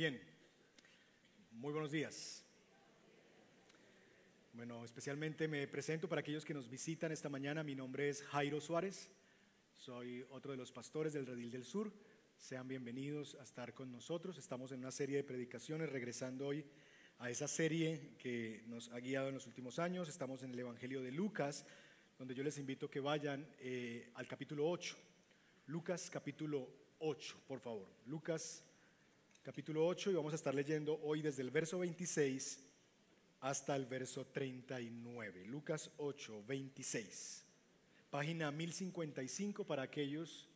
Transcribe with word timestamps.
Bien, 0.00 0.18
muy 1.50 1.74
buenos 1.74 1.90
días. 1.90 2.42
Bueno, 4.54 4.82
especialmente 4.82 5.46
me 5.46 5.68
presento 5.68 6.08
para 6.08 6.22
aquellos 6.22 6.42
que 6.42 6.54
nos 6.54 6.70
visitan 6.70 7.12
esta 7.12 7.28
mañana. 7.28 7.62
Mi 7.62 7.74
nombre 7.74 8.08
es 8.08 8.22
Jairo 8.22 8.62
Suárez, 8.62 9.10
soy 9.74 10.24
otro 10.30 10.52
de 10.52 10.56
los 10.56 10.72
pastores 10.72 11.12
del 11.12 11.26
Redil 11.26 11.50
del 11.50 11.66
Sur. 11.66 11.92
Sean 12.38 12.66
bienvenidos 12.66 13.36
a 13.38 13.42
estar 13.42 13.74
con 13.74 13.92
nosotros. 13.92 14.38
Estamos 14.38 14.72
en 14.72 14.78
una 14.78 14.90
serie 14.90 15.18
de 15.18 15.22
predicaciones, 15.22 15.90
regresando 15.90 16.46
hoy 16.46 16.64
a 17.18 17.28
esa 17.28 17.46
serie 17.46 18.14
que 18.16 18.64
nos 18.68 18.88
ha 18.92 19.00
guiado 19.00 19.28
en 19.28 19.34
los 19.34 19.46
últimos 19.46 19.78
años. 19.78 20.08
Estamos 20.08 20.42
en 20.42 20.52
el 20.52 20.60
Evangelio 20.60 21.02
de 21.02 21.12
Lucas, 21.12 21.66
donde 22.16 22.34
yo 22.34 22.42
les 22.42 22.56
invito 22.56 22.86
a 22.86 22.90
que 22.90 23.00
vayan 23.00 23.46
eh, 23.58 24.10
al 24.14 24.26
capítulo 24.26 24.66
8. 24.66 24.96
Lucas 25.66 26.08
capítulo 26.08 26.70
8, 27.00 27.42
por 27.46 27.60
favor. 27.60 27.86
Lucas 28.06 28.64
capítulo 29.42 29.86
8 29.86 30.10
y 30.10 30.14
vamos 30.14 30.34
a 30.34 30.36
estar 30.36 30.54
leyendo 30.54 31.00
hoy 31.02 31.22
desde 31.22 31.42
el 31.42 31.50
verso 31.50 31.78
26 31.78 32.60
hasta 33.40 33.74
el 33.74 33.86
verso 33.86 34.26
39. 34.26 35.46
Lucas 35.46 35.90
8, 35.96 36.44
26. 36.46 37.46
Página 38.10 38.50
1055 38.50 39.64
para 39.64 39.82
aquellos 39.82 40.46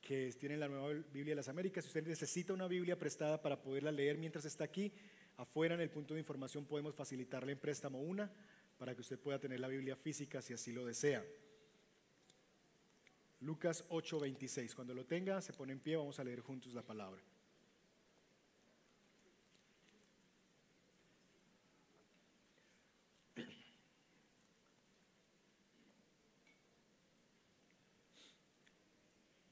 que 0.00 0.32
tienen 0.32 0.60
la 0.60 0.68
nueva 0.68 0.88
Biblia 1.12 1.32
de 1.32 1.36
las 1.36 1.48
Américas. 1.48 1.84
Si 1.84 1.88
usted 1.88 2.06
necesita 2.06 2.54
una 2.54 2.66
Biblia 2.66 2.98
prestada 2.98 3.42
para 3.42 3.60
poderla 3.60 3.92
leer 3.92 4.16
mientras 4.16 4.46
está 4.46 4.64
aquí, 4.64 4.90
afuera 5.36 5.74
en 5.74 5.82
el 5.82 5.90
punto 5.90 6.14
de 6.14 6.20
información 6.20 6.64
podemos 6.64 6.94
facilitarle 6.94 7.52
en 7.52 7.58
préstamo 7.58 8.00
una 8.00 8.32
para 8.78 8.94
que 8.94 9.02
usted 9.02 9.18
pueda 9.18 9.38
tener 9.38 9.60
la 9.60 9.68
Biblia 9.68 9.96
física 9.96 10.40
si 10.40 10.54
así 10.54 10.72
lo 10.72 10.86
desea. 10.86 11.22
Lucas 13.40 13.84
8, 13.90 14.18
26. 14.20 14.74
Cuando 14.74 14.94
lo 14.94 15.04
tenga, 15.04 15.42
se 15.42 15.52
pone 15.52 15.74
en 15.74 15.80
pie, 15.80 15.96
vamos 15.96 16.18
a 16.18 16.24
leer 16.24 16.40
juntos 16.40 16.72
la 16.72 16.82
palabra. 16.82 17.22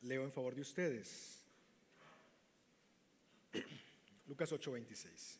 Leo 0.06 0.22
en 0.22 0.30
favor 0.30 0.54
de 0.54 0.60
ustedes. 0.60 1.42
Lucas 4.28 4.52
8:26. 4.52 5.38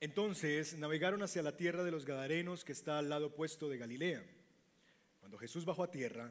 Entonces 0.00 0.76
navegaron 0.76 1.22
hacia 1.22 1.42
la 1.42 1.56
tierra 1.56 1.82
de 1.82 1.90
los 1.90 2.04
Gadarenos 2.04 2.64
que 2.64 2.72
está 2.72 2.98
al 2.98 3.08
lado 3.08 3.28
opuesto 3.28 3.70
de 3.70 3.78
Galilea. 3.78 4.22
Cuando 5.20 5.38
Jesús 5.38 5.64
bajó 5.64 5.82
a 5.82 5.90
tierra, 5.90 6.30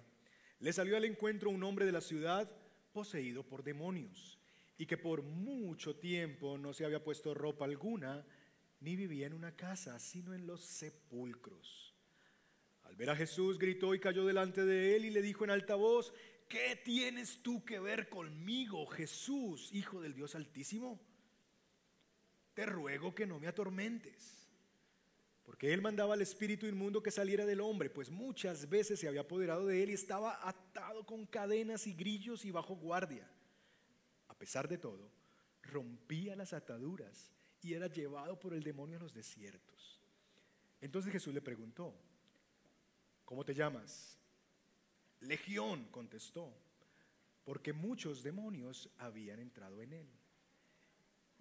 le 0.60 0.72
salió 0.72 0.96
al 0.96 1.06
encuentro 1.06 1.50
un 1.50 1.64
hombre 1.64 1.86
de 1.86 1.92
la 1.92 2.02
ciudad 2.02 2.50
poseído 2.94 3.44
por 3.44 3.64
demonios 3.64 4.38
y 4.78 4.86
que 4.86 4.98
por 4.98 5.24
mucho 5.24 5.96
tiempo 5.96 6.60
no 6.60 6.72
se 6.72 6.86
había 6.86 7.04
puesto 7.04 7.34
ropa 7.34 7.66
alguna 7.66 8.24
ni 8.80 8.96
vivía 8.96 9.26
en 9.26 9.34
una 9.34 9.56
casa, 9.56 9.98
sino 10.00 10.36
en 10.36 10.46
los 10.46 10.62
sepulcros. 10.62 11.87
Al 12.88 12.96
ver 12.96 13.10
a 13.10 13.16
Jesús, 13.16 13.60
gritó 13.60 13.94
y 13.94 14.00
cayó 14.00 14.26
delante 14.26 14.66
de 14.66 14.96
él 14.96 15.06
y 15.06 15.10
le 15.10 15.22
dijo 15.22 15.44
en 15.44 15.52
alta 15.52 15.76
voz, 15.76 16.14
¿qué 16.48 16.82
tienes 16.84 17.44
tú 17.44 17.66
que 17.66 17.80
ver 17.80 18.08
conmigo, 18.08 18.86
Jesús, 18.88 19.70
Hijo 19.74 20.02
del 20.02 20.14
Dios 20.14 20.36
Altísimo? 20.36 21.00
Te 22.54 22.66
ruego 22.66 23.14
que 23.14 23.28
no 23.28 23.40
me 23.40 23.48
atormentes. 23.48 24.48
Porque 25.44 25.74
él 25.74 25.82
mandaba 25.82 26.14
al 26.14 26.22
espíritu 26.22 26.66
inmundo 26.66 27.04
que 27.04 27.12
saliera 27.12 27.46
del 27.46 27.62
hombre, 27.62 27.90
pues 27.90 28.10
muchas 28.10 28.70
veces 28.70 29.00
se 29.00 29.08
había 29.08 29.22
apoderado 29.22 29.66
de 29.66 29.84
él 29.84 29.90
y 29.92 29.94
estaba 29.94 30.48
atado 30.48 31.06
con 31.06 31.26
cadenas 31.26 31.88
y 31.88 31.94
grillos 31.94 32.46
y 32.46 32.52
bajo 32.52 32.76
guardia. 32.76 33.30
A 34.28 34.34
pesar 34.34 34.68
de 34.68 34.78
todo, 34.78 35.12
rompía 35.62 36.36
las 36.36 36.54
ataduras 36.54 37.32
y 37.62 37.74
era 37.74 37.88
llevado 37.88 38.40
por 38.40 38.54
el 38.54 38.64
demonio 38.64 38.98
a 38.98 39.02
los 39.02 39.14
desiertos. 39.14 40.02
Entonces 40.82 41.12
Jesús 41.12 41.34
le 41.34 41.42
preguntó, 41.42 41.98
¿cómo 43.28 43.44
te 43.44 43.54
llamas? 43.54 44.18
Legión, 45.20 45.86
contestó, 45.92 46.52
porque 47.44 47.74
muchos 47.74 48.24
demonios 48.24 48.90
habían 48.98 49.40
entrado 49.40 49.82
en 49.82 49.92
él. 49.92 50.08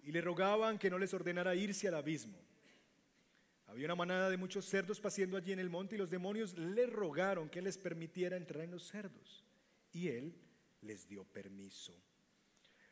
Y 0.03 0.11
le 0.11 0.19
rogaban 0.19 0.77
que 0.77 0.89
no 0.89 0.99
les 0.99 1.13
ordenara 1.13 1.55
irse 1.55 1.87
al 1.87 1.95
abismo. 1.95 2.37
Había 3.67 3.85
una 3.85 3.95
manada 3.95 4.29
de 4.29 4.37
muchos 4.37 4.65
cerdos 4.65 4.99
paseando 4.99 5.37
allí 5.37 5.53
en 5.53 5.59
el 5.59 5.69
monte 5.69 5.95
y 5.95 5.97
los 5.97 6.09
demonios 6.09 6.57
le 6.57 6.87
rogaron 6.87 7.49
que 7.49 7.61
les 7.61 7.77
permitiera 7.77 8.35
entrar 8.35 8.65
en 8.65 8.71
los 8.71 8.83
cerdos. 8.83 9.45
Y 9.93 10.09
él 10.09 10.35
les 10.81 11.07
dio 11.07 11.23
permiso. 11.23 11.93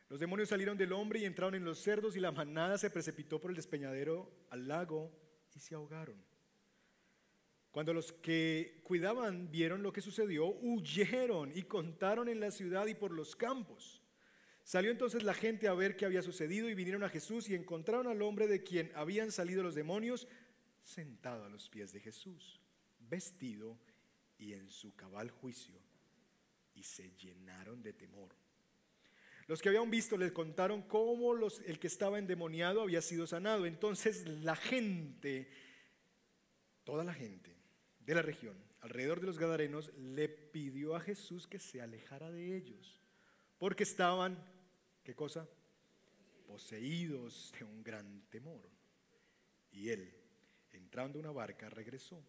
Los 0.08 0.20
demonios 0.20 0.48
salieron 0.48 0.78
del 0.78 0.92
hombre 0.92 1.20
y 1.20 1.26
entraron 1.26 1.54
en 1.54 1.64
los 1.64 1.80
cerdos 1.80 2.16
y 2.16 2.20
la 2.20 2.32
manada 2.32 2.78
se 2.78 2.90
precipitó 2.90 3.40
por 3.40 3.50
el 3.50 3.56
despeñadero 3.56 4.30
al 4.50 4.68
lago 4.68 5.12
y 5.54 5.60
se 5.60 5.74
ahogaron. 5.74 6.16
Cuando 7.76 7.92
los 7.92 8.10
que 8.10 8.80
cuidaban 8.84 9.50
vieron 9.50 9.82
lo 9.82 9.92
que 9.92 10.00
sucedió, 10.00 10.46
huyeron 10.46 11.52
y 11.54 11.64
contaron 11.64 12.26
en 12.26 12.40
la 12.40 12.50
ciudad 12.50 12.86
y 12.86 12.94
por 12.94 13.10
los 13.10 13.36
campos. 13.36 14.00
Salió 14.64 14.90
entonces 14.90 15.22
la 15.22 15.34
gente 15.34 15.68
a 15.68 15.74
ver 15.74 15.94
qué 15.94 16.06
había 16.06 16.22
sucedido 16.22 16.70
y 16.70 16.74
vinieron 16.74 17.04
a 17.04 17.10
Jesús 17.10 17.50
y 17.50 17.54
encontraron 17.54 18.06
al 18.06 18.22
hombre 18.22 18.46
de 18.46 18.62
quien 18.62 18.90
habían 18.94 19.30
salido 19.30 19.62
los 19.62 19.74
demonios 19.74 20.26
sentado 20.82 21.44
a 21.44 21.50
los 21.50 21.68
pies 21.68 21.92
de 21.92 22.00
Jesús, 22.00 22.62
vestido 22.98 23.78
y 24.38 24.54
en 24.54 24.70
su 24.70 24.96
cabal 24.96 25.30
juicio, 25.30 25.78
y 26.74 26.82
se 26.82 27.10
llenaron 27.18 27.82
de 27.82 27.92
temor. 27.92 28.34
Los 29.48 29.60
que 29.60 29.68
habían 29.68 29.90
visto 29.90 30.16
les 30.16 30.32
contaron 30.32 30.80
cómo 30.80 31.34
los, 31.34 31.60
el 31.66 31.78
que 31.78 31.88
estaba 31.88 32.18
endemoniado 32.18 32.80
había 32.80 33.02
sido 33.02 33.26
sanado. 33.26 33.66
Entonces 33.66 34.26
la 34.26 34.56
gente, 34.56 35.50
toda 36.82 37.04
la 37.04 37.12
gente, 37.12 37.55
de 38.06 38.14
la 38.14 38.22
región, 38.22 38.56
alrededor 38.80 39.20
de 39.20 39.26
los 39.26 39.38
Gadarenos, 39.38 39.92
le 39.98 40.28
pidió 40.28 40.94
a 40.94 41.00
Jesús 41.00 41.48
que 41.48 41.58
se 41.58 41.82
alejara 41.82 42.30
de 42.30 42.56
ellos, 42.56 43.02
porque 43.58 43.82
estaban, 43.82 44.38
¿qué 45.02 45.14
cosa? 45.14 45.48
Poseídos 46.46 47.52
de 47.58 47.64
un 47.64 47.82
gran 47.82 48.22
temor. 48.30 48.70
Y 49.72 49.88
él, 49.90 50.14
entrando 50.70 51.18
a 51.18 51.22
una 51.22 51.32
barca, 51.32 51.68
regresó. 51.68 52.24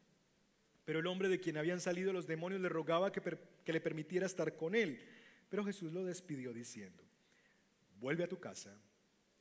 Pero 0.84 1.00
el 1.00 1.08
hombre 1.08 1.30
de 1.30 1.40
quien 1.40 1.58
habían 1.58 1.80
salido 1.80 2.12
los 2.12 2.26
demonios 2.26 2.60
le 2.60 2.70
rogaba 2.70 3.12
que, 3.12 3.22
que 3.64 3.74
le 3.74 3.82
permitiera 3.82 4.26
estar 4.26 4.56
con 4.56 4.74
él. 4.74 5.00
Pero 5.48 5.64
Jesús 5.64 5.94
lo 5.94 6.04
despidió 6.04 6.54
diciendo, 6.54 7.04
vuelve 8.00 8.24
a 8.24 8.30
tu 8.30 8.40
casa 8.40 8.76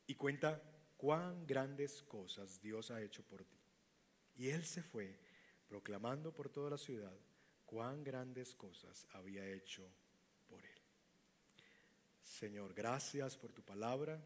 y 0.07 0.17
cuenta 0.17 0.63
cuán 0.99 1.47
grandes 1.47 2.03
cosas 2.03 2.61
Dios 2.61 2.91
ha 2.91 3.01
hecho 3.01 3.23
por 3.23 3.45
ti. 3.45 3.57
Y 4.37 4.51
él 4.51 4.65
se 4.65 4.83
fue 4.83 5.19
proclamando 5.69 6.33
por 6.33 6.49
toda 6.49 6.71
la 6.71 6.79
ciudad 6.79 7.17
cuán 7.65 8.05
grandes 8.05 8.55
cosas 8.55 9.07
había 9.13 9.47
hecho 9.49 9.89
por 10.49 10.65
él. 10.65 10.81
Señor, 12.23 12.75
gracias 12.75 13.37
por 13.37 13.53
tu 13.53 13.63
palabra. 13.63 14.23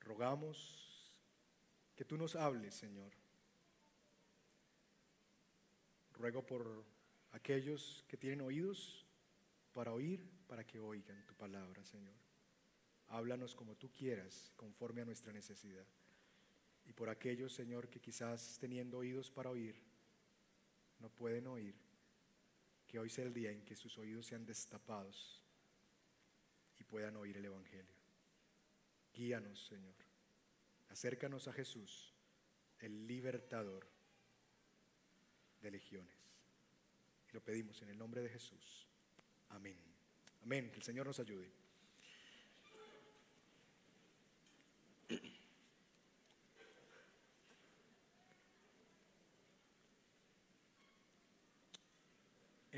Rogamos 0.00 1.16
que 1.96 2.04
tú 2.04 2.16
nos 2.16 2.36
hables, 2.36 2.74
Señor. 2.74 3.12
Ruego 6.14 6.44
por 6.44 6.84
aquellos 7.32 8.04
que 8.08 8.16
tienen 8.16 8.42
oídos 8.42 9.06
para 9.72 9.92
oír, 9.92 10.28
para 10.46 10.66
que 10.66 10.78
oigan 10.78 11.24
tu 11.26 11.34
palabra, 11.34 11.84
Señor. 11.84 12.16
Háblanos 13.08 13.54
como 13.54 13.76
tú 13.76 13.90
quieras, 13.90 14.52
conforme 14.56 15.02
a 15.02 15.04
nuestra 15.04 15.32
necesidad 15.32 15.86
y 16.86 16.92
por 16.92 17.08
aquellos, 17.08 17.52
Señor, 17.52 17.88
que 17.88 18.00
quizás 18.00 18.58
teniendo 18.58 18.98
oídos 18.98 19.30
para 19.30 19.50
oír, 19.50 19.76
no 20.98 21.08
pueden 21.08 21.46
oír, 21.46 21.74
que 22.86 22.98
hoy 22.98 23.08
sea 23.08 23.24
el 23.24 23.32
día 23.32 23.50
en 23.50 23.64
que 23.64 23.76
sus 23.76 23.96
oídos 23.98 24.26
sean 24.26 24.44
destapados 24.44 25.44
y 26.78 26.84
puedan 26.84 27.16
oír 27.16 27.36
el 27.36 27.44
Evangelio. 27.44 27.94
Guíanos, 29.14 29.66
Señor. 29.66 29.94
Acércanos 30.88 31.46
a 31.46 31.52
Jesús, 31.52 32.12
el 32.80 33.06
libertador 33.06 33.86
de 35.60 35.70
legiones. 35.70 36.16
Y 37.28 37.32
lo 37.32 37.40
pedimos 37.40 37.80
en 37.82 37.90
el 37.90 37.98
nombre 37.98 38.22
de 38.22 38.28
Jesús. 38.28 38.86
Amén. 39.50 39.78
Amén. 40.42 40.70
Que 40.70 40.78
el 40.78 40.82
Señor 40.82 41.06
nos 41.06 41.20
ayude. 41.20 41.59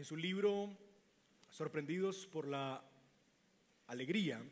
En 0.03 0.07
su 0.07 0.17
libro 0.17 0.69
Sorprendidos 1.49 2.27
por 2.27 2.49
la 2.49 2.85
Alegría, 3.87 4.43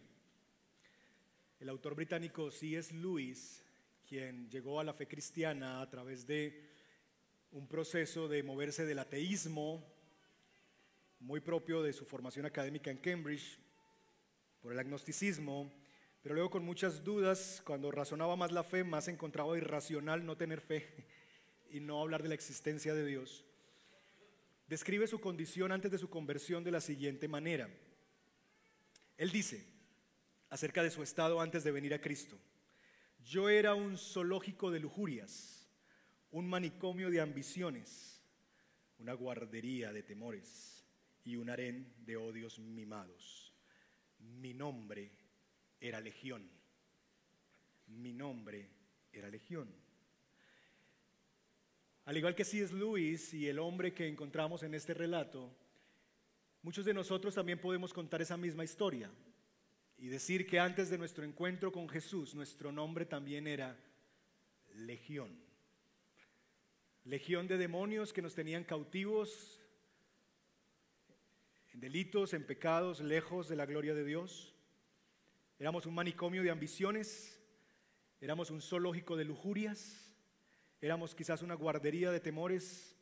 el 1.58 1.68
autor 1.68 1.96
británico 1.96 2.52
C.S. 2.52 2.94
Lewis, 2.94 3.60
quien 4.08 4.48
llegó 4.48 4.78
a 4.78 4.84
la 4.84 4.94
fe 4.94 5.08
cristiana 5.08 5.80
a 5.80 5.90
través 5.90 6.24
de 6.24 6.70
un 7.50 7.66
proceso 7.66 8.28
de 8.28 8.44
moverse 8.44 8.86
del 8.86 9.00
ateísmo 9.00 9.84
muy 11.18 11.40
propio 11.40 11.82
de 11.82 11.94
su 11.94 12.04
formación 12.04 12.46
académica 12.46 12.92
en 12.92 12.98
Cambridge, 12.98 13.58
por 14.62 14.70
el 14.70 14.78
agnosticismo, 14.78 15.68
pero 16.22 16.36
luego 16.36 16.50
con 16.50 16.64
muchas 16.64 17.02
dudas, 17.02 17.60
cuando 17.66 17.90
razonaba 17.90 18.36
más 18.36 18.52
la 18.52 18.62
fe, 18.62 18.84
más 18.84 19.08
encontraba 19.08 19.58
irracional 19.58 20.24
no 20.24 20.36
tener 20.36 20.60
fe 20.60 21.08
y 21.72 21.80
no 21.80 22.00
hablar 22.00 22.22
de 22.22 22.28
la 22.28 22.36
existencia 22.36 22.94
de 22.94 23.04
Dios. 23.04 23.44
Describe 24.70 25.08
su 25.08 25.20
condición 25.20 25.72
antes 25.72 25.90
de 25.90 25.98
su 25.98 26.08
conversión 26.08 26.62
de 26.62 26.70
la 26.70 26.80
siguiente 26.80 27.26
manera. 27.26 27.68
Él 29.16 29.32
dice, 29.32 29.66
acerca 30.48 30.84
de 30.84 30.92
su 30.92 31.02
estado 31.02 31.40
antes 31.40 31.64
de 31.64 31.72
venir 31.72 31.92
a 31.92 32.00
Cristo, 32.00 32.38
yo 33.24 33.48
era 33.48 33.74
un 33.74 33.98
zoológico 33.98 34.70
de 34.70 34.78
lujurias, 34.78 35.68
un 36.30 36.48
manicomio 36.48 37.10
de 37.10 37.20
ambiciones, 37.20 38.22
una 38.98 39.12
guardería 39.12 39.92
de 39.92 40.04
temores 40.04 40.86
y 41.24 41.34
un 41.34 41.50
harén 41.50 41.92
de 42.06 42.16
odios 42.16 42.60
mimados. 42.60 43.52
Mi 44.20 44.54
nombre 44.54 45.10
era 45.80 46.00
Legión. 46.00 46.48
Mi 47.88 48.12
nombre 48.12 48.70
era 49.12 49.28
Legión. 49.30 49.68
Al 52.10 52.16
igual 52.16 52.34
que 52.34 52.44
C.S. 52.44 52.74
Lewis 52.74 53.32
y 53.34 53.46
el 53.46 53.60
hombre 53.60 53.94
que 53.94 54.08
encontramos 54.08 54.64
en 54.64 54.74
este 54.74 54.94
relato, 54.94 55.48
muchos 56.60 56.84
de 56.84 56.92
nosotros 56.92 57.36
también 57.36 57.60
podemos 57.60 57.92
contar 57.92 58.20
esa 58.20 58.36
misma 58.36 58.64
historia 58.64 59.08
y 59.96 60.08
decir 60.08 60.44
que 60.44 60.58
antes 60.58 60.90
de 60.90 60.98
nuestro 60.98 61.22
encuentro 61.22 61.70
con 61.70 61.88
Jesús, 61.88 62.34
nuestro 62.34 62.72
nombre 62.72 63.06
también 63.06 63.46
era 63.46 63.78
Legión. 64.74 65.30
Legión 67.04 67.46
de 67.46 67.58
demonios 67.58 68.12
que 68.12 68.22
nos 68.22 68.34
tenían 68.34 68.64
cautivos 68.64 69.60
en 71.72 71.78
delitos, 71.78 72.34
en 72.34 72.44
pecados, 72.44 72.98
lejos 72.98 73.48
de 73.48 73.54
la 73.54 73.66
gloria 73.66 73.94
de 73.94 74.04
Dios. 74.04 74.52
Éramos 75.60 75.86
un 75.86 75.94
manicomio 75.94 76.42
de 76.42 76.50
ambiciones, 76.50 77.40
éramos 78.20 78.50
un 78.50 78.60
zoológico 78.60 79.16
de 79.16 79.26
lujurias, 79.26 80.09
éramos 80.80 81.14
quizás 81.14 81.42
una 81.42 81.54
guardería 81.54 82.10
de 82.10 82.20
temores 82.20 82.96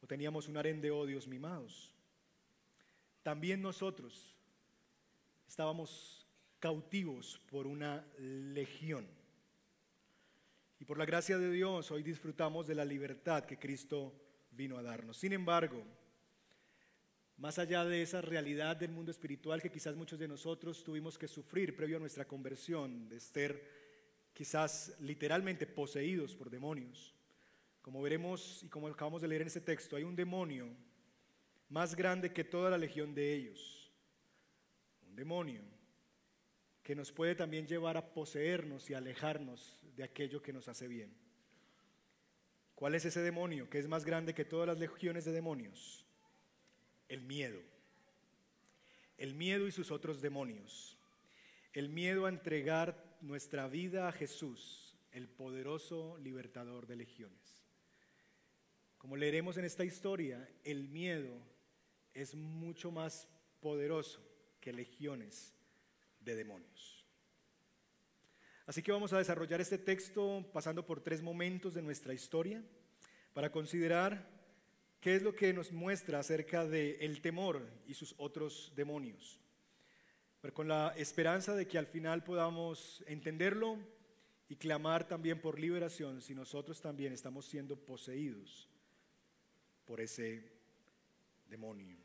o 0.00 0.06
teníamos 0.06 0.48
un 0.48 0.56
harén 0.56 0.80
de 0.80 0.90
odios 0.90 1.26
mimados. 1.26 1.92
También 3.22 3.60
nosotros 3.62 4.36
estábamos 5.46 6.26
cautivos 6.58 7.40
por 7.50 7.66
una 7.66 8.04
legión. 8.18 9.06
Y 10.80 10.84
por 10.84 10.98
la 10.98 11.04
gracia 11.04 11.38
de 11.38 11.50
Dios 11.50 11.90
hoy 11.90 12.02
disfrutamos 12.02 12.66
de 12.66 12.74
la 12.74 12.84
libertad 12.84 13.44
que 13.44 13.58
Cristo 13.58 14.12
vino 14.52 14.78
a 14.78 14.82
darnos. 14.82 15.16
Sin 15.16 15.32
embargo, 15.32 15.84
más 17.36 17.58
allá 17.58 17.84
de 17.84 18.02
esa 18.02 18.20
realidad 18.20 18.76
del 18.76 18.90
mundo 18.90 19.10
espiritual 19.10 19.62
que 19.62 19.70
quizás 19.70 19.94
muchos 19.94 20.18
de 20.18 20.28
nosotros 20.28 20.82
tuvimos 20.82 21.18
que 21.18 21.28
sufrir 21.28 21.76
previo 21.76 21.96
a 21.96 22.00
nuestra 22.00 22.26
conversión, 22.26 23.08
de 23.08 23.20
ser 23.20 23.87
quizás 24.38 24.94
literalmente 25.00 25.66
poseídos 25.66 26.36
por 26.36 26.48
demonios, 26.48 27.12
como 27.82 28.00
veremos 28.00 28.62
y 28.62 28.68
como 28.68 28.86
acabamos 28.86 29.20
de 29.20 29.26
leer 29.26 29.42
en 29.42 29.48
ese 29.48 29.60
texto, 29.60 29.96
hay 29.96 30.04
un 30.04 30.14
demonio 30.14 30.68
más 31.68 31.96
grande 31.96 32.32
que 32.32 32.44
toda 32.44 32.70
la 32.70 32.78
legión 32.78 33.16
de 33.16 33.34
ellos 33.34 33.90
demonio 35.18 35.62
que 36.84 36.94
nos 36.94 37.10
puede 37.10 37.34
también 37.34 37.66
llevar 37.66 37.96
a 37.96 38.14
poseernos 38.14 38.88
y 38.88 38.94
alejarnos 38.94 39.80
de 39.96 40.04
aquello 40.04 40.40
que 40.40 40.52
nos 40.52 40.68
hace 40.68 40.86
bien. 40.86 41.12
¿Cuál 42.76 42.94
es 42.94 43.04
ese 43.04 43.20
demonio 43.20 43.68
que 43.68 43.80
es 43.80 43.88
más 43.88 44.04
grande 44.04 44.34
que 44.34 44.44
todas 44.44 44.68
las 44.68 44.78
legiones 44.78 45.24
de 45.24 45.32
demonios? 45.32 46.06
El 47.08 47.22
miedo. 47.22 47.60
El 49.16 49.34
miedo 49.34 49.66
y 49.66 49.72
sus 49.72 49.90
otros 49.90 50.22
demonios. 50.22 50.96
El 51.72 51.88
miedo 51.88 52.26
a 52.26 52.28
entregar 52.28 53.07
nuestra 53.20 53.68
vida 53.68 54.08
a 54.08 54.12
Jesús, 54.12 54.96
el 55.12 55.28
poderoso 55.28 56.18
libertador 56.18 56.86
de 56.86 56.96
legiones. 56.96 57.64
Como 58.98 59.16
leeremos 59.16 59.56
en 59.56 59.64
esta 59.64 59.84
historia, 59.84 60.48
el 60.64 60.88
miedo 60.88 61.40
es 62.14 62.34
mucho 62.34 62.90
más 62.90 63.28
poderoso 63.60 64.20
que 64.60 64.72
legiones 64.72 65.54
de 66.20 66.34
demonios. 66.34 67.06
Así 68.66 68.82
que 68.82 68.92
vamos 68.92 69.12
a 69.12 69.18
desarrollar 69.18 69.60
este 69.60 69.78
texto 69.78 70.44
pasando 70.52 70.84
por 70.84 71.00
tres 71.00 71.22
momentos 71.22 71.74
de 71.74 71.82
nuestra 71.82 72.12
historia 72.12 72.62
para 73.32 73.50
considerar 73.50 74.28
qué 75.00 75.16
es 75.16 75.22
lo 75.22 75.34
que 75.34 75.52
nos 75.52 75.72
muestra 75.72 76.18
acerca 76.18 76.66
del 76.66 76.96
el 77.00 77.22
temor 77.22 77.66
y 77.86 77.94
sus 77.94 78.14
otros 78.18 78.72
demonios. 78.76 79.40
Con 80.52 80.68
la 80.68 80.94
esperanza 80.96 81.54
de 81.54 81.66
que 81.68 81.78
al 81.78 81.86
final 81.86 82.24
podamos 82.24 83.04
entenderlo 83.06 83.78
y 84.48 84.56
clamar 84.56 85.06
también 85.06 85.40
por 85.40 85.58
liberación 85.58 86.22
si 86.22 86.34
nosotros 86.34 86.80
también 86.80 87.12
estamos 87.12 87.44
siendo 87.46 87.76
poseídos 87.76 88.68
por 89.84 90.00
ese 90.00 90.50
demonio. 91.48 91.96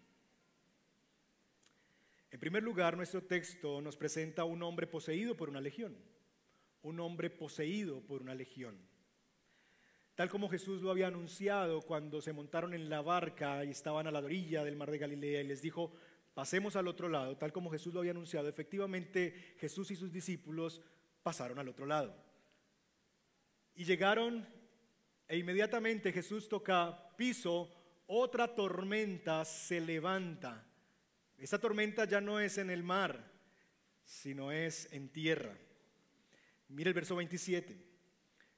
En 2.32 2.40
primer 2.40 2.64
lugar, 2.64 2.98
nuestro 2.98 3.24
texto 3.24 3.82
nos 3.82 3.96
presenta 3.96 4.44
un 4.44 4.62
hombre 4.64 4.88
poseído 4.88 5.38
por 5.38 5.50
una 5.50 5.62
legión, 5.62 5.96
un 6.82 7.00
hombre 7.00 7.30
poseído 7.30 8.02
por 8.02 8.22
una 8.22 8.36
legión. 8.36 8.76
Tal 10.16 10.30
como 10.30 10.50
Jesús 10.50 10.82
lo 10.82 10.92
había 10.92 11.08
anunciado 11.08 11.82
cuando 11.82 12.22
se 12.22 12.34
montaron 12.34 12.74
en 12.74 12.90
la 12.90 13.02
barca 13.02 13.64
y 13.66 13.70
estaban 13.72 14.06
a 14.06 14.12
la 14.12 14.20
orilla 14.20 14.64
del 14.64 14.76
mar 14.76 14.92
de 14.92 14.98
Galilea 14.98 15.42
y 15.42 15.48
les 15.48 15.62
dijo, 15.62 15.94
pasemos 16.34 16.76
al 16.76 16.88
otro 16.88 17.10
lado, 17.10 17.38
tal 17.38 17.52
como 17.52 17.72
Jesús 17.72 17.94
lo 17.94 18.00
había 18.00 18.12
anunciado, 18.12 18.48
efectivamente 18.48 19.56
Jesús 19.60 19.92
y 19.92 19.96
sus 19.96 20.12
discípulos 20.12 20.82
pasaron 21.22 21.60
al 21.60 21.70
otro 21.70 21.86
lado. 21.86 22.16
Y 23.76 23.86
llegaron 23.86 24.48
e 25.28 25.38
inmediatamente 25.38 26.12
Jesús 26.12 26.50
toca 26.50 27.16
piso, 27.16 27.72
otra 28.08 28.54
tormenta 28.54 29.46
se 29.46 29.80
levanta 29.80 30.68
esta 31.44 31.60
tormenta 31.60 32.06
ya 32.06 32.22
no 32.22 32.40
es 32.40 32.58
en 32.58 32.70
el 32.70 32.84
mar, 32.84 33.30
sino 34.06 34.54
es 34.54 34.88
en 34.94 35.10
tierra. 35.10 35.58
Mira 36.70 36.88
el 36.88 36.94
verso 36.94 37.18
27. 37.18 37.78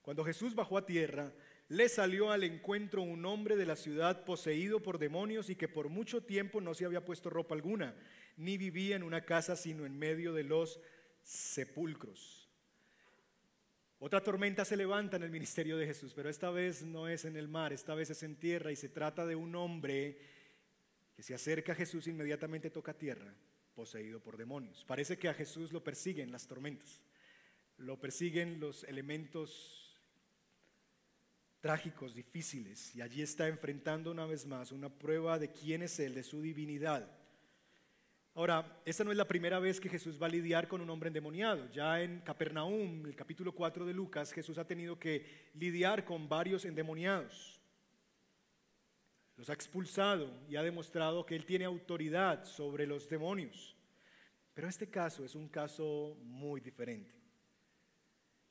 Cuando 0.03 0.23
Jesús 0.23 0.53
bajó 0.53 0.77
a 0.77 0.85
tierra, 0.85 1.33
le 1.67 1.89
salió 1.89 2.31
al 2.31 2.43
encuentro 2.43 3.01
un 3.01 3.25
hombre 3.25 3.55
de 3.55 3.65
la 3.65 3.75
ciudad 3.75 4.23
poseído 4.23 4.81
por 4.81 4.99
demonios 4.99 5.49
y 5.49 5.55
que 5.55 5.67
por 5.67 5.89
mucho 5.89 6.21
tiempo 6.21 6.61
no 6.61 6.73
se 6.73 6.85
había 6.85 7.05
puesto 7.05 7.29
ropa 7.29 7.55
alguna, 7.55 7.95
ni 8.37 8.57
vivía 8.57 8.95
en 8.95 9.03
una 9.03 9.25
casa 9.25 9.55
sino 9.55 9.85
en 9.85 9.97
medio 9.97 10.33
de 10.33 10.43
los 10.43 10.79
sepulcros. 11.23 12.49
Otra 13.97 14.21
tormenta 14.21 14.65
se 14.65 14.77
levanta 14.77 15.17
en 15.17 15.23
el 15.23 15.31
ministerio 15.31 15.77
de 15.77 15.87
Jesús, 15.87 16.13
pero 16.13 16.29
esta 16.29 16.51
vez 16.51 16.83
no 16.83 17.07
es 17.07 17.25
en 17.25 17.37
el 17.37 17.47
mar, 17.47 17.73
esta 17.73 17.95
vez 17.95 18.11
es 18.11 18.21
en 18.21 18.35
tierra 18.35 18.71
y 18.71 18.75
se 18.75 18.89
trata 18.89 19.25
de 19.25 19.35
un 19.35 19.55
hombre 19.55 20.19
que 21.15 21.23
se 21.23 21.33
acerca 21.33 21.71
a 21.71 21.75
Jesús 21.75 22.07
inmediatamente 22.07 22.69
toca 22.69 22.93
tierra, 22.93 23.33
poseído 23.73 24.19
por 24.19 24.37
demonios. 24.37 24.83
Parece 24.83 25.17
que 25.17 25.29
a 25.29 25.33
Jesús 25.33 25.71
lo 25.71 25.83
persiguen 25.83 26.31
las 26.31 26.45
tormentas, 26.45 27.01
lo 27.77 27.99
persiguen 27.99 28.59
los 28.59 28.83
elementos 28.83 29.84
trágicos, 31.65 32.13
difíciles, 32.13 32.95
y 32.95 33.01
allí 33.01 33.23
está 33.23 33.47
enfrentando 33.47 34.11
una 34.11 34.27
vez 34.27 34.45
más 34.45 34.71
una 34.71 34.87
prueba 34.87 35.39
de 35.39 35.51
quién 35.51 35.81
es 35.81 35.99
Él, 35.99 36.13
de 36.13 36.21
su 36.21 36.39
divinidad. 36.39 37.09
Ahora, 38.35 38.79
esta 38.85 39.03
no 39.03 39.09
es 39.09 39.17
la 39.17 39.27
primera 39.27 39.57
vez 39.57 39.79
que 39.79 39.89
Jesús 39.89 40.21
va 40.21 40.27
a 40.27 40.29
lidiar 40.29 40.67
con 40.67 40.79
un 40.79 40.91
hombre 40.91 41.07
endemoniado. 41.07 41.67
Ya 41.71 42.03
en 42.03 42.19
Capernaum, 42.19 43.07
el 43.07 43.15
capítulo 43.15 43.51
4 43.51 43.83
de 43.83 43.95
Lucas, 43.95 44.31
Jesús 44.31 44.59
ha 44.59 44.67
tenido 44.67 44.99
que 44.99 45.25
lidiar 45.55 46.05
con 46.05 46.29
varios 46.29 46.65
endemoniados 46.65 47.59
los 49.35 49.49
ha 49.49 49.53
expulsado 49.53 50.31
y 50.47 50.55
ha 50.55 50.61
demostrado 50.61 51.25
que 51.25 51.35
Él 51.35 51.47
tiene 51.47 51.65
autoridad 51.65 52.45
sobre 52.45 52.85
los 52.85 53.09
demonios. 53.09 53.75
Pero 54.53 54.69
este 54.69 54.87
caso 54.87 55.25
es 55.25 55.33
un 55.33 55.49
caso 55.49 56.15
muy 56.21 56.61
diferente. 56.61 57.24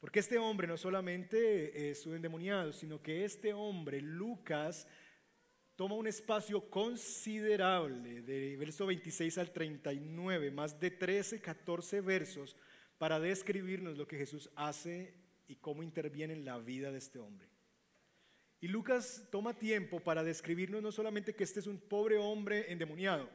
Porque 0.05 0.21
este 0.21 0.37
hombre 0.37 0.69
no 0.69 0.77
solamente 0.77 1.89
es 1.89 2.05
un 2.05 2.15
endemoniado, 2.15 2.75
sino 2.75 3.01
que 3.01 3.25
este 3.25 3.55
hombre, 3.55 4.03
Lucas, 4.03 4.87
toma 5.77 5.95
un 5.95 6.07
espacio 6.07 6.69
considerable, 6.69 8.21
de 8.21 8.55
verso 8.59 8.85
26 8.85 9.39
al 9.39 9.51
39, 9.51 10.51
más 10.51 10.79
de 10.79 10.91
13, 10.91 11.41
14 11.41 12.03
versos, 12.03 12.55
para 12.99 13.19
describirnos 13.19 13.97
lo 13.97 14.07
que 14.07 14.19
Jesús 14.19 14.51
hace 14.57 15.15
y 15.49 15.57
cómo 15.57 15.83
interviene 15.83 16.35
en 16.35 16.45
la 16.45 16.59
vida 16.59 16.93
de 16.93 16.99
este 16.99 17.19
hombre. 17.19 17.49
Y 18.61 18.69
Lucas 18.69 19.27
toma 19.33 19.57
tiempo 19.57 20.01
para 20.01 20.23
describirnos 20.23 20.83
no 20.83 20.93
solamente 20.93 21.35
que 21.35 21.45
este 21.45 21.61
es 21.61 21.67
un 21.67 21.79
pobre 21.79 22.19
hombre 22.19 22.71
endemoniado, 22.71 23.31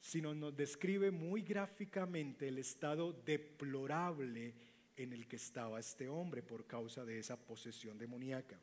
sino 0.00 0.34
nos 0.34 0.54
describe 0.54 1.10
muy 1.10 1.40
gráficamente 1.40 2.48
el 2.48 2.58
estado 2.58 3.14
deplorable 3.24 4.73
en 4.96 5.12
el 5.12 5.26
que 5.26 5.36
estaba 5.36 5.80
este 5.80 6.08
hombre 6.08 6.42
por 6.42 6.66
causa 6.66 7.04
de 7.04 7.18
esa 7.18 7.36
posesión 7.36 7.98
demoníaca. 7.98 8.58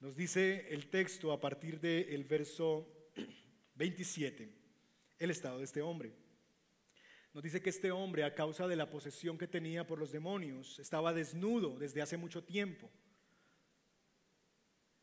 Nos 0.00 0.16
dice 0.16 0.68
el 0.70 0.88
texto 0.88 1.32
a 1.32 1.40
partir 1.40 1.80
del 1.80 2.24
verso 2.24 2.86
27, 3.76 4.50
el 5.18 5.30
estado 5.30 5.58
de 5.58 5.64
este 5.64 5.82
hombre. 5.82 6.12
Nos 7.32 7.42
dice 7.42 7.60
que 7.60 7.70
este 7.70 7.90
hombre, 7.90 8.24
a 8.24 8.34
causa 8.34 8.66
de 8.66 8.76
la 8.76 8.88
posesión 8.88 9.36
que 9.36 9.46
tenía 9.46 9.86
por 9.86 9.98
los 9.98 10.10
demonios, 10.10 10.78
estaba 10.78 11.12
desnudo 11.12 11.78
desde 11.78 12.00
hace 12.00 12.16
mucho 12.16 12.42
tiempo. 12.42 12.90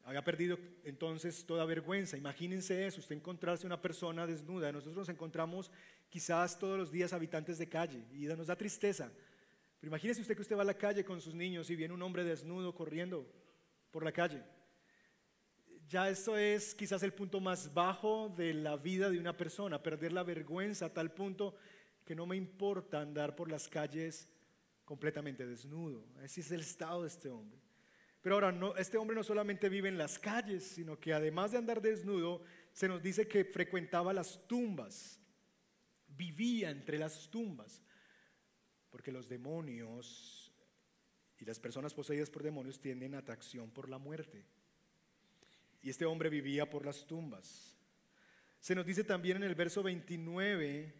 Había 0.03 0.23
perdido 0.23 0.57
entonces 0.83 1.45
toda 1.45 1.65
vergüenza. 1.65 2.17
Imagínense 2.17 2.85
eso, 2.85 2.99
usted 2.99 3.15
encontrarse 3.15 3.65
una 3.65 3.81
persona 3.81 4.27
desnuda. 4.27 4.71
Nosotros 4.71 4.97
nos 4.97 5.09
encontramos 5.09 5.71
quizás 6.13 6.59
todos 6.59 6.77
los 6.77 6.91
días 6.91 7.11
habitantes 7.11 7.57
de 7.57 7.67
calle 7.67 8.05
y 8.13 8.27
nos 8.27 8.45
da 8.45 8.55
tristeza. 8.55 9.11
Pero 9.79 9.89
imagínese 9.89 10.21
usted 10.21 10.35
que 10.35 10.43
usted 10.43 10.55
va 10.55 10.61
a 10.61 10.65
la 10.65 10.77
calle 10.77 11.03
con 11.03 11.19
sus 11.19 11.33
niños 11.33 11.71
y 11.71 11.75
viene 11.75 11.91
un 11.91 12.03
hombre 12.03 12.23
desnudo 12.23 12.75
corriendo 12.75 13.25
por 13.89 14.03
la 14.03 14.11
calle. 14.11 14.43
Ya 15.87 16.07
eso 16.07 16.37
es 16.37 16.75
quizás 16.75 17.01
el 17.01 17.13
punto 17.13 17.41
más 17.41 17.73
bajo 17.73 18.29
de 18.29 18.53
la 18.53 18.77
vida 18.77 19.09
de 19.09 19.17
una 19.17 19.35
persona, 19.35 19.81
perder 19.81 20.13
la 20.13 20.21
vergüenza 20.21 20.85
a 20.85 20.93
tal 20.93 21.11
punto 21.11 21.55
que 22.05 22.13
no 22.13 22.27
me 22.27 22.35
importa 22.35 23.01
andar 23.01 23.35
por 23.35 23.49
las 23.49 23.67
calles 23.67 24.29
completamente 24.85 25.47
desnudo. 25.47 26.05
Ese 26.21 26.41
es 26.41 26.51
el 26.51 26.59
estado 26.59 27.01
de 27.01 27.07
este 27.07 27.29
hombre. 27.29 27.59
Pero 28.21 28.35
ahora, 28.35 28.55
este 28.77 28.99
hombre 28.99 29.15
no 29.15 29.23
solamente 29.23 29.67
vive 29.67 29.89
en 29.89 29.97
las 29.97 30.19
calles, 30.19 30.63
sino 30.63 30.99
que 30.99 31.11
además 31.11 31.53
de 31.53 31.57
andar 31.57 31.81
desnudo, 31.81 32.43
se 32.71 32.87
nos 32.87 33.01
dice 33.01 33.27
que 33.27 33.45
frecuentaba 33.45 34.13
las 34.13 34.47
tumbas, 34.47 35.19
vivía 36.15 36.69
entre 36.69 36.97
las 36.97 37.29
tumbas, 37.29 37.81
porque 38.89 39.11
los 39.11 39.27
demonios 39.27 40.51
y 41.39 41.45
las 41.45 41.59
personas 41.59 41.93
poseídas 41.93 42.29
por 42.29 42.43
demonios 42.43 42.79
tienen 42.79 43.15
atracción 43.15 43.71
por 43.71 43.89
la 43.89 43.97
muerte. 43.97 44.45
Y 45.81 45.89
este 45.89 46.05
hombre 46.05 46.29
vivía 46.29 46.69
por 46.69 46.85
las 46.85 47.05
tumbas. 47.05 47.75
Se 48.59 48.75
nos 48.75 48.85
dice 48.85 49.03
también 49.03 49.37
en 49.37 49.43
el 49.43 49.55
verso 49.55 49.83
29 49.83 50.93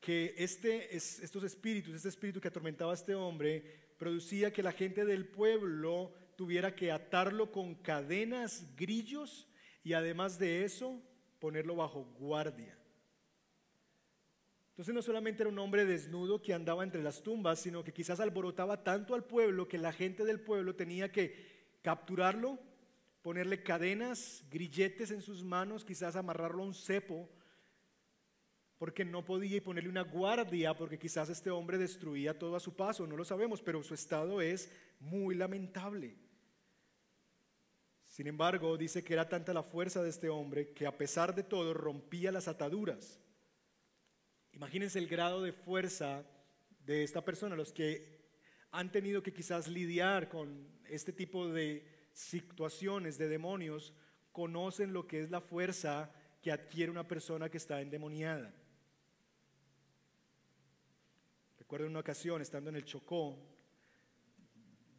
que 0.00 0.34
este, 0.36 0.96
estos 0.96 1.44
espíritus, 1.44 1.94
este 1.94 2.08
espíritu 2.08 2.40
que 2.40 2.48
atormentaba 2.48 2.90
a 2.90 2.94
este 2.94 3.14
hombre, 3.14 3.62
producía 3.98 4.52
que 4.52 4.62
la 4.62 4.72
gente 4.72 5.04
del 5.04 5.28
pueblo 5.28 6.12
tuviera 6.36 6.74
que 6.74 6.90
atarlo 6.90 7.50
con 7.50 7.74
cadenas, 7.76 8.74
grillos 8.76 9.48
y 9.84 9.92
además 9.92 10.38
de 10.38 10.64
eso 10.64 11.00
ponerlo 11.38 11.76
bajo 11.76 12.04
guardia. 12.18 12.75
Entonces 14.76 14.94
no 14.94 15.00
solamente 15.00 15.42
era 15.42 15.48
un 15.48 15.58
hombre 15.58 15.86
desnudo 15.86 16.42
que 16.42 16.52
andaba 16.52 16.84
entre 16.84 17.02
las 17.02 17.22
tumbas, 17.22 17.60
sino 17.60 17.82
que 17.82 17.94
quizás 17.94 18.20
alborotaba 18.20 18.84
tanto 18.84 19.14
al 19.14 19.24
pueblo 19.24 19.66
que 19.66 19.78
la 19.78 19.90
gente 19.90 20.22
del 20.26 20.38
pueblo 20.38 20.74
tenía 20.76 21.10
que 21.10 21.78
capturarlo, 21.80 22.58
ponerle 23.22 23.62
cadenas, 23.62 24.44
grilletes 24.50 25.10
en 25.12 25.22
sus 25.22 25.42
manos, 25.42 25.82
quizás 25.82 26.14
amarrarlo 26.14 26.62
a 26.62 26.66
un 26.66 26.74
cepo 26.74 27.26
porque 28.76 29.02
no 29.06 29.24
podía 29.24 29.64
ponerle 29.64 29.88
una 29.88 30.02
guardia, 30.02 30.76
porque 30.76 30.98
quizás 30.98 31.30
este 31.30 31.50
hombre 31.50 31.78
destruía 31.78 32.38
todo 32.38 32.54
a 32.54 32.60
su 32.60 32.76
paso, 32.76 33.06
no 33.06 33.16
lo 33.16 33.24
sabemos, 33.24 33.62
pero 33.62 33.82
su 33.82 33.94
estado 33.94 34.42
es 34.42 34.70
muy 35.00 35.34
lamentable. 35.34 36.18
Sin 38.06 38.26
embargo, 38.26 38.76
dice 38.76 39.02
que 39.02 39.14
era 39.14 39.26
tanta 39.26 39.54
la 39.54 39.62
fuerza 39.62 40.02
de 40.02 40.10
este 40.10 40.28
hombre 40.28 40.74
que 40.74 40.86
a 40.86 40.98
pesar 40.98 41.34
de 41.34 41.42
todo 41.42 41.72
rompía 41.72 42.30
las 42.30 42.46
ataduras. 42.46 43.18
Imagínense 44.56 44.98
el 44.98 45.06
grado 45.06 45.42
de 45.42 45.52
fuerza 45.52 46.24
de 46.86 47.04
esta 47.04 47.22
persona, 47.22 47.54
los 47.54 47.74
que 47.74 48.16
han 48.70 48.90
tenido 48.90 49.22
que 49.22 49.34
quizás 49.34 49.68
lidiar 49.68 50.30
con 50.30 50.66
este 50.88 51.12
tipo 51.12 51.46
de 51.48 52.08
situaciones 52.14 53.18
de 53.18 53.28
demonios, 53.28 53.92
conocen 54.32 54.94
lo 54.94 55.06
que 55.06 55.20
es 55.20 55.30
la 55.30 55.42
fuerza 55.42 56.10
que 56.40 56.50
adquiere 56.50 56.90
una 56.90 57.06
persona 57.06 57.50
que 57.50 57.58
está 57.58 57.82
endemoniada. 57.82 58.54
Recuerdo 61.58 61.86
una 61.86 62.00
ocasión, 62.00 62.40
estando 62.40 62.70
en 62.70 62.76
el 62.76 62.84
Chocó, 62.86 63.38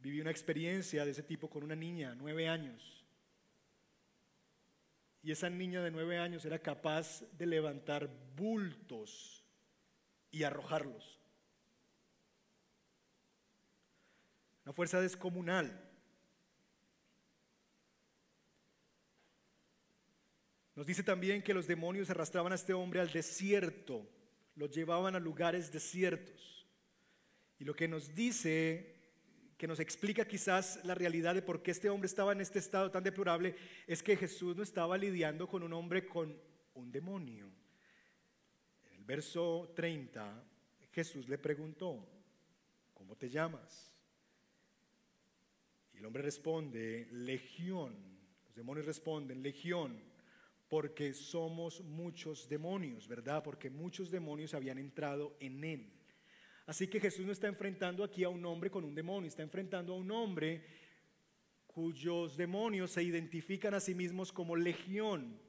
viví 0.02 0.22
una 0.22 0.32
experiencia 0.32 1.04
de 1.04 1.12
ese 1.12 1.24
tipo 1.24 1.50
con 1.50 1.64
una 1.64 1.76
niña, 1.76 2.14
nueve 2.14 2.48
años. 2.48 3.04
Y 5.24 5.32
esa 5.32 5.50
niña 5.50 5.82
de 5.82 5.90
nueve 5.90 6.20
años 6.20 6.46
era 6.46 6.60
capaz 6.60 7.24
de 7.36 7.48
levantar 7.48 8.08
bultos 8.36 9.37
y 10.31 10.43
arrojarlos. 10.43 11.19
Una 14.65 14.74
fuerza 14.74 15.00
descomunal. 15.00 15.88
Nos 20.75 20.86
dice 20.86 21.01
también 21.01 21.41
que 21.41 21.53
los 21.53 21.65
demonios 21.65 22.10
arrastraban 22.10 22.51
a 22.51 22.55
este 22.55 22.74
hombre 22.74 23.00
al 23.00 23.12
desierto, 23.12 24.07
lo 24.55 24.67
llevaban 24.67 25.15
a 25.15 25.19
lugares 25.19 25.72
desiertos. 25.72 26.67
Y 27.57 27.63
lo 27.63 27.74
que 27.74 27.88
nos 27.88 28.13
dice, 28.13 28.96
que 29.57 29.67
nos 29.67 29.79
explica 29.79 30.27
quizás 30.27 30.79
la 30.84 30.93
realidad 30.93 31.34
de 31.34 31.41
por 31.41 31.63
qué 31.63 31.72
este 31.72 31.89
hombre 31.89 32.05
estaba 32.05 32.31
en 32.31 32.41
este 32.41 32.60
estado 32.60 32.91
tan 32.91 33.03
deplorable, 33.03 33.55
es 33.88 34.03
que 34.03 34.15
Jesús 34.15 34.55
no 34.55 34.62
estaba 34.62 34.98
lidiando 34.98 35.48
con 35.48 35.63
un 35.63 35.74
hombre 35.74 36.05
con 36.05 36.39
un 36.75 36.91
demonio. 36.91 37.50
Verso 39.08 39.72
30, 39.74 40.44
Jesús 40.92 41.30
le 41.30 41.38
preguntó, 41.38 42.06
¿cómo 42.94 43.16
te 43.16 43.30
llamas? 43.30 43.90
Y 45.94 46.00
el 46.00 46.06
hombre 46.06 46.24
responde, 46.24 47.08
legión. 47.12 47.96
Los 48.44 48.54
demonios 48.54 48.86
responden, 48.86 49.42
legión, 49.42 49.98
porque 50.68 51.14
somos 51.14 51.80
muchos 51.86 52.50
demonios, 52.50 53.08
¿verdad? 53.08 53.42
Porque 53.44 53.70
muchos 53.70 54.12
demonios 54.12 54.54
habían 54.54 54.78
entrado 54.78 55.38
en 55.40 55.64
él. 55.64 55.94
Así 56.66 56.90
que 56.90 57.00
Jesús 57.00 57.26
no 57.26 57.32
está 57.32 57.48
enfrentando 57.48 58.04
aquí 58.04 58.26
a 58.26 58.30
un 58.30 58.44
hombre 58.46 58.70
con 58.70 58.84
un 58.84 58.94
demonio, 58.94 59.30
está 59.30 59.42
enfrentando 59.42 59.94
a 59.94 59.96
un 59.96 60.12
hombre 60.12 60.66
cuyos 61.66 62.36
demonios 62.36 62.92
se 62.92 63.04
identifican 63.04 63.74
a 63.74 63.80
sí 63.80 63.96
mismos 63.96 64.34
como 64.34 64.58
legión. 64.58 65.47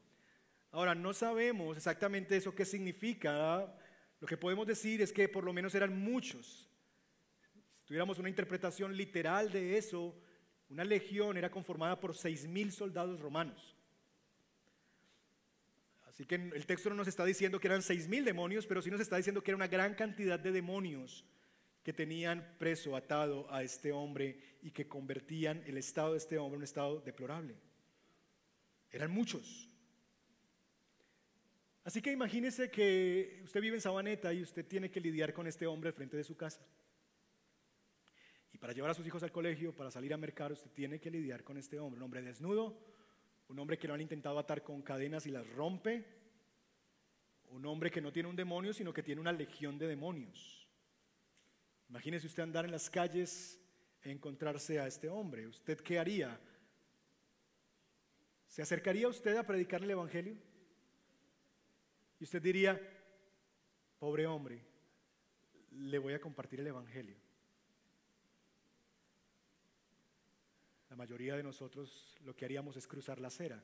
Ahora, 0.78 0.94
no 0.94 1.12
sabemos 1.12 1.76
exactamente 1.76 2.37
eso 2.37 2.54
qué 2.54 2.64
significa. 2.64 3.66
Lo 4.20 4.28
que 4.28 4.37
podemos 4.37 4.64
decir 4.64 5.02
es 5.02 5.12
que 5.12 5.28
por 5.28 5.42
lo 5.42 5.52
menos 5.52 5.75
eran 5.75 5.99
muchos. 5.99 6.70
Si 7.80 7.85
tuviéramos 7.85 8.20
una 8.20 8.28
interpretación 8.28 8.97
literal 8.97 9.50
de 9.50 9.76
eso, 9.76 10.14
una 10.68 10.85
legión 10.85 11.37
era 11.37 11.50
conformada 11.50 11.99
por 11.99 12.14
seis 12.14 12.47
mil 12.47 12.70
soldados 12.70 13.18
romanos. 13.18 13.75
Así 16.06 16.25
que 16.25 16.37
el 16.37 16.64
texto 16.64 16.90
no 16.90 16.94
nos 16.94 17.08
está 17.08 17.25
diciendo 17.25 17.58
que 17.58 17.66
eran 17.66 17.82
seis 17.82 18.06
mil 18.06 18.25
demonios, 18.25 18.64
pero 18.64 18.80
sí 18.80 18.88
nos 18.88 19.00
está 19.00 19.16
diciendo 19.16 19.42
que 19.42 19.50
era 19.50 19.56
una 19.56 19.66
gran 19.66 19.97
cantidad 19.97 20.38
de 20.38 20.52
demonios 20.52 21.25
que 21.82 21.92
tenían 21.92 22.54
preso, 22.56 22.94
atado 22.94 23.52
a 23.52 23.64
este 23.64 23.90
hombre 23.90 24.58
y 24.62 24.70
que 24.70 24.87
convertían 24.87 25.61
el 25.66 25.76
estado 25.76 26.12
de 26.12 26.18
este 26.18 26.38
hombre 26.38 26.54
en 26.54 26.58
un 26.58 26.64
estado 26.64 27.00
deplorable. 27.00 27.56
Eran 28.92 29.11
muchos. 29.11 29.67
Así 31.88 32.02
que 32.02 32.12
imagínese 32.12 32.71
que 32.71 33.40
usted 33.45 33.62
vive 33.62 33.76
en 33.76 33.80
Sabaneta 33.80 34.30
y 34.30 34.42
usted 34.42 34.66
tiene 34.66 34.90
que 34.90 35.00
lidiar 35.00 35.33
con 35.33 35.47
este 35.47 35.66
hombre 35.66 35.90
frente 35.90 36.18
de 36.18 36.23
su 36.23 36.37
casa. 36.37 36.61
Y 38.52 38.59
para 38.59 38.75
llevar 38.75 38.90
a 38.90 38.95
sus 38.95 39.07
hijos 39.07 39.23
al 39.23 39.33
colegio, 39.33 39.75
para 39.75 39.90
salir 39.90 40.12
a 40.12 40.18
mercar, 40.18 40.52
usted 40.52 40.71
tiene 40.73 41.00
que 41.00 41.11
lidiar 41.11 41.45
con 41.45 41.57
este 41.57 41.78
hombre, 41.78 41.97
un 41.97 42.02
hombre 42.02 42.21
desnudo, 42.21 42.78
un 43.49 43.59
hombre 43.59 43.78
que 43.78 43.88
lo 43.88 43.95
han 43.95 44.02
intentado 44.02 44.38
atar 44.38 44.62
con 44.62 44.83
cadenas 44.83 45.25
y 45.25 45.30
las 45.30 45.49
rompe, 45.54 46.04
un 47.52 47.64
hombre 47.64 47.90
que 47.90 48.02
no 48.02 48.12
tiene 48.12 48.28
un 48.28 48.37
demonio, 48.37 48.75
sino 48.75 48.92
que 48.92 49.02
tiene 49.02 49.23
una 49.23 49.33
legión 49.33 49.78
de 49.78 49.87
demonios. 49.87 50.68
Imagínese 51.88 52.26
usted 52.26 52.42
andar 52.42 52.66
en 52.66 52.73
las 52.73 52.90
calles 52.90 53.59
e 54.02 54.11
encontrarse 54.11 54.78
a 54.78 54.87
este 54.87 55.09
hombre. 55.09 55.47
¿Usted 55.47 55.80
qué 55.80 55.99
haría? 55.99 56.38
¿Se 58.47 58.61
acercaría 58.61 59.09
usted 59.09 59.38
a 59.38 59.47
predicar 59.47 59.83
el 59.83 59.90
Evangelio? 59.90 60.37
Y 62.20 62.25
usted 62.25 62.42
diría, 62.42 62.80
pobre 63.98 64.26
hombre, 64.26 64.60
le 65.70 65.98
voy 65.98 66.14
a 66.14 66.20
compartir 66.20 66.60
el 66.60 66.66
Evangelio. 66.66 67.16
La 70.90 70.96
mayoría 70.96 71.37
de 71.37 71.42
nosotros 71.42 72.16
lo 72.25 72.34
que 72.34 72.44
haríamos 72.44 72.76
es 72.76 72.87
cruzar 72.87 73.20
la 73.20 73.28
acera. 73.28 73.62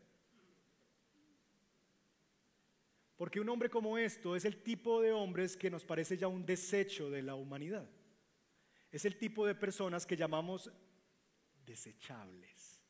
Porque 3.16 3.40
un 3.40 3.48
hombre 3.48 3.70
como 3.70 3.96
esto 3.96 4.34
es 4.36 4.44
el 4.44 4.62
tipo 4.62 5.00
de 5.00 5.12
hombres 5.12 5.56
que 5.56 5.70
nos 5.70 5.84
parece 5.84 6.16
ya 6.16 6.28
un 6.28 6.44
desecho 6.44 7.10
de 7.10 7.22
la 7.22 7.34
humanidad. 7.34 7.88
Es 8.90 9.04
el 9.04 9.16
tipo 9.16 9.46
de 9.46 9.54
personas 9.54 10.04
que 10.06 10.16
llamamos 10.16 10.70
desechables. 11.64 12.82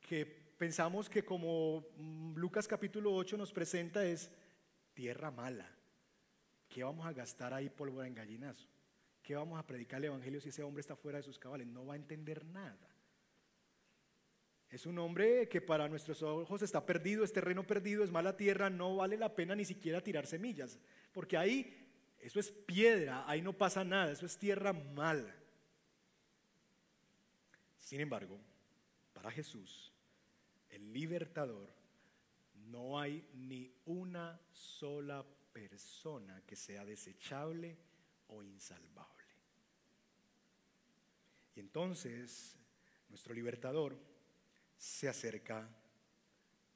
Que 0.00 0.41
pensamos 0.62 1.10
que 1.10 1.24
como 1.24 1.84
Lucas 2.36 2.68
capítulo 2.68 3.12
8 3.12 3.36
nos 3.36 3.52
presenta 3.52 4.04
es 4.04 4.30
tierra 4.94 5.32
mala. 5.32 5.68
¿Qué 6.68 6.84
vamos 6.84 7.04
a 7.04 7.12
gastar 7.12 7.52
ahí 7.52 7.68
pólvora 7.68 8.06
en 8.06 8.14
gallinazo? 8.14 8.68
¿Qué 9.24 9.34
vamos 9.34 9.58
a 9.58 9.66
predicar 9.66 9.98
el 9.98 10.04
Evangelio 10.04 10.40
si 10.40 10.50
ese 10.50 10.62
hombre 10.62 10.82
está 10.82 10.94
fuera 10.94 11.18
de 11.18 11.24
sus 11.24 11.36
cabales? 11.36 11.66
No 11.66 11.86
va 11.86 11.94
a 11.94 11.96
entender 11.96 12.44
nada. 12.44 12.88
Es 14.70 14.86
un 14.86 15.00
hombre 15.00 15.48
que 15.48 15.60
para 15.60 15.88
nuestros 15.88 16.22
ojos 16.22 16.62
está 16.62 16.86
perdido, 16.86 17.24
es 17.24 17.32
terreno 17.32 17.66
perdido, 17.66 18.04
es 18.04 18.12
mala 18.12 18.36
tierra, 18.36 18.70
no 18.70 18.94
vale 18.94 19.16
la 19.16 19.34
pena 19.34 19.56
ni 19.56 19.64
siquiera 19.64 20.00
tirar 20.00 20.28
semillas, 20.28 20.78
porque 21.12 21.36
ahí 21.36 21.76
eso 22.20 22.38
es 22.38 22.52
piedra, 22.52 23.24
ahí 23.26 23.42
no 23.42 23.52
pasa 23.52 23.82
nada, 23.82 24.12
eso 24.12 24.26
es 24.26 24.38
tierra 24.38 24.72
mala. 24.72 25.34
Sin 27.78 28.00
embargo, 28.00 28.38
para 29.12 29.28
Jesús, 29.32 29.91
el 30.72 30.92
libertador, 30.92 31.72
no 32.54 32.98
hay 32.98 33.24
ni 33.34 33.72
una 33.84 34.40
sola 34.50 35.24
persona 35.52 36.42
que 36.46 36.56
sea 36.56 36.84
desechable 36.84 37.76
o 38.28 38.42
insalvable. 38.42 39.12
Y 41.54 41.60
entonces 41.60 42.56
nuestro 43.08 43.34
libertador 43.34 43.96
se 44.76 45.08
acerca 45.08 45.68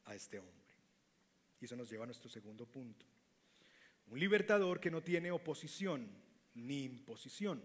a 0.05 0.15
este 0.15 0.39
hombre. 0.39 0.55
Y 1.61 1.65
eso 1.65 1.77
nos 1.77 1.91
lleva 1.91 2.05
a 2.05 2.07
nuestro 2.07 2.29
segundo 2.29 2.67
punto. 2.67 3.07
Un 4.09 4.21
libertador 4.21 4.79
que 4.79 4.91
no 4.91 5.03
tiene 5.03 5.33
oposición 5.33 6.07
ni 6.55 6.85
imposición. 6.85 7.63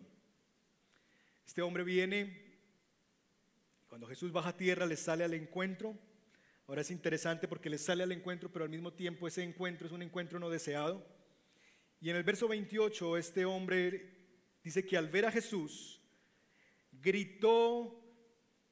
Este 1.45 1.61
hombre 1.61 1.83
viene, 1.83 2.57
cuando 3.87 4.07
Jesús 4.07 4.31
baja 4.31 4.49
a 4.49 4.57
tierra, 4.57 4.85
le 4.85 4.95
sale 4.95 5.25
al 5.25 5.33
encuentro. 5.33 5.97
Ahora 6.71 6.83
es 6.83 6.91
interesante 6.91 7.49
porque 7.49 7.69
le 7.69 7.77
sale 7.77 8.01
al 8.01 8.13
encuentro, 8.13 8.49
pero 8.49 8.63
al 8.63 8.71
mismo 8.71 8.93
tiempo 8.93 9.27
ese 9.27 9.43
encuentro 9.43 9.87
es 9.87 9.91
un 9.91 10.03
encuentro 10.03 10.39
no 10.39 10.49
deseado. 10.49 11.05
Y 11.99 12.09
en 12.09 12.15
el 12.15 12.23
verso 12.23 12.47
28 12.47 13.17
este 13.17 13.43
hombre 13.43 14.09
dice 14.63 14.85
que 14.85 14.95
al 14.95 15.09
ver 15.09 15.25
a 15.25 15.33
Jesús, 15.33 16.01
gritó 16.93 18.01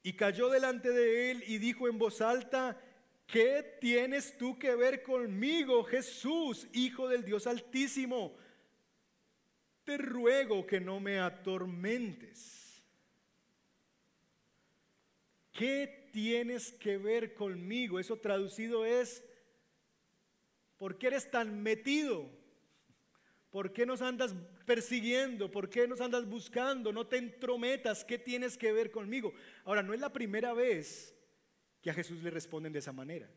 y 0.02 0.14
cayó 0.14 0.48
delante 0.48 0.92
de 0.92 1.30
él 1.30 1.44
y 1.46 1.58
dijo 1.58 1.88
en 1.88 1.98
voz 1.98 2.22
alta, 2.22 2.80
¿qué 3.26 3.76
tienes 3.82 4.38
tú 4.38 4.58
que 4.58 4.74
ver 4.74 5.02
conmigo, 5.02 5.84
Jesús, 5.84 6.68
Hijo 6.72 7.06
del 7.06 7.22
Dios 7.22 7.46
Altísimo? 7.46 8.34
Te 9.84 9.98
ruego 9.98 10.66
que 10.66 10.80
no 10.80 11.00
me 11.00 11.20
atormentes. 11.20 12.82
¿Qué 15.52 15.99
tienes 16.10 16.72
que 16.72 16.98
ver 16.98 17.34
conmigo? 17.34 17.98
Eso 17.98 18.16
traducido 18.16 18.84
es, 18.84 19.24
¿por 20.76 20.98
qué 20.98 21.08
eres 21.08 21.30
tan 21.30 21.62
metido? 21.62 22.30
¿Por 23.50 23.72
qué 23.72 23.84
nos 23.84 24.00
andas 24.00 24.34
persiguiendo? 24.64 25.50
¿Por 25.50 25.68
qué 25.68 25.88
nos 25.88 26.00
andas 26.00 26.28
buscando? 26.28 26.92
No 26.92 27.06
te 27.06 27.16
entrometas. 27.16 28.04
¿Qué 28.04 28.18
tienes 28.18 28.56
que 28.56 28.72
ver 28.72 28.90
conmigo? 28.90 29.32
Ahora, 29.64 29.82
no 29.82 29.92
es 29.92 30.00
la 30.00 30.12
primera 30.12 30.52
vez 30.52 31.16
que 31.82 31.90
a 31.90 31.94
Jesús 31.94 32.22
le 32.22 32.30
responden 32.30 32.72
de 32.72 32.78
esa 32.78 32.92
manera. 32.92 33.28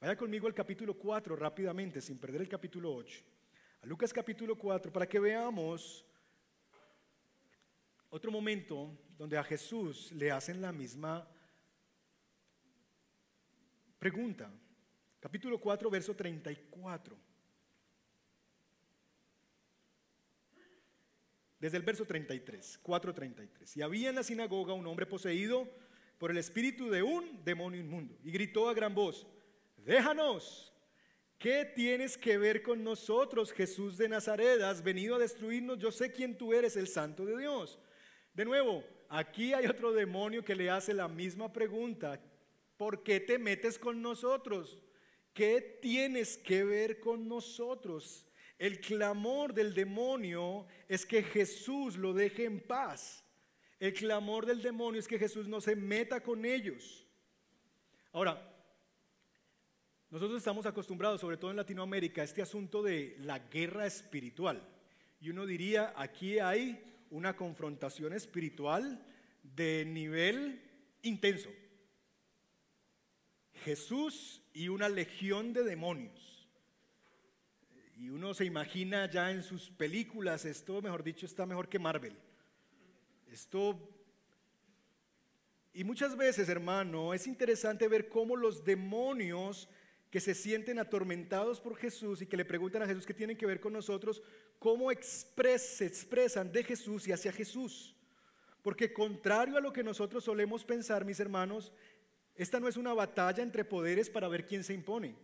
Vaya 0.00 0.16
conmigo 0.16 0.46
al 0.46 0.54
capítulo 0.54 0.94
4 0.94 1.36
rápidamente, 1.36 2.00
sin 2.00 2.18
perder 2.18 2.42
el 2.42 2.48
capítulo 2.48 2.94
8. 2.94 3.22
A 3.82 3.86
Lucas 3.86 4.12
capítulo 4.12 4.56
4, 4.56 4.92
para 4.92 5.08
que 5.08 5.18
veamos 5.18 6.04
otro 8.10 8.30
momento 8.30 8.98
donde 9.16 9.38
a 9.38 9.44
Jesús 9.44 10.12
le 10.12 10.30
hacen 10.30 10.60
la 10.60 10.72
misma 10.72 11.26
pregunta. 14.00 14.50
Capítulo 15.20 15.60
4, 15.60 15.88
verso 15.88 16.16
34. 16.16 17.30
desde 21.60 21.76
el 21.76 21.82
verso 21.82 22.06
33, 22.06 22.80
4.33. 22.82 23.76
Y 23.76 23.82
había 23.82 24.08
en 24.08 24.16
la 24.16 24.22
sinagoga 24.22 24.72
un 24.72 24.86
hombre 24.86 25.06
poseído 25.06 25.68
por 26.18 26.30
el 26.30 26.38
espíritu 26.38 26.88
de 26.88 27.02
un 27.02 27.44
demonio 27.44 27.80
inmundo 27.80 28.18
y 28.24 28.30
gritó 28.30 28.68
a 28.68 28.74
gran 28.74 28.94
voz, 28.94 29.26
déjanos, 29.76 30.72
¿qué 31.38 31.66
tienes 31.66 32.16
que 32.16 32.38
ver 32.38 32.62
con 32.62 32.82
nosotros, 32.82 33.52
Jesús 33.52 33.98
de 33.98 34.08
Nazaret? 34.08 34.62
Has 34.62 34.82
venido 34.82 35.16
a 35.16 35.18
destruirnos, 35.18 35.78
yo 35.78 35.92
sé 35.92 36.12
quién 36.12 36.36
tú 36.36 36.54
eres, 36.54 36.76
el 36.76 36.88
santo 36.88 37.26
de 37.26 37.36
Dios. 37.36 37.78
De 38.32 38.46
nuevo, 38.46 38.82
aquí 39.10 39.52
hay 39.52 39.66
otro 39.66 39.92
demonio 39.92 40.42
que 40.42 40.54
le 40.54 40.70
hace 40.70 40.94
la 40.94 41.08
misma 41.08 41.52
pregunta, 41.52 42.18
¿por 42.80 43.02
qué 43.02 43.20
te 43.20 43.38
metes 43.38 43.78
con 43.78 44.00
nosotros? 44.00 44.80
¿Qué 45.34 45.78
tienes 45.82 46.38
que 46.38 46.64
ver 46.64 46.98
con 46.98 47.28
nosotros? 47.28 48.24
El 48.58 48.80
clamor 48.80 49.52
del 49.52 49.74
demonio 49.74 50.66
es 50.88 51.04
que 51.04 51.22
Jesús 51.22 51.98
lo 51.98 52.14
deje 52.14 52.46
en 52.46 52.58
paz. 52.58 53.22
El 53.78 53.92
clamor 53.92 54.46
del 54.46 54.62
demonio 54.62 54.98
es 54.98 55.06
que 55.06 55.18
Jesús 55.18 55.46
no 55.46 55.60
se 55.60 55.76
meta 55.76 56.22
con 56.22 56.46
ellos. 56.46 57.06
Ahora, 58.12 58.50
nosotros 60.08 60.38
estamos 60.38 60.64
acostumbrados, 60.64 61.20
sobre 61.20 61.36
todo 61.36 61.50
en 61.50 61.58
Latinoamérica, 61.58 62.22
a 62.22 62.24
este 62.24 62.40
asunto 62.40 62.82
de 62.82 63.14
la 63.18 63.40
guerra 63.40 63.84
espiritual. 63.84 64.66
Y 65.20 65.28
uno 65.28 65.44
diría, 65.44 65.92
aquí 65.98 66.38
hay 66.38 66.82
una 67.10 67.36
confrontación 67.36 68.14
espiritual 68.14 69.06
de 69.42 69.84
nivel 69.84 70.62
intenso. 71.02 71.50
Jesús 73.64 74.42
y 74.52 74.68
una 74.68 74.88
legión 74.88 75.52
de 75.52 75.64
demonios. 75.64 76.48
Y 77.96 78.08
uno 78.08 78.32
se 78.32 78.44
imagina 78.44 79.10
ya 79.10 79.30
en 79.30 79.42
sus 79.42 79.70
películas, 79.70 80.44
esto, 80.44 80.80
mejor 80.80 81.02
dicho, 81.02 81.26
está 81.26 81.46
mejor 81.46 81.68
que 81.68 81.78
Marvel. 81.78 82.16
Esto... 83.30 83.96
Y 85.72 85.84
muchas 85.84 86.16
veces, 86.16 86.48
hermano, 86.48 87.14
es 87.14 87.28
interesante 87.28 87.86
ver 87.86 88.08
cómo 88.08 88.34
los 88.34 88.64
demonios 88.64 89.68
que 90.10 90.18
se 90.18 90.34
sienten 90.34 90.80
atormentados 90.80 91.60
por 91.60 91.76
Jesús 91.76 92.20
y 92.20 92.26
que 92.26 92.36
le 92.36 92.44
preguntan 92.44 92.82
a 92.82 92.86
Jesús 92.86 93.06
qué 93.06 93.14
tienen 93.14 93.36
que 93.36 93.46
ver 93.46 93.60
con 93.60 93.72
nosotros, 93.72 94.20
cómo 94.58 94.90
se 94.90 95.86
expresan 95.86 96.50
de 96.50 96.64
Jesús 96.64 97.06
y 97.06 97.12
hacia 97.12 97.30
Jesús. 97.30 97.94
Porque 98.62 98.92
contrario 98.92 99.56
a 99.56 99.60
lo 99.60 99.72
que 99.72 99.84
nosotros 99.84 100.24
solemos 100.24 100.64
pensar, 100.64 101.04
mis 101.04 101.20
hermanos, 101.20 101.72
esta 102.42 102.60
no 102.60 102.68
es 102.68 102.76
una 102.76 102.94
batalla 102.94 103.42
entre 103.42 103.64
poderes 103.64 104.10
para 104.10 104.28
ver 104.28 104.46
quién 104.46 104.64
se 104.64 104.74
impone. 104.74 105.16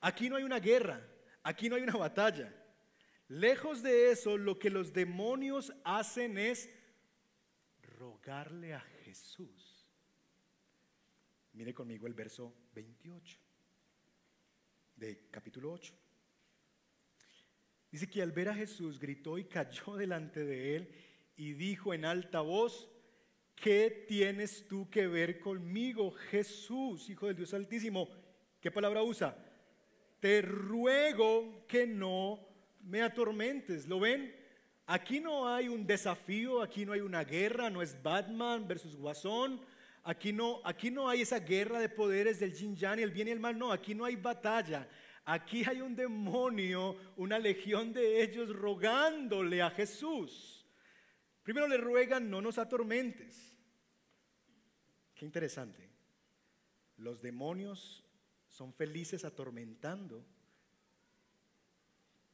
Aquí 0.00 0.28
no 0.28 0.36
hay 0.36 0.42
una 0.42 0.58
guerra, 0.58 1.00
Aquí 1.42 1.68
no 1.68 1.76
hay 1.76 1.82
una 1.82 1.96
batalla. 1.96 2.54
Lejos 3.28 3.82
de 3.82 4.10
eso, 4.10 4.36
lo 4.36 4.58
que 4.58 4.70
los 4.70 4.92
demonios 4.92 5.72
hacen 5.84 6.38
es 6.38 6.70
rogarle 7.98 8.74
a 8.74 8.80
Jesús. 9.04 9.88
Mire 11.52 11.74
conmigo 11.74 12.06
el 12.06 12.14
verso 12.14 12.54
28 12.74 13.38
de 14.96 15.28
capítulo 15.30 15.72
8. 15.72 15.94
Dice 17.90 18.08
que 18.08 18.22
al 18.22 18.32
ver 18.32 18.48
a 18.48 18.54
Jesús 18.54 18.98
gritó 18.98 19.38
y 19.38 19.44
cayó 19.44 19.96
delante 19.96 20.44
de 20.44 20.76
él 20.76 20.94
y 21.36 21.54
dijo 21.54 21.92
en 21.92 22.04
alta 22.04 22.40
voz, 22.40 22.88
¿qué 23.62 24.04
tienes 24.06 24.66
tú 24.68 24.90
que 24.90 25.06
ver 25.06 25.40
conmigo, 25.40 26.10
Jesús, 26.10 27.08
Hijo 27.08 27.28
del 27.28 27.36
Dios 27.36 27.54
Altísimo? 27.54 28.10
¿Qué 28.60 28.70
palabra 28.70 29.02
usa? 29.02 29.34
te 30.22 30.40
ruego 30.40 31.66
que 31.66 31.84
no 31.84 32.38
me 32.84 33.02
atormentes. 33.02 33.88
¿Lo 33.88 33.98
ven? 33.98 34.32
Aquí 34.86 35.18
no 35.18 35.52
hay 35.52 35.66
un 35.66 35.84
desafío, 35.84 36.62
aquí 36.62 36.86
no 36.86 36.92
hay 36.92 37.00
una 37.00 37.24
guerra, 37.24 37.68
no 37.70 37.82
es 37.82 38.00
Batman 38.00 38.68
versus 38.68 38.94
Guasón. 38.94 39.60
Aquí 40.04 40.32
no, 40.32 40.60
aquí 40.62 40.92
no 40.92 41.08
hay 41.08 41.22
esa 41.22 41.40
guerra 41.40 41.80
de 41.80 41.88
poderes 41.88 42.38
del 42.38 42.54
yin 42.54 42.76
yang 42.76 43.00
el 43.00 43.10
bien 43.10 43.26
y 43.26 43.30
el 43.32 43.40
mal. 43.40 43.58
No, 43.58 43.72
aquí 43.72 43.96
no 43.96 44.04
hay 44.04 44.14
batalla. 44.14 44.88
Aquí 45.24 45.64
hay 45.66 45.80
un 45.80 45.96
demonio, 45.96 46.96
una 47.16 47.40
legión 47.40 47.92
de 47.92 48.22
ellos 48.22 48.48
rogándole 48.50 49.60
a 49.60 49.70
Jesús. 49.70 50.64
Primero 51.42 51.66
le 51.66 51.78
ruegan, 51.78 52.30
no 52.30 52.40
nos 52.40 52.58
atormentes. 52.58 53.51
Qué 55.22 55.26
interesante. 55.26 55.88
Los 56.96 57.22
demonios 57.22 58.02
son 58.48 58.72
felices 58.72 59.24
atormentando, 59.24 60.26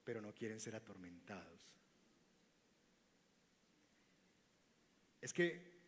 pero 0.05 0.23
no 0.23 0.35
quieren 0.35 0.59
ser 0.59 0.75
atormentados. 0.75 1.61
Es 5.21 5.35
que 5.35 5.83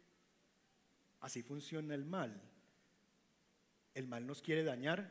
así 1.20 1.42
funciona 1.42 1.94
el 1.94 2.04
mal. 2.04 2.38
El 3.94 4.06
mal 4.06 4.26
nos 4.26 4.42
quiere 4.42 4.62
dañar, 4.62 5.10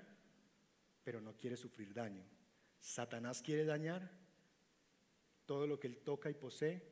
pero 1.03 1.21
no 1.21 1.35
quiere 1.37 1.57
sufrir 1.57 1.91
daño. 1.91 2.23
Satanás 2.79 3.41
quiere 3.41 3.65
dañar 3.65 4.11
todo 5.47 5.65
lo 5.65 5.79
que 5.79 5.87
él 5.87 5.97
toca 5.97 6.29
y 6.29 6.35
posee, 6.35 6.83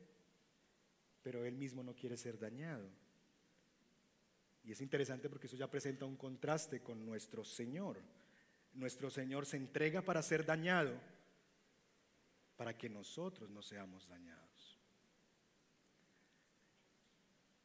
pero 1.22 1.44
él 1.44 1.56
mismo 1.56 1.84
no 1.84 1.94
quiere 1.94 2.16
ser 2.16 2.36
dañado. 2.36 2.90
Y 4.68 4.72
es 4.72 4.80
interesante 4.80 5.28
porque 5.28 5.48
eso 5.48 5.56
ya 5.56 5.70
presenta 5.70 6.04
un 6.04 6.16
contraste 6.16 6.80
con 6.80 7.04
nuestro 7.04 7.42
Señor 7.44 7.98
nuestro 8.78 9.10
Señor 9.10 9.46
se 9.46 9.56
entrega 9.56 10.02
para 10.02 10.22
ser 10.22 10.44
dañado, 10.44 10.98
para 12.56 12.76
que 12.76 12.88
nosotros 12.88 13.50
no 13.50 13.62
seamos 13.62 14.06
dañados. 14.08 14.78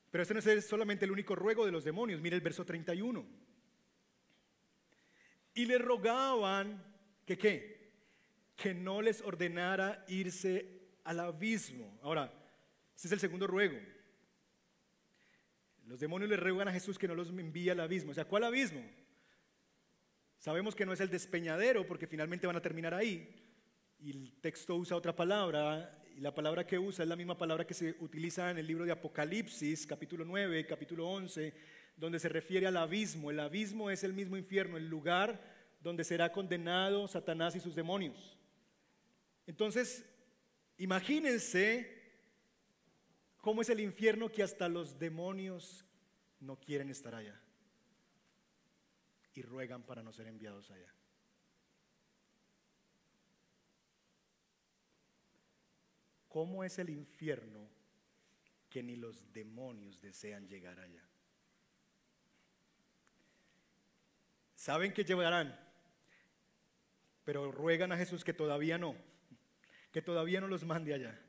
Pero 0.10 0.22
este 0.22 0.34
no 0.34 0.40
es 0.40 0.68
solamente 0.68 1.06
el 1.06 1.12
único 1.12 1.36
ruego 1.36 1.66
de 1.66 1.72
los 1.72 1.84
demonios. 1.84 2.22
Mire 2.22 2.36
el 2.36 2.42
verso 2.42 2.66
31. 2.66 3.26
Y 5.56 5.66
le 5.66 5.78
rogaban 5.80 6.84
que 7.26 7.38
qué? 7.38 7.94
Que 8.56 8.74
no 8.74 9.02
les 9.02 9.22
ordenara 9.22 10.06
irse 10.08 10.98
al 11.04 11.20
abismo. 11.20 12.00
Ahora, 12.04 12.32
este 12.96 13.08
es 13.08 13.12
el 13.14 13.20
segundo 13.20 13.48
ruego. 13.48 13.80
Los 15.86 16.00
demonios 16.00 16.30
le 16.30 16.38
ruegan 16.38 16.68
a 16.68 16.74
Jesús 16.74 16.98
que 16.98 17.08
no 17.08 17.16
los 17.16 17.30
envíe 17.30 17.70
al 17.70 17.80
abismo. 17.80 18.12
O 18.12 18.14
sea, 18.14 18.26
¿cuál 18.26 18.44
abismo? 18.44 18.82
Sabemos 20.38 20.76
que 20.76 20.86
no 20.86 20.94
es 20.94 21.00
el 21.00 21.10
despeñadero 21.10 21.86
porque 21.86 22.08
finalmente 22.08 22.48
van 22.48 22.56
a 22.56 22.62
terminar 22.62 22.94
ahí. 22.94 23.34
Y 24.00 24.12
el 24.12 24.34
texto 24.42 24.76
usa 24.76 24.98
otra 24.98 25.16
palabra 25.16 26.04
y 26.16 26.20
la 26.20 26.34
palabra 26.34 26.68
que 26.68 26.78
usa 26.78 27.04
es 27.04 27.10
la 27.10 27.16
misma 27.16 27.38
palabra 27.38 27.66
que 27.66 27.74
se 27.74 27.96
utiliza 28.00 28.52
en 28.52 28.58
el 28.58 28.68
libro 28.68 28.86
de 28.86 28.92
Apocalipsis, 28.92 29.88
capítulo 29.88 30.26
9, 30.26 30.66
capítulo 30.66 31.08
11, 31.10 31.54
donde 31.96 32.20
se 32.20 32.30
refiere 32.30 32.68
al 32.68 32.78
abismo. 32.78 33.32
El 33.32 33.40
abismo 33.40 33.90
es 33.90 34.04
el 34.04 34.14
mismo 34.14 34.38
infierno, 34.38 34.78
el 34.78 34.90
lugar 34.90 35.42
donde 35.82 36.04
será 36.04 36.32
condenado 36.32 37.08
Satanás 37.08 37.56
y 37.56 37.60
sus 37.60 37.76
demonios. 37.76 38.38
Entonces, 39.48 40.06
imagínense 40.78 42.03
cómo 43.44 43.62
es 43.62 43.68
el 43.68 43.82
infierno 43.82 44.32
que 44.32 44.42
hasta 44.42 44.70
los 44.70 44.98
demonios 44.98 45.86
no 46.40 46.58
quieren 46.62 46.90
estar 46.90 47.14
allá 47.14 47.38
y 49.34 49.42
ruegan 49.42 49.84
para 49.84 50.02
no 50.02 50.14
ser 50.14 50.28
enviados 50.28 50.72
allá. 50.72 50.88
¿Cómo 56.30 56.64
es 56.64 56.80
el 56.80 56.90
infierno 56.90 57.68
que 58.70 58.82
ni 58.82 58.96
los 58.96 59.34
demonios 59.34 60.00
desean 60.00 60.48
llegar 60.48 60.80
allá? 60.80 61.04
Saben 64.56 64.94
que 64.94 65.04
llegarán, 65.04 65.60
pero 67.26 67.52
ruegan 67.52 67.92
a 67.92 67.98
Jesús 67.98 68.24
que 68.24 68.32
todavía 68.32 68.78
no, 68.78 68.96
que 69.92 70.02
todavía 70.02 70.40
no 70.40 70.48
los 70.48 70.64
mande 70.64 70.94
allá. 70.94 71.20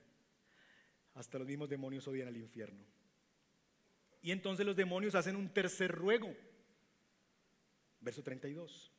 Hasta 1.14 1.38
los 1.38 1.46
mismos 1.46 1.68
demonios 1.68 2.06
odian 2.08 2.28
al 2.28 2.36
infierno. 2.36 2.84
Y 4.22 4.30
entonces 4.32 4.64
los 4.64 4.76
demonios 4.76 5.14
hacen 5.14 5.36
un 5.36 5.48
tercer 5.48 5.92
ruego. 5.92 6.34
Verso 8.00 8.22
32. 8.22 8.90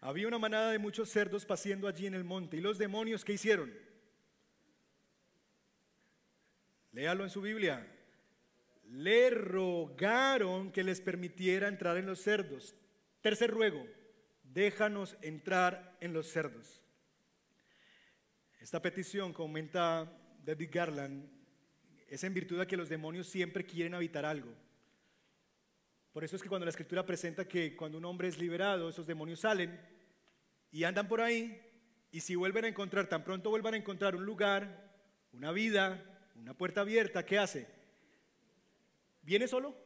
Había 0.00 0.28
una 0.28 0.38
manada 0.38 0.70
de 0.70 0.78
muchos 0.78 1.10
cerdos 1.10 1.44
paciendo 1.44 1.88
allí 1.88 2.06
en 2.06 2.14
el 2.14 2.24
monte. 2.24 2.56
¿Y 2.56 2.60
los 2.60 2.78
demonios 2.78 3.24
qué 3.24 3.32
hicieron? 3.34 3.72
léalo 6.98 7.22
en 7.22 7.30
su 7.30 7.40
Biblia, 7.40 7.86
le 8.90 9.30
rogaron 9.30 10.72
que 10.72 10.82
les 10.82 11.00
permitiera 11.00 11.68
entrar 11.68 11.96
en 11.96 12.06
los 12.06 12.20
cerdos. 12.20 12.74
Tercer 13.20 13.50
ruego, 13.50 13.86
déjanos 14.42 15.16
entrar 15.22 15.96
en 16.00 16.12
los 16.12 16.26
cerdos. 16.26 16.82
Esta 18.60 18.82
petición, 18.82 19.32
comenta 19.32 20.10
David 20.48 20.70
Garland, 20.72 21.28
es 22.08 22.24
en 22.24 22.32
virtud 22.32 22.58
de 22.58 22.66
que 22.66 22.78
los 22.78 22.88
demonios 22.88 23.28
siempre 23.28 23.66
quieren 23.66 23.92
habitar 23.92 24.24
algo. 24.24 24.48
Por 26.10 26.24
eso 26.24 26.36
es 26.36 26.42
que 26.42 26.48
cuando 26.48 26.64
la 26.64 26.70
escritura 26.70 27.04
presenta 27.04 27.46
que 27.46 27.76
cuando 27.76 27.98
un 27.98 28.06
hombre 28.06 28.28
es 28.28 28.38
liberado, 28.38 28.88
esos 28.88 29.06
demonios 29.06 29.40
salen 29.40 29.78
y 30.72 30.84
andan 30.84 31.06
por 31.06 31.20
ahí, 31.20 31.60
y 32.10 32.20
si 32.20 32.34
vuelven 32.34 32.64
a 32.64 32.68
encontrar, 32.68 33.10
tan 33.10 33.24
pronto 33.24 33.50
vuelvan 33.50 33.74
a 33.74 33.76
encontrar 33.76 34.16
un 34.16 34.24
lugar, 34.24 34.90
una 35.34 35.52
vida, 35.52 36.02
una 36.36 36.54
puerta 36.54 36.80
abierta, 36.80 37.26
¿qué 37.26 37.36
hace? 37.36 37.66
¿Viene 39.20 39.48
solo? 39.48 39.76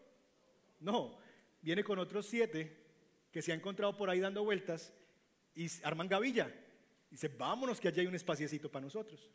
No, 0.79 1.19
viene 1.61 1.83
con 1.83 1.99
otros 1.99 2.27
siete 2.27 2.77
que 3.33 3.43
se 3.43 3.51
ha 3.51 3.57
encontrado 3.57 3.97
por 3.97 4.11
ahí 4.11 4.21
dando 4.21 4.45
vueltas 4.45 4.93
y 5.57 5.67
arman 5.83 6.07
gavilla. 6.07 6.55
Dice, 7.11 7.27
vámonos 7.27 7.81
que 7.81 7.89
allí 7.89 8.03
hay 8.03 8.07
un 8.07 8.15
espaciecito 8.15 8.71
para 8.71 8.85
nosotros. 8.85 9.29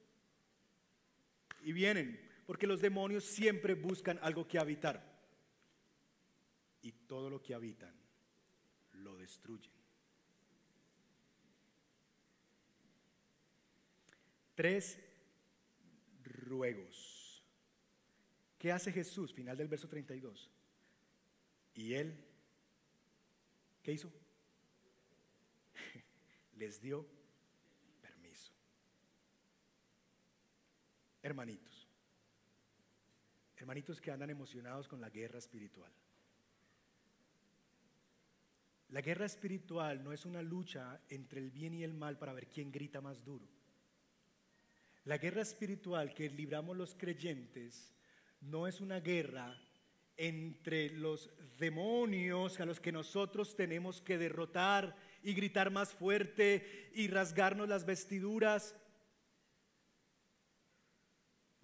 Y 1.68 1.74
vienen, 1.74 2.18
porque 2.46 2.66
los 2.66 2.80
demonios 2.80 3.26
siempre 3.26 3.74
buscan 3.74 4.18
algo 4.22 4.48
que 4.48 4.58
habitar. 4.58 5.04
Y 6.82 6.94
todo 6.94 7.30
lo 7.30 7.42
que 7.42 7.54
habitan 7.54 7.94
lo 8.94 9.18
destruyen. 9.18 9.74
Tres 14.56 14.98
ruegos. 16.24 17.44
¿Qué 18.58 18.72
hace 18.72 18.94
Jesús? 18.94 19.34
Final 19.34 19.58
del 19.58 19.68
verso 19.68 19.90
32. 19.90 20.50
Y 21.74 21.96
él, 21.96 22.16
¿qué 23.84 23.92
hizo? 23.92 24.10
Les 26.56 26.80
dio 26.80 27.06
permiso. 28.02 28.54
Hermanitos, 31.28 31.86
hermanitos 33.58 34.00
que 34.00 34.12
andan 34.12 34.30
emocionados 34.30 34.88
con 34.88 35.02
la 35.02 35.10
guerra 35.10 35.40
espiritual. 35.40 35.92
La 38.92 39.02
guerra 39.02 39.26
espiritual 39.26 40.02
no 40.06 40.14
es 40.14 40.26
una 40.26 40.42
lucha 40.42 41.02
entre 41.10 41.42
el 41.42 41.52
bien 41.52 41.74
y 41.74 41.84
el 41.84 41.94
mal 41.94 42.18
para 42.18 42.32
ver 42.32 42.48
quién 42.48 42.72
grita 42.72 43.02
más 43.02 43.26
duro. 43.26 43.46
La 45.04 45.18
guerra 45.18 45.42
espiritual 45.42 46.14
que 46.14 46.30
libramos 46.30 46.78
los 46.78 46.96
creyentes 46.96 47.94
no 48.40 48.66
es 48.66 48.80
una 48.80 49.02
guerra 49.02 49.54
entre 50.16 50.92
los 50.92 51.30
demonios 51.60 52.58
a 52.62 52.66
los 52.66 52.80
que 52.80 52.94
nosotros 52.94 53.54
tenemos 53.58 54.00
que 54.02 54.18
derrotar 54.18 54.96
y 55.22 55.34
gritar 55.34 55.72
más 55.72 55.94
fuerte 55.94 56.90
y 56.94 57.10
rasgarnos 57.10 57.68
las 57.68 57.86
vestiduras. 57.86 58.78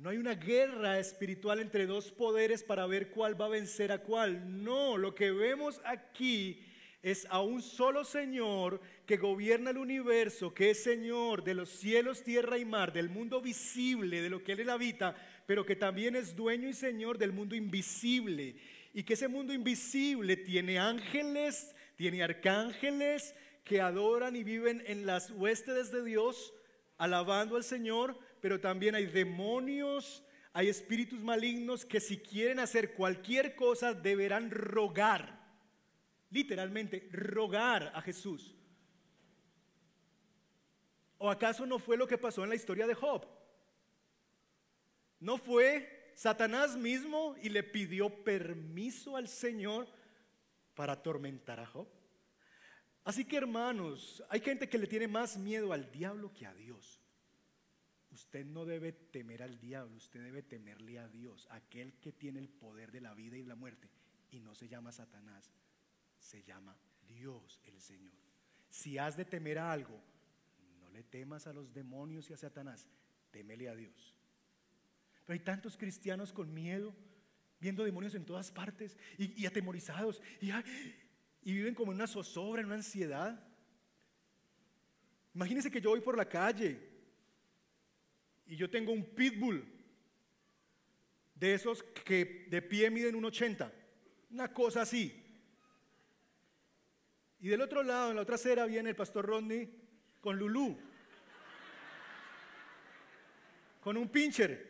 No 0.04 0.10
hay 0.10 0.18
una 0.18 0.36
guerra 0.36 1.00
espiritual 1.00 1.62
entre 1.62 1.86
dos 1.86 2.12
poderes 2.12 2.62
para 2.62 2.86
ver 2.86 3.10
cuál 3.10 3.40
va 3.40 3.46
a 3.46 3.48
vencer 3.48 3.90
a 3.94 4.00
cuál. 4.00 4.62
No, 4.62 4.98
lo 4.98 5.16
que 5.16 5.32
vemos 5.32 5.80
aquí 5.86 6.62
es 7.02 7.26
a 7.30 7.40
un 7.40 7.62
solo 7.62 8.04
Señor 8.04 8.82
que 9.06 9.16
gobierna 9.16 9.70
el 9.70 9.78
universo, 9.78 10.54
que 10.54 10.72
es 10.72 10.84
Señor 10.84 11.46
de 11.46 11.54
los 11.54 11.70
cielos, 11.70 12.22
tierra 12.22 12.58
y 12.58 12.66
mar, 12.66 12.92
del 12.92 13.08
mundo 13.08 13.40
visible, 13.40 14.22
de 14.22 14.30
lo 14.30 14.44
que 14.44 14.52
Él 14.52 14.70
habita, 14.70 15.16
pero 15.48 15.66
que 15.66 15.78
también 15.78 16.18
es 16.18 16.36
dueño 16.36 16.68
y 16.68 16.74
Señor 16.74 17.18
del 17.18 17.32
mundo 17.32 17.56
invisible. 17.56 18.58
Y 18.94 19.04
que 19.04 19.14
ese 19.14 19.30
mundo 19.30 19.54
invisible 19.54 20.36
tiene 20.36 20.80
ángeles, 20.80 21.74
tiene 21.96 22.24
arcángeles 22.24 23.34
que 23.64 23.80
adoran 23.80 24.36
y 24.36 24.44
viven 24.44 24.84
en 24.86 25.06
las 25.06 25.32
huestes 25.32 25.94
de 25.94 26.04
Dios, 26.04 26.54
alabando 26.98 27.56
al 27.56 27.64
Señor, 27.64 28.20
pero 28.44 28.60
también 28.60 28.94
hay 28.94 29.06
demonios, 29.06 30.22
hay 30.52 30.68
espíritus 30.68 31.22
malignos 31.22 31.86
que 31.86 32.02
si 32.02 32.18
quieren 32.18 32.60
hacer 32.60 32.94
cualquier 32.94 33.56
cosa 33.56 33.94
deberán 33.94 34.52
rogar 34.52 35.42
literalmente 36.30 37.08
rogar 37.10 37.94
a 37.96 38.02
Jesús. 38.02 38.54
¿O 41.18 41.30
acaso 41.30 41.66
no 41.66 41.80
fue 41.80 41.96
lo 41.96 42.06
que 42.06 42.18
pasó 42.18 42.44
en 42.44 42.50
la 42.50 42.56
historia 42.56 42.86
de 42.86 42.96
Job? 42.96 43.26
¿No 45.22 45.38
fue 45.38 46.12
Satanás 46.14 46.76
mismo 46.76 47.38
y 47.42 47.48
le 47.48 47.64
pidió 47.64 48.26
permiso 48.26 49.16
al 49.16 49.30
Señor 49.30 49.88
para 50.76 50.94
atormentar 50.94 51.62
a 51.62 51.66
Job? 51.66 51.88
Así 53.06 53.24
que 53.24 53.38
hermanos, 53.38 54.22
hay 54.28 54.42
gente 54.42 54.68
que 54.68 54.78
le 54.78 54.88
tiene 54.88 55.08
más 55.08 55.38
miedo 55.38 55.72
al 55.72 55.90
diablo 55.94 56.34
que 56.34 56.46
a 56.46 56.54
Dios. 56.54 57.03
Usted 58.14 58.46
no 58.46 58.64
debe 58.64 58.92
temer 58.92 59.42
al 59.42 59.60
diablo, 59.60 59.98
usted 59.98 60.24
debe 60.24 60.44
temerle 60.44 61.00
a 61.00 61.08
Dios, 61.08 61.48
aquel 61.50 61.94
que 61.94 62.12
tiene 62.12 62.40
el 62.40 62.48
poder 62.48 62.92
de 62.92 63.02
la 63.02 63.16
vida 63.16 63.38
y 63.38 63.44
la 63.44 63.56
muerte, 63.56 63.90
y 64.30 64.40
no 64.40 64.54
se 64.54 64.68
llama 64.68 64.92
Satanás, 64.92 65.52
se 66.20 66.44
llama 66.44 66.78
Dios 67.08 67.60
el 67.66 67.82
Señor. 67.82 68.14
Si 68.70 69.00
has 69.00 69.18
de 69.18 69.26
temer 69.26 69.58
a 69.58 69.72
algo, 69.72 70.00
no 70.80 70.90
le 70.92 71.02
temas 71.04 71.48
a 71.48 71.54
los 71.54 71.74
demonios 71.74 72.30
y 72.30 72.34
a 72.34 72.38
Satanás, 72.38 72.88
temele 73.32 73.68
a 73.68 73.76
Dios. 73.76 74.16
Pero 75.26 75.34
hay 75.34 75.44
tantos 75.44 75.76
cristianos 75.76 76.32
con 76.32 76.54
miedo, 76.54 76.94
viendo 77.60 77.84
demonios 77.84 78.14
en 78.14 78.26
todas 78.26 78.52
partes 78.52 78.96
y, 79.18 79.44
atemorizados 79.48 80.22
y, 80.40 80.52
y 80.52 81.54
viven 81.54 81.74
como 81.74 81.92
en 81.92 81.96
una 81.96 82.08
zozobra, 82.08 82.62
en 82.62 82.68
una 82.68 82.76
ansiedad. 82.76 83.44
Imagínense 85.34 85.72
que 85.72 85.82
yo 85.82 85.90
voy 85.90 86.02
por 86.02 86.16
la 86.16 86.30
calle 86.30 86.93
y 88.54 88.56
yo 88.56 88.70
tengo 88.70 88.92
un 88.92 89.04
pitbull 89.04 89.66
de 91.34 91.56
esos 91.56 91.82
que 91.82 92.46
de 92.52 92.62
pie 92.62 92.92
miden 92.92 93.16
un 93.16 93.26
80, 93.26 93.74
una 94.30 94.54
cosa 94.54 94.84
así. 94.84 95.26
Y 97.40 97.48
del 97.48 97.62
otro 97.62 97.82
lado, 97.82 98.12
en 98.12 98.18
la 98.18 98.22
otra 98.22 98.36
acera, 98.36 98.68
viene 98.68 98.92
el 98.92 98.96
pastor 98.96 99.26
Rodney 99.26 99.68
con 100.22 100.38
Lulú, 100.38 100.78
con 103.82 103.98
un 103.98 104.08
pincher. 104.10 104.70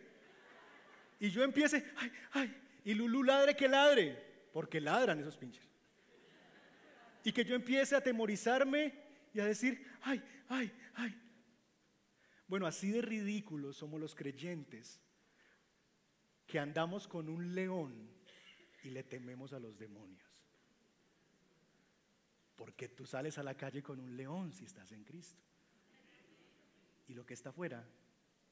Y 1.19 1.29
yo 1.29 1.43
empiece, 1.43 1.83
ay, 1.97 2.11
ay, 2.31 2.61
Y 2.85 2.93
Lulú 2.93 3.21
ladre 3.21 3.53
que 3.53 3.67
ladre, 3.67 4.17
porque 4.53 4.79
ladran 4.79 5.19
esos 5.19 5.35
pinches. 5.35 5.67
Y 7.25 7.33
que 7.33 7.43
yo 7.43 7.53
empiece 7.53 7.95
a 7.95 7.97
atemorizarme 7.97 8.93
y 9.33 9.41
a 9.41 9.45
decir, 9.45 9.85
ay, 10.03 10.23
ay, 10.47 10.71
ay. 10.95 11.22
Bueno, 12.53 12.67
así 12.67 12.91
de 12.91 13.01
ridículos 13.01 13.77
somos 13.77 13.99
los 13.99 14.13
creyentes 14.13 15.01
que 16.45 16.59
andamos 16.59 17.07
con 17.07 17.27
un 17.27 17.55
león 17.55 18.07
y 18.83 18.91
le 18.91 19.01
tememos 19.01 19.53
a 19.53 19.59
los 19.59 19.79
demonios. 19.79 20.29
Porque 22.55 22.89
tú 22.89 23.07
sales 23.07 23.39
a 23.39 23.43
la 23.43 23.57
calle 23.57 23.81
con 23.81 23.99
un 23.99 24.15
león 24.15 24.53
si 24.53 24.65
estás 24.65 24.91
en 24.91 25.03
Cristo. 25.03 25.41
Y 27.07 27.15
lo 27.15 27.25
que 27.25 27.33
está 27.33 27.49
afuera 27.49 27.83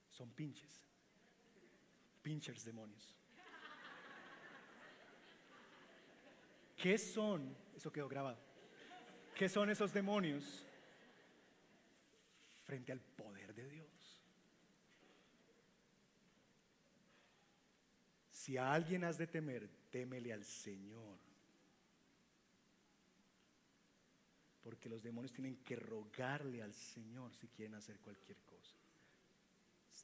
son 0.10 0.32
pinches. 0.32 0.84
Pinchers 2.24 2.66
demonios. 2.66 3.16
¿Qué 6.76 6.98
son? 6.98 7.56
Eso 7.76 7.92
quedó 7.92 8.10
grabado. 8.10 8.40
¿Qué 9.36 9.48
son 9.48 9.70
esos 9.70 9.94
demonios 9.94 10.66
frente 12.64 12.92
al 12.94 13.00
poder 13.00 13.54
de 13.54 13.70
Dios? 13.70 13.92
Si 18.52 18.58
a 18.58 18.74
alguien 18.74 19.06
has 19.06 19.18
de 19.18 19.28
temer, 19.28 19.66
témele 19.90 20.34
al 20.34 20.44
Señor. 20.44 21.18
Porque 24.62 24.90
los 24.90 25.02
demonios 25.02 25.32
tienen 25.32 25.64
que 25.64 25.78
rogarle 25.78 26.62
al 26.62 26.74
Señor 26.74 27.34
si 27.34 27.48
quieren 27.48 27.76
hacer 27.76 27.98
cualquier 28.00 28.38
cosa. 28.40 28.76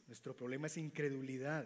Nuestro 0.08 0.34
problema 0.34 0.68
es 0.68 0.78
incredulidad. 0.78 1.66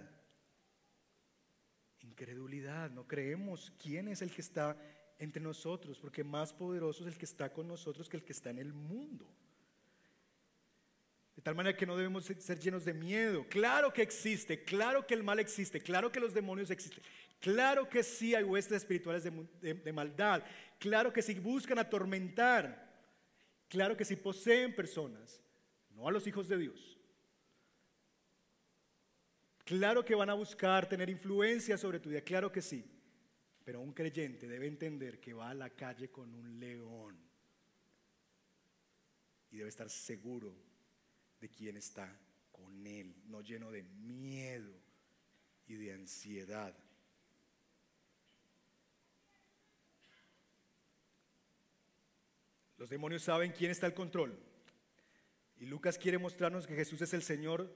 Incredulidad. 2.00 2.90
No 2.90 3.08
creemos 3.08 3.72
quién 3.78 4.08
es 4.08 4.24
el 4.24 4.32
que 4.32 4.42
está 4.42 4.76
entre 5.20 5.44
nosotros, 5.44 6.00
porque 6.00 6.24
más 6.24 6.52
poderoso 6.52 7.04
es 7.04 7.14
el 7.14 7.20
que 7.20 7.26
está 7.26 7.54
con 7.54 7.68
nosotros 7.68 8.10
que 8.10 8.18
el 8.18 8.24
que 8.24 8.34
está 8.34 8.50
en 8.50 8.58
el 8.58 8.74
mundo. 8.74 9.28
De 11.42 11.46
tal 11.46 11.56
manera 11.56 11.76
que 11.76 11.88
no 11.88 11.98
debemos 11.98 12.26
ser 12.26 12.60
llenos 12.60 12.86
de 12.86 12.94
miedo. 12.94 13.48
Claro 13.50 13.92
que 13.92 14.04
existe, 14.04 14.64
claro 14.64 15.08
que 15.08 15.16
el 15.16 15.24
mal 15.24 15.40
existe, 15.40 15.82
claro 15.82 16.12
que 16.12 16.20
los 16.20 16.36
demonios 16.36 16.70
existen, 16.70 17.02
claro 17.40 17.90
que 17.90 18.04
sí 18.04 18.36
hay 18.36 18.44
huestes 18.44 18.78
espirituales 18.78 19.24
de, 19.24 19.92
maldad, 19.92 20.44
claro 20.78 21.12
que 21.12 21.24
sí 21.24 21.34
buscan 21.34 21.80
atormentar, 21.80 22.88
claro 23.68 23.98
que 23.98 24.06
sí 24.06 24.16
poseen 24.16 24.76
personas, 24.76 25.42
no 25.90 26.08
a 26.08 26.12
los 26.12 26.28
hijos 26.28 26.48
de 26.48 26.58
Dios. 26.60 27.00
Claro 29.64 30.06
que 30.06 30.14
van 30.14 30.30
a 30.30 30.36
buscar 30.36 30.88
tener 30.88 31.10
influencia 31.10 31.76
sobre 31.76 32.00
tu 32.00 32.10
vida, 32.10 32.22
claro 32.22 32.52
que 32.52 32.62
sí. 32.62 32.86
Pero 33.64 33.82
un 33.82 33.94
creyente 33.94 34.48
debe 34.48 34.68
entender 34.68 35.20
que 35.20 35.34
va 35.34 35.50
a 35.50 35.56
la 35.56 35.72
calle 35.72 36.12
con 36.12 36.36
un 36.36 36.60
león 36.60 37.18
y 39.50 39.58
debe 39.58 39.70
estar 39.70 39.90
seguro 39.90 40.70
de 41.42 41.50
quien 41.50 41.76
está 41.76 42.16
con 42.52 42.86
Él, 42.86 43.16
no 43.26 43.42
lleno 43.42 43.72
de 43.72 43.84
miedo 43.84 44.72
y 45.68 45.76
de 45.76 45.94
ansiedad. 45.94 46.78
Los 52.78 52.90
demonios 52.90 53.24
saben 53.24 53.52
quién 53.52 53.72
está 53.72 53.88
al 53.88 53.94
control. 53.94 54.40
Y 55.58 55.66
Lucas 55.66 55.98
quiere 55.98 56.18
mostrarnos 56.18 56.66
que 56.66 56.76
Jesús 56.76 57.02
es 57.02 57.14
el 57.14 57.22
Señor 57.22 57.76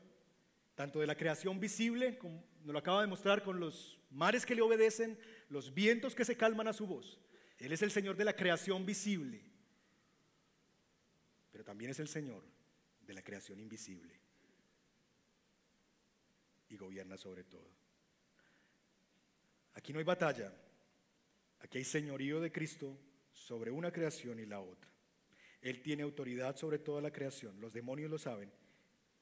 tanto 0.75 0.99
de 0.99 1.08
la 1.08 1.15
creación 1.15 1.60
visible, 1.60 2.17
como 2.17 2.43
nos 2.63 2.73
lo 2.73 2.80
acaba 2.80 3.01
de 3.01 3.08
mostrar 3.08 3.43
con 3.43 3.60
los 3.60 3.99
mares 4.10 4.45
que 4.45 4.56
le 4.56 4.62
obedecen, 4.62 5.17
los 5.49 5.73
vientos 5.73 6.15
que 6.15 6.25
se 6.25 6.36
calman 6.36 6.67
a 6.67 6.73
su 6.73 6.86
voz. 6.86 7.19
Él 7.60 7.71
es 7.71 7.82
el 7.82 7.91
Señor 7.91 8.17
de 8.17 8.25
la 8.25 8.36
creación 8.36 8.86
visible, 8.86 9.41
pero 11.51 11.63
también 11.63 11.91
es 11.91 11.99
el 11.99 12.10
Señor 12.10 12.54
de 13.05 13.13
la 13.13 13.21
creación 13.21 13.59
invisible 13.59 14.19
y 16.69 16.77
gobierna 16.77 17.17
sobre 17.17 17.43
todo. 17.43 17.69
Aquí 19.73 19.93
no 19.93 19.99
hay 19.99 20.05
batalla, 20.05 20.53
aquí 21.59 21.77
hay 21.77 21.83
señorío 21.83 22.39
de 22.39 22.51
Cristo 22.51 22.97
sobre 23.31 23.71
una 23.71 23.91
creación 23.91 24.39
y 24.39 24.45
la 24.45 24.59
otra. 24.59 24.89
Él 25.61 25.81
tiene 25.81 26.03
autoridad 26.03 26.55
sobre 26.55 26.79
toda 26.79 27.01
la 27.01 27.11
creación, 27.11 27.59
los 27.59 27.73
demonios 27.73 28.09
lo 28.09 28.17
saben 28.17 28.51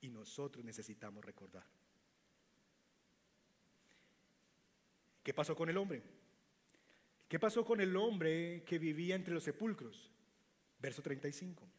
y 0.01 0.09
nosotros 0.09 0.63
necesitamos 0.63 1.23
recordar. 1.23 1.65
¿Qué 5.23 5.33
pasó 5.33 5.55
con 5.55 5.69
el 5.69 5.77
hombre? 5.77 6.03
¿Qué 7.29 7.39
pasó 7.39 7.65
con 7.65 7.79
el 7.79 7.95
hombre 7.95 8.63
que 8.65 8.77
vivía 8.77 9.15
entre 9.15 9.33
los 9.33 9.43
sepulcros? 9.43 10.11
Verso 10.79 11.01
35. 11.01 11.72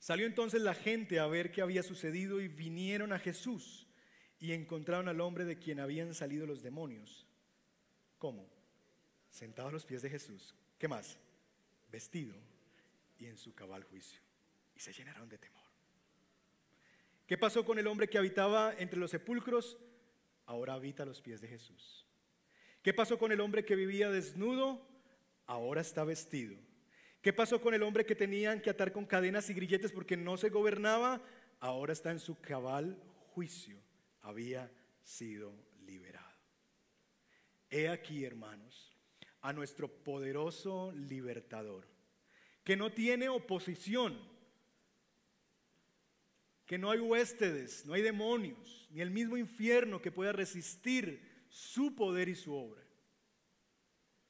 Salió 0.00 0.26
entonces 0.26 0.62
la 0.62 0.74
gente 0.74 1.20
a 1.20 1.26
ver 1.26 1.52
qué 1.52 1.60
había 1.60 1.82
sucedido 1.82 2.40
y 2.40 2.48
vinieron 2.48 3.12
a 3.12 3.18
Jesús 3.18 3.86
y 4.38 4.52
encontraron 4.52 5.08
al 5.08 5.20
hombre 5.20 5.44
de 5.44 5.58
quien 5.58 5.78
habían 5.78 6.14
salido 6.14 6.46
los 6.46 6.62
demonios. 6.62 7.26
¿Cómo? 8.18 8.48
Sentado 9.28 9.68
a 9.68 9.72
los 9.72 9.84
pies 9.84 10.00
de 10.00 10.08
Jesús. 10.08 10.54
¿Qué 10.78 10.88
más? 10.88 11.18
Vestido 11.92 12.34
y 13.18 13.26
en 13.26 13.36
su 13.36 13.54
cabal 13.54 13.84
juicio. 13.84 14.18
Y 14.74 14.80
se 14.80 14.94
llenaron 14.94 15.28
de 15.28 15.36
temor. 15.36 15.60
¿Qué 17.26 17.36
pasó 17.36 17.66
con 17.66 17.78
el 17.78 17.86
hombre 17.86 18.08
que 18.08 18.16
habitaba 18.16 18.74
entre 18.78 18.98
los 18.98 19.10
sepulcros? 19.10 19.76
Ahora 20.46 20.74
habita 20.74 21.02
a 21.02 21.06
los 21.06 21.20
pies 21.20 21.42
de 21.42 21.48
Jesús. 21.48 22.06
¿Qué 22.82 22.94
pasó 22.94 23.18
con 23.18 23.32
el 23.32 23.40
hombre 23.42 23.66
que 23.66 23.76
vivía 23.76 24.10
desnudo? 24.10 24.88
Ahora 25.46 25.82
está 25.82 26.04
vestido. 26.04 26.56
¿Qué 27.20 27.34
pasó 27.34 27.60
con 27.60 27.74
el 27.74 27.82
hombre 27.82 28.06
que 28.06 28.14
tenían 28.14 28.62
que 28.62 28.70
atar 28.70 28.92
con 28.92 29.04
cadenas 29.04 29.50
y 29.50 29.54
grilletes 29.54 29.92
porque 29.92 30.16
no 30.16 30.38
se 30.38 30.48
gobernaba? 30.48 31.22
Ahora 31.58 31.92
está 31.92 32.10
en 32.10 32.18
su 32.18 32.40
cabal 32.40 32.98
juicio. 33.34 33.78
Había 34.22 34.72
sido 35.02 35.52
liberado. 35.84 36.26
He 37.68 37.88
aquí, 37.88 38.24
hermanos, 38.24 38.96
a 39.42 39.52
nuestro 39.52 39.88
poderoso 39.88 40.92
libertador, 40.92 41.86
que 42.64 42.76
no 42.76 42.90
tiene 42.90 43.28
oposición, 43.28 44.18
que 46.64 46.78
no 46.78 46.90
hay 46.90 47.00
huéspedes, 47.00 47.84
no 47.84 47.92
hay 47.92 48.02
demonios, 48.02 48.88
ni 48.90 49.02
el 49.02 49.10
mismo 49.10 49.36
infierno 49.36 50.00
que 50.00 50.10
pueda 50.10 50.32
resistir 50.32 51.44
su 51.50 51.94
poder 51.94 52.30
y 52.30 52.34
su 52.34 52.54
obra, 52.54 52.82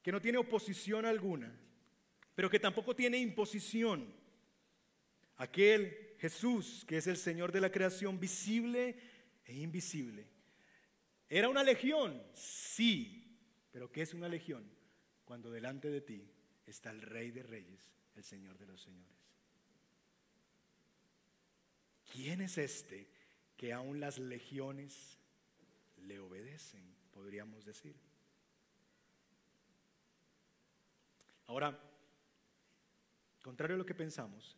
que 0.02 0.10
no 0.10 0.20
tiene 0.20 0.38
oposición 0.38 1.06
alguna 1.06 1.56
pero 2.40 2.48
que 2.48 2.58
tampoco 2.58 2.96
tiene 2.96 3.18
imposición. 3.18 4.14
Aquel 5.36 6.14
Jesús, 6.18 6.86
que 6.88 6.96
es 6.96 7.06
el 7.06 7.18
Señor 7.18 7.52
de 7.52 7.60
la 7.60 7.70
creación 7.70 8.18
visible 8.18 8.96
e 9.44 9.58
invisible. 9.58 10.26
¿Era 11.28 11.50
una 11.50 11.62
legión? 11.62 12.22
Sí, 12.32 13.36
pero 13.70 13.92
¿qué 13.92 14.00
es 14.00 14.14
una 14.14 14.26
legión? 14.26 14.64
Cuando 15.26 15.50
delante 15.50 15.90
de 15.90 16.00
ti 16.00 16.30
está 16.64 16.88
el 16.88 17.02
Rey 17.02 17.30
de 17.30 17.42
Reyes, 17.42 17.92
el 18.16 18.24
Señor 18.24 18.56
de 18.56 18.64
los 18.68 18.80
Señores. 18.80 19.18
¿Quién 22.10 22.40
es 22.40 22.56
este 22.56 23.06
que 23.58 23.74
aún 23.74 24.00
las 24.00 24.18
legiones 24.18 25.18
le 25.98 26.18
obedecen, 26.18 26.96
podríamos 27.12 27.66
decir? 27.66 27.96
Ahora, 31.46 31.78
Contrario 33.42 33.76
a 33.76 33.78
lo 33.78 33.86
que 33.86 33.94
pensamos, 33.94 34.56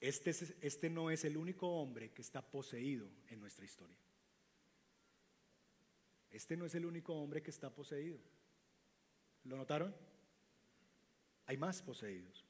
este, 0.00 0.30
este 0.30 0.90
no 0.90 1.10
es 1.10 1.24
el 1.24 1.36
único 1.36 1.68
hombre 1.68 2.10
que 2.10 2.22
está 2.22 2.42
poseído 2.42 3.08
en 3.28 3.38
nuestra 3.38 3.64
historia. 3.64 3.98
Este 6.30 6.56
no 6.56 6.64
es 6.64 6.74
el 6.74 6.86
único 6.86 7.14
hombre 7.14 7.42
que 7.42 7.50
está 7.50 7.70
poseído. 7.70 8.18
¿Lo 9.44 9.56
notaron? 9.56 9.94
Hay 11.46 11.56
más 11.56 11.82
poseídos. 11.82 12.44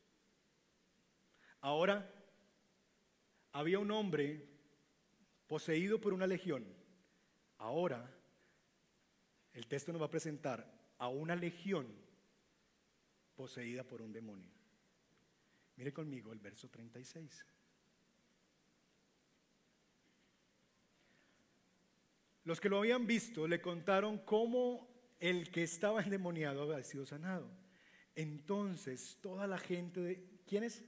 Ahora, 1.61 2.13
había 3.53 3.79
un 3.79 3.91
hombre 3.91 4.47
poseído 5.47 6.01
por 6.01 6.13
una 6.13 6.27
legión. 6.27 6.65
Ahora, 7.59 8.09
el 9.53 9.67
texto 9.67 9.93
nos 9.93 10.01
va 10.01 10.07
a 10.07 10.11
presentar 10.11 10.71
a 10.99 11.09
una 11.09 11.35
legión 11.35 11.87
poseída 13.35 13.83
por 13.83 14.03
un 14.03 14.13
demonio. 14.13 14.60
Mire 15.81 15.95
conmigo 15.95 16.31
el 16.31 16.41
verso 16.41 16.69
36. 16.69 17.47
Los 22.45 22.61
que 22.61 22.69
lo 22.69 22.81
habían 22.81 23.07
visto 23.07 23.49
le 23.49 23.63
contaron 23.63 24.19
cómo 24.19 24.87
el 25.19 25.51
que 25.51 25.63
estaba 25.63 26.03
endemoniado 26.03 26.65
había 26.65 26.85
sido 26.85 27.07
sanado. 27.07 27.51
Entonces, 28.15 29.17
toda 29.23 29.47
la 29.47 29.57
gente 29.57 30.01
de. 30.01 30.23
¿Quién 30.47 30.65
es? 30.65 30.85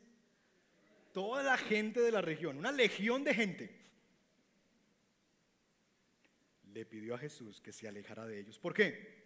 Toda 1.14 1.42
la 1.42 1.56
gente 1.56 2.00
de 2.00 2.12
la 2.12 2.20
región, 2.20 2.58
una 2.58 2.70
legión 2.70 3.24
de 3.24 3.32
gente, 3.32 3.80
le 6.66 6.84
pidió 6.84 7.14
a 7.14 7.18
Jesús 7.18 7.62
que 7.62 7.72
se 7.72 7.88
alejara 7.88 8.26
de 8.26 8.40
ellos. 8.40 8.58
¿Por 8.58 8.74
qué? 8.74 9.24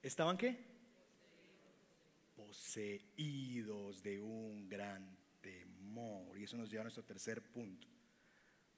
¿Estaban 0.00 0.38
qué? 0.38 0.75
Poseídos 2.56 4.02
de 4.02 4.18
un 4.18 4.66
gran 4.66 5.14
temor. 5.42 6.38
Y 6.38 6.44
eso 6.44 6.56
nos 6.56 6.70
lleva 6.70 6.80
a 6.80 6.84
nuestro 6.84 7.04
tercer 7.04 7.42
punto. 7.42 7.86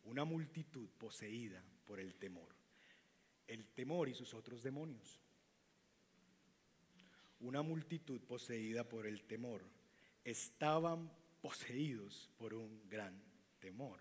Una 0.02 0.24
multitud 0.24 0.88
poseída 0.98 1.62
por 1.84 2.00
el 2.00 2.16
temor. 2.16 2.48
El 3.46 3.64
temor 3.68 4.08
y 4.08 4.14
sus 4.14 4.34
otros 4.34 4.64
demonios. 4.64 5.20
Una 7.38 7.62
multitud 7.62 8.20
poseída 8.22 8.82
por 8.82 9.06
el 9.06 9.22
temor. 9.22 9.62
Estaban 10.24 11.08
poseídos 11.40 12.30
por 12.36 12.54
un 12.54 12.82
gran 12.88 13.22
temor. 13.60 14.00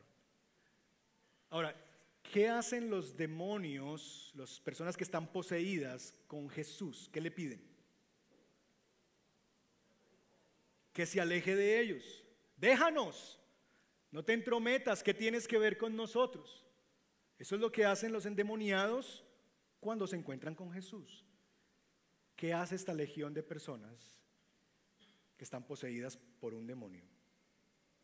Ahora, 1.51 1.75
¿qué 2.23 2.49
hacen 2.49 2.89
los 2.89 3.15
demonios, 3.15 4.33
las 4.35 4.59
personas 4.59 4.97
que 4.97 5.03
están 5.03 5.31
poseídas 5.31 6.15
con 6.25 6.49
Jesús? 6.49 7.09
¿Qué 7.13 7.21
le 7.21 7.29
piden? 7.29 7.66
Que 10.97 11.05
se 11.05 11.21
aleje 11.21 11.55
de 11.55 11.79
ellos. 11.79 12.23
Déjanos. 12.55 13.39
No 14.09 14.25
te 14.25 14.33
entrometas. 14.33 15.03
¿Qué 15.03 15.13
tienes 15.13 15.47
que 15.47 15.59
ver 15.59 15.77
con 15.77 15.95
nosotros? 15.95 16.65
Eso 17.37 17.53
es 17.53 17.61
lo 17.61 17.71
que 17.71 17.85
hacen 17.85 18.11
los 18.11 18.25
endemoniados 18.25 19.23
cuando 19.79 20.07
se 20.07 20.15
encuentran 20.15 20.55
con 20.55 20.71
Jesús. 20.71 21.23
¿Qué 22.35 22.51
hace 22.51 22.73
esta 22.73 22.95
legión 22.95 23.31
de 23.35 23.43
personas 23.43 24.19
que 25.37 25.43
están 25.43 25.67
poseídas 25.67 26.17
por 26.39 26.55
un 26.55 26.65
demonio? 26.65 27.05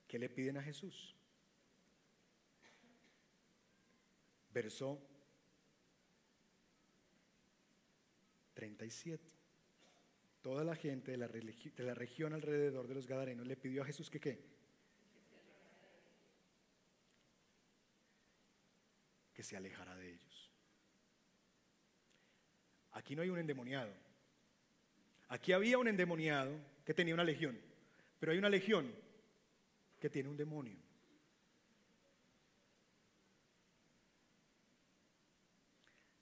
¿Qué 0.07 0.19
le 0.19 0.29
piden 0.29 0.57
a 0.57 0.61
Jesús? 0.61 1.15
Verso 4.51 5.01
37. 8.53 9.42
Toda 10.43 10.65
la 10.65 10.75
gente 10.75 11.11
de 11.11 11.17
la, 11.17 11.29
de 11.29 11.83
la, 11.85 11.93
región 11.93 12.33
alrededor 12.33 12.85
de 12.85 12.93
los 12.93 13.07
Gadarenos 13.07 13.47
le 13.47 13.55
pidió 13.55 13.81
a 13.81 13.85
Jesús 13.85 14.09
que 14.09 14.19
qué? 14.19 14.43
Que 19.33 19.41
se 19.41 19.55
alejara 19.55 19.95
de 19.95 20.11
ellos. 20.11 20.51
Aquí 22.91 23.15
no 23.15 23.21
hay 23.21 23.29
un 23.29 23.39
endemoniado. 23.39 23.93
Aquí 25.29 25.53
había 25.53 25.77
un 25.77 25.87
endemoniado 25.87 26.59
que 26.83 26.93
tenía 26.93 27.13
una 27.13 27.23
legión, 27.23 27.57
pero 28.19 28.33
hay 28.33 28.37
una 28.37 28.49
legión 28.49 28.93
que 29.97 30.09
tiene 30.09 30.27
un 30.27 30.35
demonio. 30.35 30.77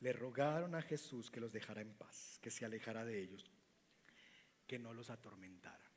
Le 0.01 0.13
rogaron 0.13 0.75
a 0.75 0.83
Jesús 0.83 1.31
que 1.31 1.39
los 1.39 1.51
dejara 1.51 1.81
en 1.81 1.93
paz, 1.95 2.37
que 2.39 2.51
se 2.51 2.65
alejara 2.65 3.03
de 3.03 3.19
ellos, 3.19 3.51
que 4.71 4.79
no 4.79 4.93
los 4.93 5.09
atormentara. 5.09 5.91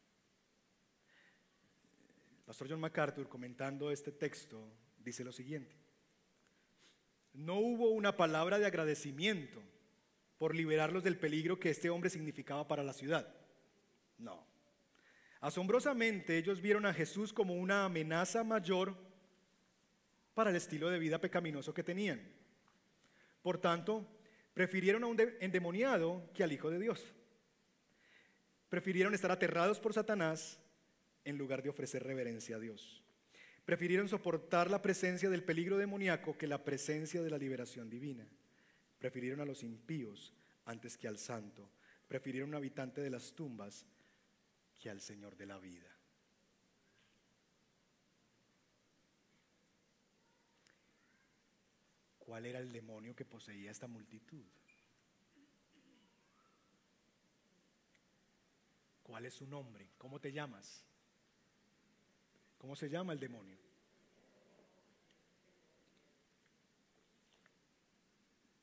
El 2.38 2.44
pastor 2.44 2.68
John 2.68 2.80
MacArthur, 2.80 3.28
comentando 3.28 3.92
este 3.92 4.10
texto, 4.10 4.68
dice 4.98 5.22
lo 5.22 5.30
siguiente. 5.30 5.76
No 7.34 7.54
hubo 7.60 7.90
una 7.90 8.16
palabra 8.16 8.58
de 8.58 8.66
agradecimiento 8.66 9.62
por 10.38 10.56
liberarlos 10.56 11.04
del 11.04 11.16
peligro 11.16 11.60
que 11.60 11.70
este 11.70 11.88
hombre 11.88 12.10
significaba 12.10 12.66
para 12.66 12.82
la 12.82 12.92
ciudad. 12.92 13.32
No. 14.18 14.44
Asombrosamente 15.38 16.36
ellos 16.36 16.60
vieron 16.60 16.84
a 16.84 16.92
Jesús 16.92 17.32
como 17.32 17.54
una 17.54 17.84
amenaza 17.84 18.42
mayor 18.42 18.96
para 20.34 20.50
el 20.50 20.56
estilo 20.56 20.90
de 20.90 20.98
vida 20.98 21.20
pecaminoso 21.20 21.72
que 21.72 21.84
tenían. 21.84 22.28
Por 23.40 23.58
tanto, 23.58 24.04
prefirieron 24.52 25.04
a 25.04 25.06
un 25.06 25.20
endemoniado 25.38 26.28
que 26.34 26.42
al 26.42 26.50
Hijo 26.50 26.70
de 26.70 26.80
Dios. 26.80 27.14
Prefirieron 28.74 29.14
estar 29.14 29.30
aterrados 29.30 29.78
por 29.78 29.94
Satanás 29.94 30.58
en 31.24 31.38
lugar 31.38 31.62
de 31.62 31.68
ofrecer 31.68 32.02
reverencia 32.02 32.56
a 32.56 32.58
Dios. 32.58 33.04
Prefirieron 33.64 34.08
soportar 34.08 34.68
la 34.68 34.82
presencia 34.82 35.30
del 35.30 35.44
peligro 35.44 35.78
demoníaco 35.78 36.36
que 36.36 36.48
la 36.48 36.64
presencia 36.64 37.22
de 37.22 37.30
la 37.30 37.38
liberación 37.38 37.88
divina. 37.88 38.26
Prefirieron 38.98 39.40
a 39.40 39.44
los 39.44 39.62
impíos 39.62 40.34
antes 40.64 40.98
que 40.98 41.06
al 41.06 41.18
santo. 41.18 41.70
Prefirieron 42.08 42.48
un 42.48 42.56
habitante 42.56 43.00
de 43.00 43.10
las 43.10 43.32
tumbas 43.36 43.86
que 44.80 44.90
al 44.90 45.00
Señor 45.00 45.36
de 45.36 45.46
la 45.46 45.58
vida. 45.60 45.96
¿Cuál 52.18 52.46
era 52.46 52.58
el 52.58 52.72
demonio 52.72 53.14
que 53.14 53.24
poseía 53.24 53.70
esta 53.70 53.86
multitud? 53.86 54.44
¿Cuál 59.04 59.26
es 59.26 59.34
su 59.34 59.46
nombre? 59.46 59.90
¿Cómo 59.98 60.18
te 60.18 60.32
llamas? 60.32 60.82
¿Cómo 62.58 62.74
se 62.74 62.88
llama 62.88 63.12
el 63.12 63.20
demonio? 63.20 63.58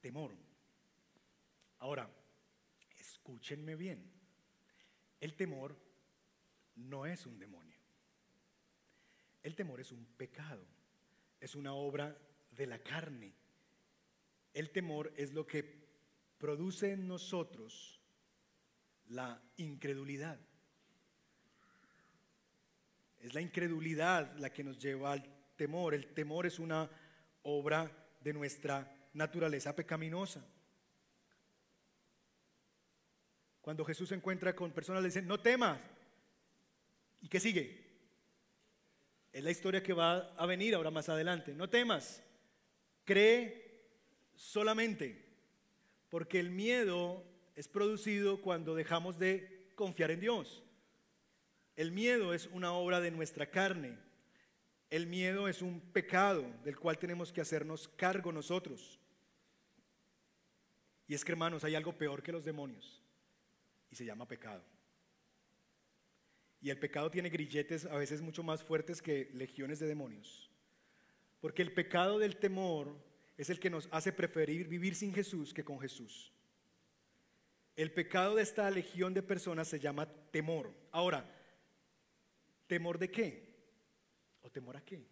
Temor. 0.02 0.36
Ahora, 1.78 2.10
escúchenme 2.98 3.76
bien. 3.76 4.12
El 5.20 5.36
temor 5.36 5.78
no 6.76 7.06
es 7.06 7.28
un 7.28 7.38
demonio. 7.38 7.78
El 9.44 9.56
temor 9.56 9.80
es 9.80 9.92
un 9.92 10.04
pecado, 10.18 10.66
es 11.40 11.54
una 11.54 11.74
obra 11.74 12.18
de 12.50 12.66
la 12.66 12.80
carne. 12.80 13.34
El 14.56 14.72
temor 14.72 15.14
es 15.16 15.34
lo 15.34 15.46
que 15.46 15.88
produce 16.40 16.94
en 16.94 17.08
nosotros 17.08 18.01
la 19.12 19.41
incredulidad. 19.58 20.39
Es 23.19 23.34
la 23.34 23.41
incredulidad 23.41 24.36
la 24.38 24.52
que 24.52 24.63
nos 24.63 24.80
lleva 24.80 25.13
al 25.13 25.24
temor. 25.56 25.93
El 25.93 26.13
temor 26.13 26.45
es 26.45 26.60
una 26.60 26.89
obra 27.43 27.91
de 28.19 28.34
nuestra 28.34 29.10
naturaleza 29.13 29.76
pecaminosa. 29.76 30.43
Cuando 33.62 33.86
Jesús 33.86 34.10
se 34.10 34.15
encuentra 34.15 34.56
con 34.56 34.71
personas, 34.71 35.04
le 35.04 35.10
dicen, 35.10 35.28
no 35.28 35.39
temas, 35.39 35.80
¿Y 37.21 37.28
qué 37.28 37.39
sigue? 37.39 37.80
Es 39.32 39.43
la 39.43 39.52
historia 39.52 39.84
que 39.84 39.93
va 39.93 40.34
a 40.36 40.45
venir 40.45 40.76
ahora 40.76 40.91
más 40.91 41.08
adelante. 41.08 41.54
No 41.54 41.69
temas, 41.69 42.21
cree 43.06 43.86
solamente, 44.36 45.24
porque 46.10 46.39
el 46.39 46.50
miedo 46.50 47.24
es 47.56 47.68
producido 47.68 48.42
cuando 48.42 48.76
dejamos 48.76 49.18
de 49.20 49.72
confiar 49.76 50.12
en 50.12 50.20
Dios. 50.20 50.64
El 51.76 51.92
miedo 51.92 52.34
es 52.34 52.48
una 52.48 52.74
obra 52.74 53.00
de 53.00 53.12
nuestra 53.12 53.50
carne. 53.50 53.98
El 54.90 55.08
miedo 55.08 55.48
es 55.48 55.62
un 55.62 55.80
pecado 55.80 56.46
del 56.64 56.78
cual 56.78 56.98
tenemos 56.98 57.32
que 57.32 57.42
hacernos 57.42 57.88
cargo 57.88 58.32
nosotros. 58.32 59.00
Y 61.08 61.14
es 61.14 61.26
que 61.26 61.32
hermanos, 61.32 61.64
hay 61.64 61.76
algo 61.76 61.98
peor 61.98 62.22
que 62.24 62.32
los 62.32 62.46
demonios 62.46 63.02
y 63.90 63.96
se 63.96 64.06
llama 64.06 64.28
pecado. 64.28 64.64
Y 66.62 66.70
el 66.70 66.80
pecado 66.80 67.10
tiene 67.10 67.30
grilletes 67.30 67.86
a 67.86 67.98
veces 67.98 68.22
mucho 68.22 68.44
más 68.44 68.64
fuertes 68.64 69.02
que 69.02 69.30
legiones 69.34 69.80
de 69.80 69.88
demonios. 69.88 70.50
Porque 71.40 71.64
el 71.64 71.74
pecado 71.74 72.20
del 72.20 72.38
temor 72.38 72.96
es 73.38 73.50
el 73.50 73.60
que 73.60 73.72
nos 73.72 73.90
hace 73.92 74.14
preferir 74.14 74.68
vivir 74.68 74.96
sin 74.96 75.14
Jesús 75.14 75.54
que 75.54 75.66
con 75.66 75.80
Jesús. 75.80 76.32
El 77.76 77.92
pecado 77.92 78.36
de 78.36 78.44
esta 78.44 78.70
legión 78.70 79.14
de 79.14 79.24
personas 79.24 79.68
se 79.68 79.80
llama 79.80 80.06
temor. 80.32 80.74
Ahora, 80.92 81.26
¿temor 82.68 82.98
de 82.98 83.10
qué? 83.10 83.50
¿O 84.41 84.50
temor 84.50 84.78
a 84.78 84.82
qué? 84.82 85.06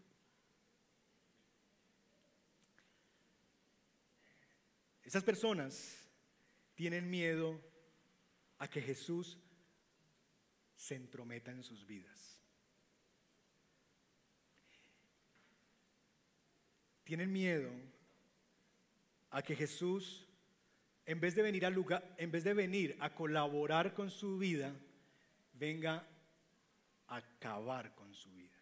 Esas 5.03 5.23
personas 5.23 6.07
tienen 6.75 7.09
miedo 7.09 7.59
a 8.59 8.67
que 8.67 8.79
Jesús 8.79 9.39
se 10.75 10.95
entrometa 10.95 11.51
en 11.51 11.63
sus 11.63 11.85
vidas. 11.85 12.39
Tienen 17.03 17.31
miedo 17.31 17.71
a 19.31 19.41
que 19.41 19.55
Jesús, 19.55 20.28
en 21.09 21.19
vez 21.19 21.33
de 21.33 21.41
venir 21.41 21.63
lugar, 21.71 22.13
en 22.19 22.29
vez 22.29 22.43
de 22.43 22.53
venir 22.53 22.95
a 22.99 23.15
colaborar 23.15 23.95
con 23.95 24.11
su 24.11 24.37
vida, 24.37 24.71
venga 25.53 26.07
a 27.07 27.15
acabar 27.15 27.95
con 27.95 28.13
su 28.13 28.31
vida. 28.31 28.55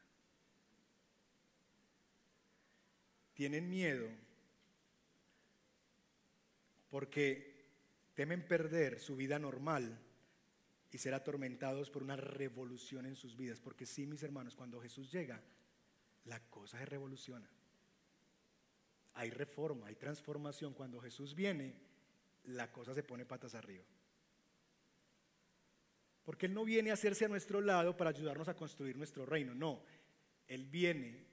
Tienen 3.34 3.70
miedo 3.70 4.08
porque 6.90 7.66
temen 8.14 8.48
perder 8.48 9.02
su 9.02 9.18
vida 9.18 9.38
normal 9.38 10.00
y 10.90 11.00
ser 11.00 11.16
atormentados 11.16 11.90
por 11.90 12.02
una 12.02 12.16
revolución 12.16 13.06
en 13.08 13.18
sus 13.18 13.36
vidas. 13.36 13.60
Porque 13.60 13.86
sí, 13.86 14.06
mis 14.06 14.24
hermanos, 14.24 14.56
cuando 14.56 14.80
Jesús 14.80 15.12
llega, 15.12 15.44
la 16.24 16.40
cosa 16.50 16.80
se 16.80 16.86
revoluciona. 16.86 17.50
hay 19.16 19.32
reforma, 19.32 19.88
hay 19.88 19.96
transformación. 19.96 20.74
Cuando 20.74 21.02
Jesús 21.02 21.36
viene, 21.36 21.88
la 22.48 22.72
cosa 22.72 22.94
se 22.94 23.04
pone 23.04 23.26
patas 23.26 23.56
arriba. 23.56 23.84
Porque 26.24 26.48
Él 26.48 26.54
no 26.54 26.66
viene 26.66 26.92
a 26.92 26.96
hacerse 26.96 27.26
a 27.26 27.30
nuestro 27.30 27.62
lado 27.62 27.96
para 27.96 28.10
ayudarnos 28.10 28.48
a 28.50 28.56
construir 28.56 28.98
nuestro 28.98 29.26
reino, 29.26 29.54
no. 29.56 29.82
Él 30.48 30.66
viene 30.66 31.26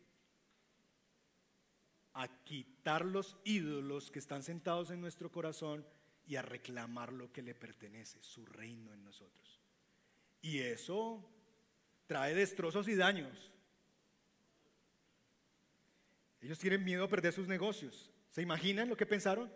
a 2.14 2.28
quitar 2.44 3.04
los 3.04 3.36
ídolos 3.44 4.10
que 4.10 4.20
están 4.20 4.42
sentados 4.42 4.90
en 4.90 5.00
nuestro 5.00 5.32
corazón 5.32 5.84
y 6.26 6.36
a 6.36 6.42
reclamar 6.42 7.12
lo 7.12 7.32
que 7.32 7.42
le 7.42 7.54
pertenece, 7.54 8.22
su 8.22 8.46
reino 8.46 8.92
en 8.92 9.04
nosotros. 9.04 9.60
Y 10.40 10.60
eso 10.60 11.28
trae 12.06 12.34
destrozos 12.34 12.86
y 12.88 12.94
daños. 12.94 13.50
Ellos 16.40 16.58
tienen 16.58 16.84
miedo 16.84 17.04
a 17.04 17.08
perder 17.08 17.32
sus 17.32 17.48
negocios. 17.48 18.10
¿Se 18.30 18.42
imaginan 18.42 18.88
lo 18.88 18.96
que 18.96 19.06
pensaron? 19.06 19.50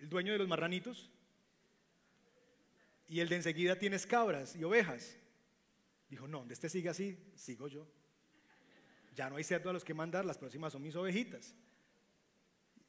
El, 0.00 0.08
dueño 0.08 0.32
de 0.32 0.38
los 0.38 0.48
marranitos. 0.48 1.10
Y 3.08 3.20
el 3.20 3.28
de 3.28 3.36
enseguida 3.36 3.78
tienes 3.78 4.06
cabras 4.06 4.56
y 4.56 4.64
ovejas. 4.64 5.16
Dijo, 6.08 6.26
no, 6.26 6.38
donde 6.38 6.54
este 6.54 6.68
sigue 6.68 6.88
así, 6.88 7.18
sigo 7.34 7.68
yo. 7.68 7.86
Ya 9.14 9.28
no 9.28 9.36
hay 9.36 9.44
cerdo 9.44 9.70
a 9.70 9.72
los 9.72 9.84
que 9.84 9.94
mandar, 9.94 10.24
las 10.24 10.38
próximas 10.38 10.72
son 10.72 10.82
mis 10.82 10.96
ovejitas. 10.96 11.54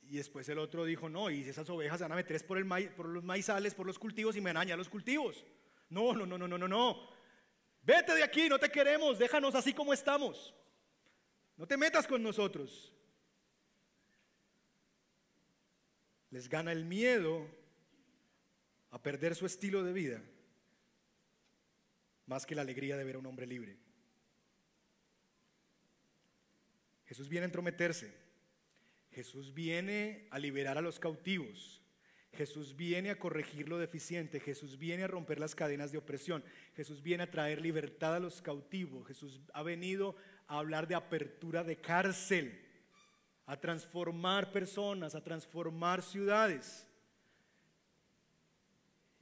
Y 0.03 0.17
después 0.17 0.47
el 0.49 0.59
otro 0.59 0.85
dijo, 0.85 1.09
no, 1.09 1.29
y 1.29 1.41
esas 1.41 1.69
ovejas 1.69 2.01
van 2.01 2.11
a 2.11 2.15
meter 2.15 2.45
por, 2.45 2.57
el 2.57 2.89
por 2.91 3.07
los 3.07 3.23
maizales, 3.23 3.73
por 3.73 3.85
los 3.85 3.97
cultivos 3.97 4.35
y 4.35 4.41
me 4.41 4.53
van 4.53 4.69
a 4.71 4.75
los 4.75 4.89
cultivos. 4.89 5.45
No, 5.89 6.13
no, 6.13 6.25
no, 6.25 6.37
no, 6.37 6.47
no, 6.47 6.57
no, 6.57 6.67
no. 6.67 7.09
Vete 7.83 8.13
de 8.13 8.23
aquí, 8.23 8.47
no 8.47 8.59
te 8.59 8.69
queremos, 8.69 9.17
déjanos 9.17 9.55
así 9.55 9.73
como 9.73 9.93
estamos. 9.93 10.53
No 11.57 11.67
te 11.67 11.77
metas 11.77 12.07
con 12.07 12.21
nosotros. 12.21 12.93
Les 16.31 16.49
gana 16.49 16.71
el 16.71 16.85
miedo 16.85 17.47
a 18.89 19.01
perder 19.01 19.35
su 19.35 19.45
estilo 19.45 19.83
de 19.83 19.93
vida 19.93 20.21
más 22.25 22.45
que 22.45 22.55
la 22.55 22.61
alegría 22.61 22.95
de 22.95 23.03
ver 23.03 23.15
a 23.15 23.19
un 23.19 23.25
hombre 23.25 23.45
libre. 23.45 23.77
Jesús 27.05 27.27
viene 27.27 27.43
a 27.43 27.47
entrometerse. 27.47 28.13
Jesús 29.11 29.53
viene 29.53 30.27
a 30.31 30.39
liberar 30.39 30.77
a 30.77 30.81
los 30.81 30.97
cautivos. 30.97 31.81
Jesús 32.33 32.77
viene 32.77 33.09
a 33.09 33.19
corregir 33.19 33.67
lo 33.67 33.77
deficiente, 33.77 34.39
Jesús 34.39 34.77
viene 34.77 35.03
a 35.03 35.07
romper 35.07 35.37
las 35.37 35.53
cadenas 35.53 35.91
de 35.91 35.97
opresión, 35.97 36.45
Jesús 36.73 37.03
viene 37.03 37.23
a 37.23 37.29
traer 37.29 37.59
libertad 37.59 38.15
a 38.15 38.21
los 38.21 38.41
cautivos, 38.41 39.05
Jesús 39.05 39.41
ha 39.53 39.63
venido 39.63 40.15
a 40.47 40.59
hablar 40.59 40.87
de 40.87 40.95
apertura 40.95 41.65
de 41.65 41.81
cárcel, 41.81 42.60
a 43.51 43.59
transformar 43.59 44.49
personas, 44.49 45.13
a 45.13 45.21
transformar 45.21 46.01
ciudades. 46.01 46.87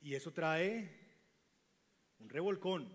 Y 0.03 0.13
eso 0.13 0.31
trae 0.31 0.87
un 2.19 2.29
revolcón. 2.29 2.87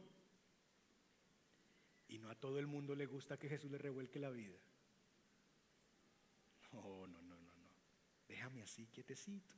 Y 2.07 2.18
no 2.18 2.30
a 2.30 2.37
todo 2.37 2.61
el 2.61 2.68
mundo 2.68 2.95
le 2.95 3.07
gusta 3.07 3.37
que 3.37 3.49
Jesús 3.49 3.68
le 3.72 3.78
revuelque 3.78 4.20
la 4.20 4.30
vida. 4.30 4.57
No, 6.72 7.09
no, 7.09 7.20
no, 7.20 7.37
no, 7.41 7.57
no. 7.57 7.68
Déjame 8.28 8.62
así 8.62 8.87
quietecito. 8.87 9.57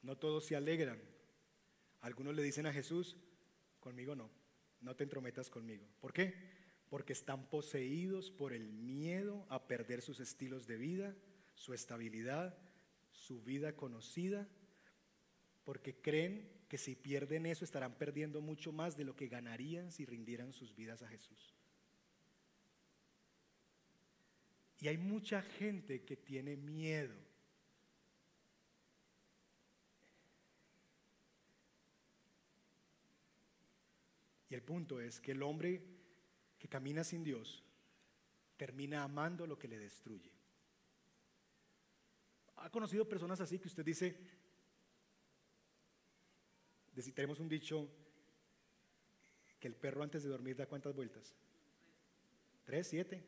No 0.00 0.16
todos 0.16 0.46
se 0.46 0.56
alegran. 0.56 0.98
Algunos 2.00 2.34
le 2.34 2.42
dicen 2.42 2.64
a 2.64 2.72
Jesús, 2.72 3.14
conmigo 3.78 4.16
no, 4.16 4.30
no 4.80 4.96
te 4.96 5.04
entrometas 5.04 5.50
conmigo. 5.50 5.86
¿Por 6.00 6.14
qué? 6.14 6.64
Porque 6.88 7.12
están 7.12 7.48
poseídos 7.48 8.30
por 8.30 8.52
el 8.52 8.72
miedo 8.72 9.44
a 9.48 9.66
perder 9.66 10.02
sus 10.02 10.20
estilos 10.20 10.66
de 10.66 10.76
vida, 10.76 11.16
su 11.54 11.74
estabilidad, 11.74 12.56
su 13.12 13.42
vida 13.42 13.74
conocida, 13.74 14.48
porque 15.64 15.94
creen 15.94 16.48
que 16.68 16.78
si 16.78 16.94
pierden 16.94 17.46
eso 17.46 17.64
estarán 17.64 17.94
perdiendo 17.94 18.40
mucho 18.40 18.72
más 18.72 18.96
de 18.96 19.04
lo 19.04 19.16
que 19.16 19.28
ganarían 19.28 19.90
si 19.90 20.04
rindieran 20.04 20.52
sus 20.52 20.74
vidas 20.76 21.02
a 21.02 21.08
Jesús. 21.08 21.54
Y 24.80 24.88
hay 24.88 24.98
mucha 24.98 25.42
gente 25.42 26.04
que 26.04 26.16
tiene 26.16 26.56
miedo 26.56 27.14
Y 34.48 34.54
el 34.54 34.62
punto 34.62 35.00
es 35.00 35.20
que 35.20 35.32
el 35.32 35.42
hombre 35.42 35.82
camina 36.68 37.04
sin 37.04 37.22
Dios 37.22 37.62
termina 38.56 39.02
amando 39.02 39.46
lo 39.46 39.58
que 39.58 39.68
le 39.68 39.78
destruye. 39.78 40.30
¿Ha 42.56 42.70
conocido 42.70 43.08
personas 43.08 43.40
así 43.40 43.58
que 43.58 43.68
usted 43.68 43.84
dice, 43.84 44.16
tenemos 47.14 47.38
un 47.38 47.48
dicho, 47.48 47.88
que 49.60 49.68
el 49.68 49.74
perro 49.74 50.02
antes 50.02 50.22
de 50.22 50.30
dormir 50.30 50.56
da 50.56 50.66
cuántas 50.66 50.94
vueltas? 50.94 51.34
¿Tres, 52.64 52.88
siete? 52.88 53.24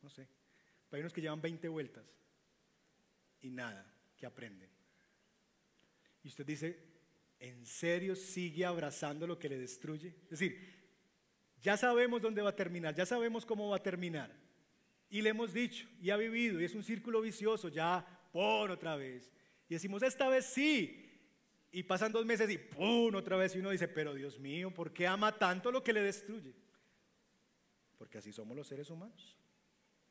No 0.00 0.08
sé. 0.08 0.28
Hay 0.92 1.00
unos 1.00 1.12
que 1.12 1.20
llevan 1.20 1.40
20 1.40 1.68
vueltas 1.68 2.04
y 3.40 3.50
nada, 3.50 3.92
que 4.16 4.26
aprenden. 4.26 4.70
Y 6.22 6.28
usted 6.28 6.46
dice, 6.46 6.78
¿en 7.40 7.66
serio 7.66 8.14
sigue 8.14 8.64
abrazando 8.64 9.26
lo 9.26 9.38
que 9.38 9.48
le 9.48 9.58
destruye? 9.58 10.14
Es 10.24 10.30
decir, 10.30 10.71
ya 11.62 11.76
sabemos 11.76 12.20
dónde 12.20 12.42
va 12.42 12.50
a 12.50 12.56
terminar, 12.56 12.94
ya 12.94 13.06
sabemos 13.06 13.46
cómo 13.46 13.68
va 13.68 13.76
a 13.76 13.82
terminar. 13.82 14.30
Y 15.08 15.22
le 15.22 15.30
hemos 15.30 15.52
dicho, 15.52 15.86
y 16.00 16.10
ha 16.10 16.16
vivido, 16.16 16.60
y 16.60 16.64
es 16.64 16.74
un 16.74 16.82
círculo 16.82 17.20
vicioso, 17.20 17.68
ya 17.68 18.04
por 18.32 18.70
otra 18.70 18.96
vez. 18.96 19.30
Y 19.68 19.74
decimos, 19.74 20.02
esta 20.02 20.28
vez 20.28 20.46
sí. 20.46 20.98
Y 21.70 21.82
pasan 21.84 22.12
dos 22.12 22.26
meses 22.26 22.50
y 22.50 22.58
¡pum! 22.58 23.14
otra 23.14 23.36
vez. 23.36 23.54
Y 23.54 23.60
uno 23.60 23.70
dice, 23.70 23.88
pero 23.88 24.14
Dios 24.14 24.38
mío, 24.38 24.70
¿por 24.72 24.92
qué 24.92 25.06
ama 25.06 25.38
tanto 25.38 25.70
lo 25.70 25.82
que 25.82 25.92
le 25.92 26.02
destruye? 26.02 26.54
Porque 27.96 28.18
así 28.18 28.32
somos 28.32 28.56
los 28.56 28.66
seres 28.66 28.90
humanos. 28.90 29.36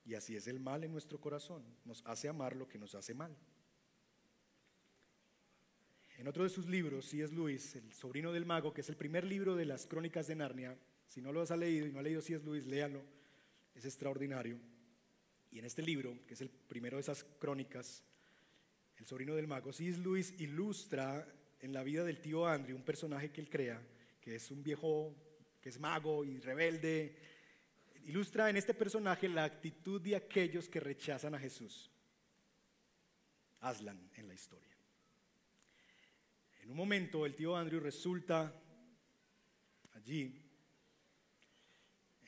Y 0.05 0.15
así 0.15 0.35
es 0.35 0.47
el 0.47 0.59
mal 0.59 0.83
en 0.83 0.91
nuestro 0.91 1.19
corazón. 1.19 1.63
Nos 1.85 2.03
hace 2.05 2.29
amar 2.29 2.55
lo 2.55 2.67
que 2.67 2.79
nos 2.79 2.95
hace 2.95 3.13
mal. 3.13 3.35
En 6.17 6.27
otro 6.27 6.43
de 6.43 6.49
sus 6.49 6.67
libros, 6.67 7.07
C.S. 7.07 7.33
Lewis, 7.33 7.75
El 7.75 7.93
sobrino 7.93 8.31
del 8.31 8.45
mago, 8.45 8.73
que 8.73 8.81
es 8.81 8.89
el 8.89 8.95
primer 8.95 9.23
libro 9.23 9.55
de 9.55 9.65
las 9.65 9.87
crónicas 9.87 10.27
de 10.27 10.35
Narnia, 10.35 10.77
si 11.11 11.21
no 11.21 11.33
lo 11.33 11.41
has 11.41 11.51
leído 11.51 11.85
y 11.85 11.91
no 11.91 11.99
ha 11.99 12.03
leído 12.03 12.21
C.S. 12.21 12.45
Lewis, 12.45 12.65
léalo, 12.65 13.03
es 13.75 13.83
extraordinario. 13.83 14.57
Y 15.51 15.59
en 15.59 15.65
este 15.65 15.81
libro, 15.81 16.17
que 16.25 16.35
es 16.35 16.41
el 16.41 16.49
primero 16.49 16.95
de 16.95 17.01
esas 17.01 17.25
crónicas, 17.37 18.01
El 18.97 19.05
sobrino 19.05 19.35
del 19.35 19.45
mago, 19.45 19.73
C.S. 19.73 19.99
Lewis 19.99 20.33
ilustra 20.39 21.27
en 21.59 21.73
la 21.73 21.83
vida 21.83 22.05
del 22.05 22.21
tío 22.21 22.47
Andrew, 22.47 22.77
un 22.77 22.85
personaje 22.85 23.29
que 23.29 23.41
él 23.41 23.49
crea, 23.49 23.81
que 24.21 24.35
es 24.35 24.51
un 24.51 24.63
viejo 24.63 25.13
que 25.59 25.67
es 25.67 25.79
mago 25.79 26.23
y 26.23 26.39
rebelde, 26.39 27.17
ilustra 28.05 28.49
en 28.49 28.55
este 28.55 28.73
personaje 28.73 29.27
la 29.27 29.43
actitud 29.43 29.99
de 29.99 30.15
aquellos 30.15 30.69
que 30.69 30.79
rechazan 30.79 31.35
a 31.35 31.39
Jesús. 31.39 31.91
Aslan 33.59 34.09
en 34.15 34.29
la 34.29 34.33
historia. 34.33 34.77
En 36.61 36.71
un 36.71 36.77
momento 36.77 37.25
el 37.25 37.35
tío 37.35 37.57
Andrew 37.57 37.81
resulta 37.81 38.53
allí, 39.93 40.50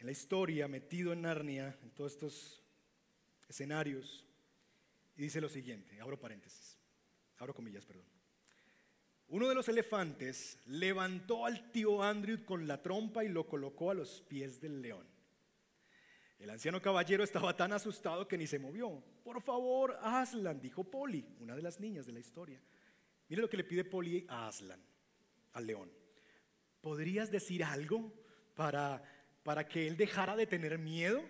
en 0.04 0.08
la 0.08 0.12
historia, 0.12 0.68
metido 0.68 1.14
en 1.14 1.22
Narnia, 1.22 1.80
en 1.82 1.90
todos 1.92 2.12
estos 2.12 2.62
escenarios, 3.48 4.28
y 5.16 5.22
dice 5.22 5.40
lo 5.40 5.48
siguiente, 5.48 6.02
abro 6.02 6.20
paréntesis, 6.20 6.78
abro 7.38 7.54
comillas, 7.56 7.86
perdón. 7.86 8.04
Uno 9.30 9.48
de 9.48 9.56
los 9.56 9.70
elefantes 9.70 10.60
levantó 10.66 11.46
al 11.46 11.72
tío 11.72 12.04
Andrew 12.04 12.44
con 12.44 12.68
la 12.68 12.82
trompa 12.82 13.24
y 13.24 13.30
lo 13.30 13.48
colocó 13.48 13.92
a 13.92 13.94
los 13.94 14.20
pies 14.24 14.60
del 14.60 14.82
león. 14.82 15.08
El 16.38 16.50
anciano 16.50 16.82
caballero 16.82 17.24
estaba 17.24 17.56
tan 17.56 17.72
asustado 17.72 18.28
que 18.28 18.38
ni 18.38 18.46
se 18.46 18.60
movió. 18.60 19.02
Por 19.24 19.42
favor, 19.42 19.98
Aslan, 20.02 20.60
dijo 20.60 20.84
Polly, 20.84 21.26
una 21.40 21.56
de 21.56 21.62
las 21.62 21.80
niñas 21.80 22.06
de 22.06 22.12
la 22.12 22.20
historia. 22.20 22.62
Mire 23.30 23.42
lo 23.42 23.50
que 23.50 23.56
le 23.56 23.64
pide 23.64 23.86
Poli 23.86 24.26
a 24.28 24.50
Aslan, 24.50 24.84
al 25.54 25.66
león. 25.66 25.90
¿Podrías 26.82 27.32
decir 27.32 27.64
algo 27.64 28.12
para, 28.54 29.02
para 29.44 29.68
que 29.68 29.88
él 29.88 29.98
dejara 29.98 30.36
de 30.36 30.48
tener 30.48 30.78
miedo? 30.78 31.24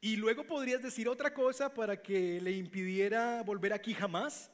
Y 0.00 0.16
luego 0.16 0.44
podrías 0.44 0.82
decir 0.82 1.08
otra 1.08 1.32
cosa 1.32 1.72
para 1.72 2.02
que 2.02 2.40
le 2.40 2.52
impidiera 2.52 3.42
volver 3.42 3.72
aquí 3.72 3.94
jamás. 3.94 4.50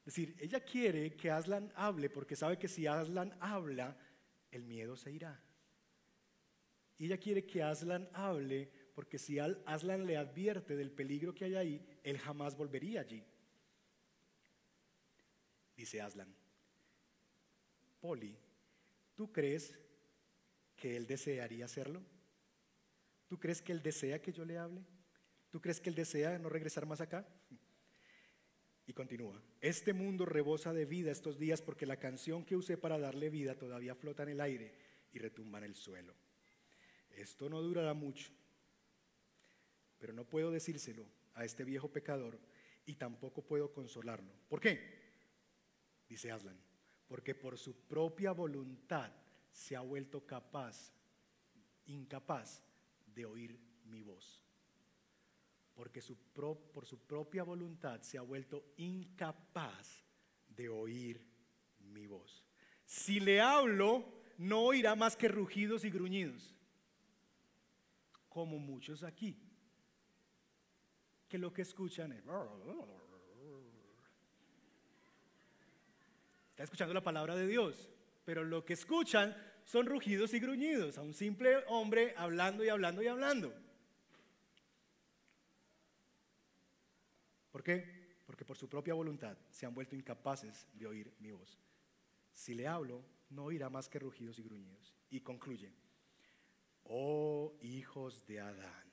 Es 0.00 0.14
decir, 0.14 0.36
ella 0.38 0.60
quiere 0.60 1.14
que 1.16 1.30
Aslan 1.30 1.72
hable 1.74 2.08
porque 2.08 2.36
sabe 2.36 2.58
que 2.58 2.68
si 2.68 2.86
Aslan 2.86 3.36
habla, 3.40 3.96
el 4.50 4.64
miedo 4.64 4.96
se 4.96 5.10
irá. 5.10 5.40
Ella 6.98 7.18
quiere 7.18 7.44
que 7.44 7.62
Aslan 7.62 8.08
hable 8.12 8.70
porque 8.94 9.18
si 9.18 9.38
Aslan 9.38 10.06
le 10.06 10.16
advierte 10.16 10.76
del 10.76 10.90
peligro 10.90 11.34
que 11.34 11.46
hay 11.46 11.54
ahí, 11.56 11.86
él 12.04 12.18
jamás 12.18 12.56
volvería 12.56 13.00
allí 13.00 13.24
dice 15.82 16.00
Aslan. 16.00 16.32
Poli, 18.00 18.36
¿tú 19.16 19.32
crees 19.32 19.74
que 20.82 20.96
él 20.96 21.06
desearía 21.06 21.66
hacerlo? 21.66 22.02
¿Tú 23.28 23.38
crees 23.38 23.62
que 23.62 23.70
Él 23.70 23.84
desea 23.84 24.20
que 24.20 24.32
yo 24.32 24.44
le 24.44 24.58
hable? 24.58 24.84
¿Tú 25.48 25.60
crees 25.60 25.80
que 25.80 25.90
Él 25.90 25.94
desea 25.94 26.36
no 26.40 26.48
regresar 26.48 26.86
más 26.86 27.00
acá? 27.00 27.24
Y 28.84 28.92
continúa, 28.92 29.40
este 29.60 29.92
mundo 29.92 30.26
rebosa 30.26 30.72
de 30.72 30.84
vida 30.84 31.12
estos 31.12 31.38
días 31.38 31.62
porque 31.62 31.86
la 31.86 32.00
canción 32.00 32.44
que 32.44 32.56
usé 32.56 32.76
para 32.76 32.98
darle 32.98 33.30
vida 33.30 33.54
todavía 33.54 33.94
flota 33.94 34.24
en 34.24 34.30
el 34.30 34.40
aire 34.40 34.74
y 35.12 35.20
retumba 35.20 35.58
en 35.58 35.64
el 35.66 35.76
suelo. 35.76 36.16
Esto 37.10 37.48
no 37.48 37.62
durará 37.62 37.94
mucho, 37.94 38.32
pero 39.98 40.12
no 40.12 40.28
puedo 40.28 40.50
decírselo 40.50 41.06
a 41.34 41.44
este 41.44 41.62
viejo 41.62 41.92
pecador 41.92 42.40
y 42.86 42.96
tampoco 42.96 43.46
puedo 43.46 43.72
consolarlo. 43.72 44.32
¿Por 44.48 44.60
qué? 44.60 44.80
Dice 46.08 46.32
Aslan, 46.32 46.60
porque 47.06 47.36
por 47.36 47.56
su 47.56 47.86
propia 47.86 48.32
voluntad 48.32 49.21
se 49.52 49.76
ha 49.76 49.80
vuelto 49.80 50.24
capaz, 50.26 50.92
incapaz 51.86 52.62
de 53.06 53.26
oír 53.26 53.58
mi 53.84 54.02
voz. 54.02 54.42
Porque 55.74 56.00
su 56.00 56.16
por 56.72 56.86
su 56.86 56.98
propia 56.98 57.44
voluntad 57.44 58.00
se 58.02 58.18
ha 58.18 58.22
vuelto 58.22 58.72
incapaz 58.76 60.02
de 60.48 60.68
oír 60.68 61.24
mi 61.78 62.06
voz. 62.06 62.44
Si 62.84 63.20
le 63.20 63.40
hablo, 63.40 64.04
no 64.38 64.62
oirá 64.62 64.94
más 64.94 65.16
que 65.16 65.28
rugidos 65.28 65.84
y 65.84 65.90
gruñidos, 65.90 66.54
como 68.28 68.58
muchos 68.58 69.02
aquí 69.02 69.36
que 71.32 71.38
lo 71.38 71.50
que 71.50 71.62
escuchan 71.62 72.12
es... 72.12 72.22
Está 76.50 76.64
escuchando 76.64 76.92
la 76.92 77.02
palabra 77.02 77.34
de 77.34 77.46
Dios, 77.46 77.90
pero 78.24 78.44
lo 78.44 78.64
que 78.64 78.74
escuchan 78.74 79.36
son 79.64 79.86
rugidos 79.86 80.34
y 80.34 80.40
gruñidos 80.40 80.98
a 80.98 81.02
un 81.02 81.14
simple 81.14 81.64
hombre 81.68 82.14
hablando 82.16 82.64
y 82.64 82.68
hablando 82.68 83.02
y 83.02 83.06
hablando. 83.06 83.54
¿Por 87.50 87.62
qué? 87.62 88.16
Porque 88.26 88.44
por 88.44 88.56
su 88.56 88.68
propia 88.68 88.94
voluntad 88.94 89.36
se 89.50 89.66
han 89.66 89.74
vuelto 89.74 89.94
incapaces 89.94 90.66
de 90.72 90.86
oír 90.86 91.12
mi 91.18 91.32
voz. 91.32 91.58
Si 92.32 92.54
le 92.54 92.66
hablo, 92.66 93.04
no 93.30 93.44
oirá 93.44 93.68
más 93.68 93.88
que 93.88 93.98
rugidos 93.98 94.38
y 94.38 94.42
gruñidos. 94.42 94.94
Y 95.10 95.20
concluye, 95.20 95.72
oh 96.84 97.54
hijos 97.60 98.26
de 98.26 98.40
Adán 98.40 98.92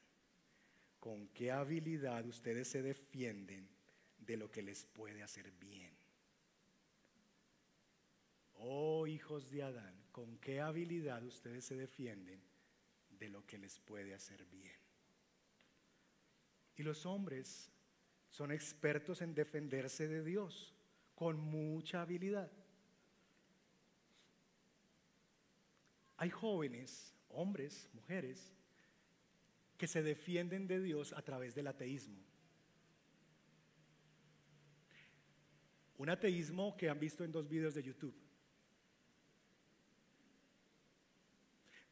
con 0.99 1.27
qué 1.29 1.51
habilidad 1.51 2.25
ustedes 2.25 2.67
se 2.67 2.81
defienden 2.81 3.69
de 4.17 4.37
lo 4.37 4.51
que 4.51 4.61
les 4.61 4.85
puede 4.85 5.23
hacer 5.23 5.51
bien. 5.51 5.98
Oh 8.59 9.07
hijos 9.07 9.49
de 9.49 9.63
Adán, 9.63 9.95
con 10.11 10.37
qué 10.37 10.59
habilidad 10.59 11.23
ustedes 11.23 11.63
se 11.63 11.75
defienden 11.75 12.41
de 13.09 13.29
lo 13.29 13.45
que 13.45 13.57
les 13.57 13.79
puede 13.79 14.13
hacer 14.13 14.45
bien. 14.45 14.75
Y 16.75 16.83
los 16.83 17.05
hombres 17.05 17.71
son 18.29 18.51
expertos 18.51 19.21
en 19.21 19.33
defenderse 19.33 20.07
de 20.07 20.23
Dios 20.23 20.73
con 21.15 21.39
mucha 21.39 22.01
habilidad. 22.01 22.51
Hay 26.17 26.29
jóvenes, 26.29 27.15
hombres, 27.29 27.89
mujeres, 27.93 28.51
que 29.77 29.87
se 29.87 30.03
defienden 30.03 30.67
de 30.67 30.81
Dios 30.81 31.13
a 31.13 31.21
través 31.21 31.55
del 31.55 31.67
ateísmo. 31.67 32.19
Un 35.97 36.09
ateísmo 36.09 36.75
que 36.75 36.89
han 36.89 36.99
visto 36.99 37.23
en 37.23 37.31
dos 37.31 37.47
videos 37.47 37.73
de 37.73 37.83
YouTube. 37.83 38.28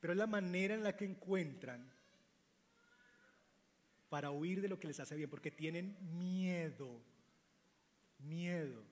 Pero 0.07 0.13
es 0.13 0.19
la 0.19 0.27
manera 0.27 0.73
en 0.73 0.83
la 0.83 0.95
que 0.95 1.03
encuentran 1.03 1.85
para 4.07 4.31
huir 4.31 4.61
de 4.61 4.69
lo 4.69 4.79
que 4.79 4.87
les 4.87 5.01
hace 5.01 5.17
bien, 5.17 5.29
porque 5.29 5.51
tienen 5.51 5.97
miedo, 6.17 7.01
miedo 8.19 8.85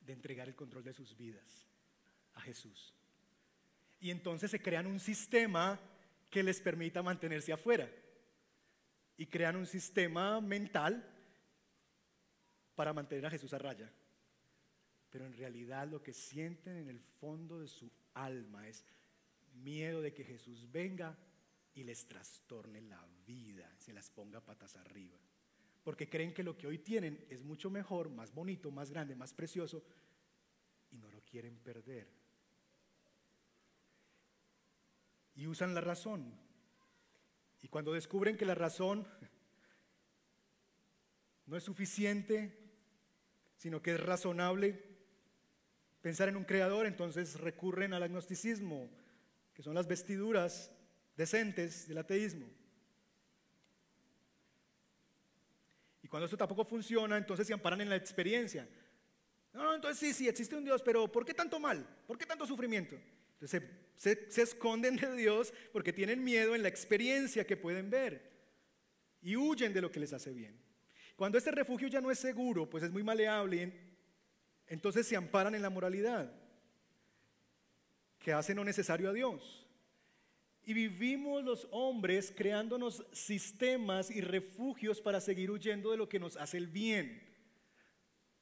de 0.00 0.14
entregar 0.14 0.48
el 0.48 0.54
control 0.54 0.82
de 0.82 0.94
sus 0.94 1.14
vidas 1.14 1.68
a 2.32 2.40
Jesús. 2.40 2.94
Y 4.00 4.10
entonces 4.10 4.50
se 4.50 4.62
crean 4.62 4.86
un 4.86 4.98
sistema 4.98 5.78
que 6.30 6.42
les 6.42 6.58
permita 6.62 7.02
mantenerse 7.02 7.52
afuera 7.52 7.90
y 9.18 9.26
crean 9.26 9.56
un 9.56 9.66
sistema 9.66 10.40
mental 10.40 11.06
para 12.74 12.94
mantener 12.94 13.26
a 13.26 13.30
Jesús 13.30 13.52
a 13.52 13.58
raya. 13.58 13.92
Pero 15.10 15.26
en 15.26 15.34
realidad 15.34 15.86
lo 15.86 16.02
que 16.02 16.14
sienten 16.14 16.78
en 16.78 16.88
el 16.88 17.00
fondo 17.20 17.60
de 17.60 17.68
su 17.68 17.92
alma 18.14 18.66
es 18.66 18.86
miedo 19.56 20.00
de 20.00 20.12
que 20.12 20.24
Jesús 20.24 20.70
venga 20.70 21.16
y 21.74 21.84
les 21.84 22.06
trastorne 22.06 22.80
la 22.80 23.04
vida, 23.26 23.70
se 23.78 23.92
las 23.92 24.10
ponga 24.10 24.40
patas 24.40 24.76
arriba. 24.76 25.18
Porque 25.82 26.08
creen 26.08 26.34
que 26.34 26.42
lo 26.42 26.56
que 26.56 26.66
hoy 26.66 26.78
tienen 26.78 27.26
es 27.30 27.42
mucho 27.42 27.70
mejor, 27.70 28.10
más 28.10 28.32
bonito, 28.32 28.70
más 28.70 28.90
grande, 28.90 29.14
más 29.14 29.32
precioso 29.32 29.84
y 30.90 30.98
no 30.98 31.10
lo 31.10 31.20
quieren 31.22 31.58
perder. 31.58 32.08
Y 35.34 35.46
usan 35.46 35.74
la 35.74 35.80
razón 35.80 36.46
y 37.66 37.68
cuando 37.68 37.92
descubren 37.92 38.36
que 38.36 38.46
la 38.46 38.54
razón 38.54 39.06
no 41.46 41.56
es 41.56 41.64
suficiente, 41.64 42.56
sino 43.56 43.82
que 43.82 43.94
es 43.94 44.00
razonable 44.00 44.84
pensar 46.00 46.28
en 46.28 46.36
un 46.36 46.44
creador, 46.44 46.86
entonces 46.86 47.40
recurren 47.40 47.92
al 47.92 48.04
agnosticismo, 48.04 48.88
que 49.56 49.62
son 49.62 49.74
las 49.74 49.88
vestiduras 49.88 50.70
decentes 51.16 51.88
del 51.88 51.96
ateísmo. 51.96 52.46
Y 56.02 56.08
cuando 56.08 56.26
eso 56.26 56.36
tampoco 56.36 56.66
funciona, 56.66 57.16
entonces 57.16 57.46
se 57.46 57.54
amparan 57.54 57.80
en 57.80 57.88
la 57.88 57.96
experiencia. 57.96 58.68
No, 59.54 59.64
no, 59.64 59.74
entonces 59.74 59.98
sí, 59.98 60.12
sí, 60.12 60.28
existe 60.28 60.54
un 60.54 60.64
Dios, 60.64 60.82
pero 60.82 61.10
¿por 61.10 61.24
qué 61.24 61.32
tanto 61.32 61.58
mal? 61.58 61.88
¿Por 62.06 62.18
qué 62.18 62.26
tanto 62.26 62.46
sufrimiento? 62.46 63.00
Entonces 63.32 63.62
se, 63.96 64.42
esconden 64.42 64.96
de 64.96 65.16
Dios 65.16 65.54
porque 65.72 65.94
tienen 65.94 66.22
miedo 66.22 66.54
en 66.54 66.62
la 66.62 66.68
experiencia 66.68 67.46
que 67.46 67.56
pueden 67.56 67.88
ver 67.88 68.30
y 69.22 69.36
huyen 69.36 69.72
de 69.72 69.80
lo 69.80 69.90
que 69.90 70.00
les 70.00 70.12
hace 70.12 70.34
bien. 70.34 70.60
Cuando 71.16 71.38
este 71.38 71.50
refugio 71.50 71.88
ya 71.88 72.02
no 72.02 72.10
es 72.10 72.18
seguro, 72.18 72.68
pues 72.68 72.84
es 72.84 72.90
muy 72.90 73.02
maleable, 73.02 73.72
entonces 74.66 75.06
se 75.06 75.16
amparan 75.16 75.54
en 75.54 75.62
la 75.62 75.70
moralidad 75.70 76.30
que 78.26 78.32
hace 78.32 78.56
no 78.56 78.64
necesario 78.64 79.08
a 79.08 79.12
Dios. 79.12 79.64
Y 80.64 80.74
vivimos 80.74 81.44
los 81.44 81.68
hombres 81.70 82.34
creándonos 82.36 83.06
sistemas 83.12 84.10
y 84.10 84.20
refugios 84.20 85.00
para 85.00 85.20
seguir 85.20 85.48
huyendo 85.48 85.92
de 85.92 85.96
lo 85.96 86.08
que 86.08 86.18
nos 86.18 86.36
hace 86.36 86.56
el 86.56 86.66
bien. 86.66 87.22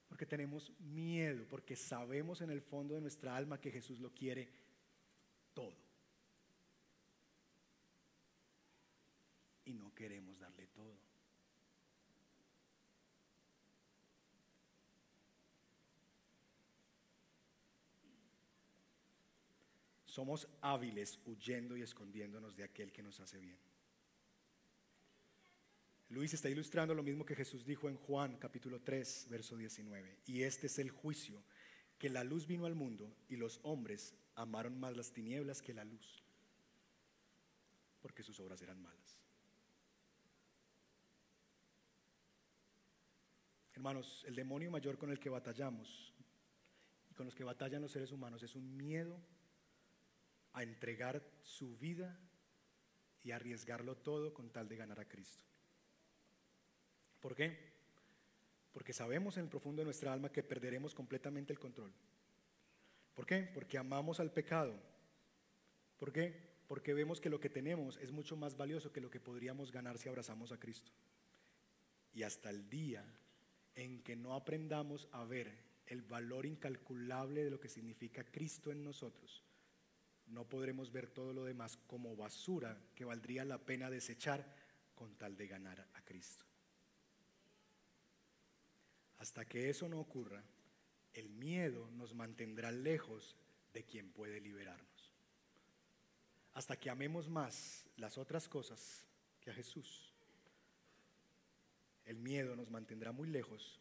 Porque 0.08 0.24
tenemos 0.24 0.72
miedo, 0.80 1.44
porque 1.50 1.76
sabemos 1.76 2.40
en 2.40 2.48
el 2.48 2.62
fondo 2.62 2.94
de 2.94 3.02
nuestra 3.02 3.36
alma 3.36 3.60
que 3.60 3.70
Jesús 3.70 4.00
lo 4.00 4.10
quiere 4.14 4.48
todo. 5.52 5.76
Y 9.66 9.74
no 9.74 9.94
queremos 9.94 10.38
darle 10.38 10.66
todo. 10.68 10.96
Somos 20.14 20.46
hábiles 20.60 21.18
huyendo 21.26 21.76
y 21.76 21.82
escondiéndonos 21.82 22.54
de 22.54 22.62
aquel 22.62 22.92
que 22.92 23.02
nos 23.02 23.18
hace 23.18 23.40
bien. 23.40 23.58
Luis 26.08 26.32
está 26.32 26.48
ilustrando 26.48 26.94
lo 26.94 27.02
mismo 27.02 27.26
que 27.26 27.34
Jesús 27.34 27.66
dijo 27.66 27.88
en 27.88 27.96
Juan 27.96 28.36
capítulo 28.36 28.80
3, 28.80 29.26
verso 29.28 29.56
19. 29.56 30.18
Y 30.26 30.42
este 30.44 30.68
es 30.68 30.78
el 30.78 30.92
juicio, 30.92 31.42
que 31.98 32.10
la 32.10 32.22
luz 32.22 32.46
vino 32.46 32.64
al 32.64 32.76
mundo 32.76 33.12
y 33.28 33.34
los 33.34 33.58
hombres 33.64 34.14
amaron 34.36 34.78
más 34.78 34.96
las 34.96 35.12
tinieblas 35.12 35.60
que 35.60 35.74
la 35.74 35.82
luz, 35.82 36.22
porque 38.00 38.22
sus 38.22 38.38
obras 38.38 38.62
eran 38.62 38.80
malas. 38.80 39.18
Hermanos, 43.72 44.22
el 44.28 44.36
demonio 44.36 44.70
mayor 44.70 44.96
con 44.96 45.10
el 45.10 45.18
que 45.18 45.28
batallamos 45.28 46.14
y 47.10 47.14
con 47.14 47.26
los 47.26 47.34
que 47.34 47.42
batallan 47.42 47.82
los 47.82 47.90
seres 47.90 48.12
humanos 48.12 48.44
es 48.44 48.54
un 48.54 48.76
miedo 48.76 49.33
a 50.54 50.62
entregar 50.62 51.22
su 51.42 51.76
vida 51.76 52.18
y 53.22 53.32
arriesgarlo 53.32 53.96
todo 53.96 54.32
con 54.32 54.50
tal 54.50 54.68
de 54.68 54.76
ganar 54.76 55.00
a 55.00 55.08
Cristo. 55.08 55.44
¿Por 57.20 57.34
qué? 57.34 57.74
Porque 58.72 58.92
sabemos 58.92 59.36
en 59.36 59.44
el 59.44 59.50
profundo 59.50 59.80
de 59.80 59.86
nuestra 59.86 60.12
alma 60.12 60.32
que 60.32 60.42
perderemos 60.42 60.94
completamente 60.94 61.52
el 61.52 61.58
control. 61.58 61.92
¿Por 63.14 63.26
qué? 63.26 63.48
Porque 63.54 63.78
amamos 63.78 64.20
al 64.20 64.32
pecado. 64.32 64.74
¿Por 65.96 66.12
qué? 66.12 66.34
Porque 66.66 66.94
vemos 66.94 67.20
que 67.20 67.30
lo 67.30 67.40
que 67.40 67.48
tenemos 67.48 67.96
es 67.98 68.10
mucho 68.10 68.36
más 68.36 68.56
valioso 68.56 68.92
que 68.92 69.00
lo 69.00 69.10
que 69.10 69.20
podríamos 69.20 69.70
ganar 69.70 69.98
si 69.98 70.08
abrazamos 70.08 70.52
a 70.52 70.58
Cristo. 70.58 70.90
Y 72.12 72.22
hasta 72.22 72.50
el 72.50 72.68
día 72.68 73.04
en 73.74 74.02
que 74.02 74.16
no 74.16 74.34
aprendamos 74.34 75.08
a 75.12 75.24
ver 75.24 75.52
el 75.86 76.02
valor 76.02 76.46
incalculable 76.46 77.44
de 77.44 77.50
lo 77.50 77.60
que 77.60 77.68
significa 77.68 78.24
Cristo 78.24 78.70
en 78.70 78.84
nosotros, 78.84 79.44
no 80.26 80.44
podremos 80.48 80.90
ver 80.90 81.08
todo 81.08 81.32
lo 81.32 81.44
demás 81.44 81.76
como 81.86 82.16
basura 82.16 82.78
que 82.94 83.04
valdría 83.04 83.44
la 83.44 83.58
pena 83.58 83.90
desechar 83.90 84.44
con 84.94 85.14
tal 85.16 85.36
de 85.36 85.46
ganar 85.46 85.86
a 85.94 86.02
Cristo. 86.02 86.44
Hasta 89.18 89.44
que 89.44 89.70
eso 89.70 89.88
no 89.88 90.00
ocurra, 90.00 90.42
el 91.12 91.30
miedo 91.30 91.90
nos 91.92 92.14
mantendrá 92.14 92.72
lejos 92.72 93.36
de 93.72 93.84
quien 93.84 94.10
puede 94.10 94.40
liberarnos. 94.40 95.12
Hasta 96.54 96.78
que 96.78 96.90
amemos 96.90 97.28
más 97.28 97.86
las 97.96 98.18
otras 98.18 98.48
cosas 98.48 99.06
que 99.40 99.50
a 99.50 99.54
Jesús. 99.54 100.12
El 102.04 102.18
miedo 102.18 102.54
nos 102.54 102.70
mantendrá 102.70 103.12
muy 103.12 103.28
lejos 103.28 103.80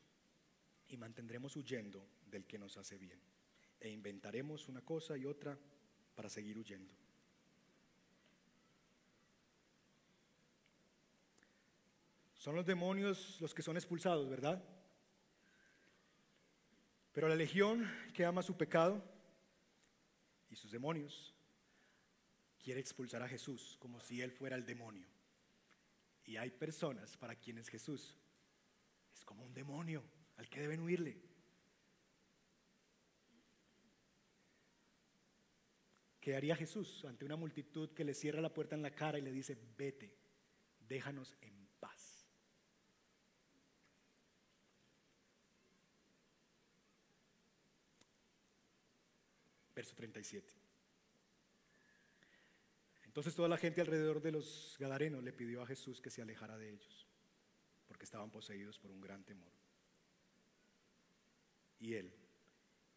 y 0.87 0.97
mantendremos 0.97 1.55
huyendo 1.55 2.05
del 2.25 2.45
que 2.45 2.57
nos 2.57 2.77
hace 2.77 2.97
bien. 2.97 3.19
E 3.79 3.89
inventaremos 3.89 4.69
una 4.69 4.81
cosa 4.81 5.17
y 5.17 5.25
otra 5.25 5.57
para 6.15 6.29
seguir 6.29 6.57
huyendo. 6.57 6.93
Son 12.35 12.55
los 12.55 12.65
demonios 12.65 13.39
los 13.39 13.53
que 13.53 13.61
son 13.61 13.77
expulsados, 13.77 14.29
¿verdad? 14.29 14.61
Pero 17.13 17.29
la 17.29 17.35
legión 17.35 17.89
que 18.13 18.25
ama 18.25 18.41
su 18.41 18.57
pecado 18.57 19.01
y 20.49 20.55
sus 20.55 20.71
demonios 20.71 21.33
quiere 22.61 22.79
expulsar 22.79 23.21
a 23.21 23.29
Jesús 23.29 23.77
como 23.79 23.99
si 23.99 24.21
Él 24.21 24.31
fuera 24.31 24.55
el 24.55 24.65
demonio. 24.65 25.07
Y 26.25 26.37
hay 26.37 26.51
personas 26.51 27.15
para 27.17 27.35
quienes 27.35 27.69
Jesús 27.69 28.17
es 29.13 29.23
como 29.23 29.43
un 29.43 29.53
demonio 29.53 30.03
al 30.37 30.49
que 30.49 30.61
deben 30.61 30.81
huirle. 30.81 31.21
¿Qué 36.23 36.37
haría 36.37 36.55
Jesús 36.55 37.03
ante 37.03 37.25
una 37.25 37.35
multitud 37.35 37.89
que 37.89 38.05
le 38.05 38.13
cierra 38.13 38.39
la 38.39 38.53
puerta 38.53 38.75
en 38.75 38.81
la 38.81 38.95
cara 38.95 39.19
y 39.19 39.21
le 39.21 39.33
dice, 39.33 39.57
vete, 39.77 40.15
déjanos 40.79 41.35
en 41.41 41.67
paz? 41.81 42.25
Verso 49.75 49.93
37. 49.95 50.53
Entonces 53.03 53.35
toda 53.35 53.49
la 53.49 53.57
gente 53.57 53.81
alrededor 53.81 54.21
de 54.21 54.31
los 54.31 54.77
Gadarenos 54.79 55.21
le 55.25 55.33
pidió 55.33 55.61
a 55.61 55.67
Jesús 55.67 55.99
que 55.99 56.09
se 56.09 56.21
alejara 56.21 56.57
de 56.57 56.69
ellos, 56.69 57.05
porque 57.85 58.05
estaban 58.05 58.31
poseídos 58.31 58.79
por 58.79 58.91
un 58.91 59.01
gran 59.01 59.25
temor. 59.25 59.51
Y 61.81 61.95
él, 61.95 62.15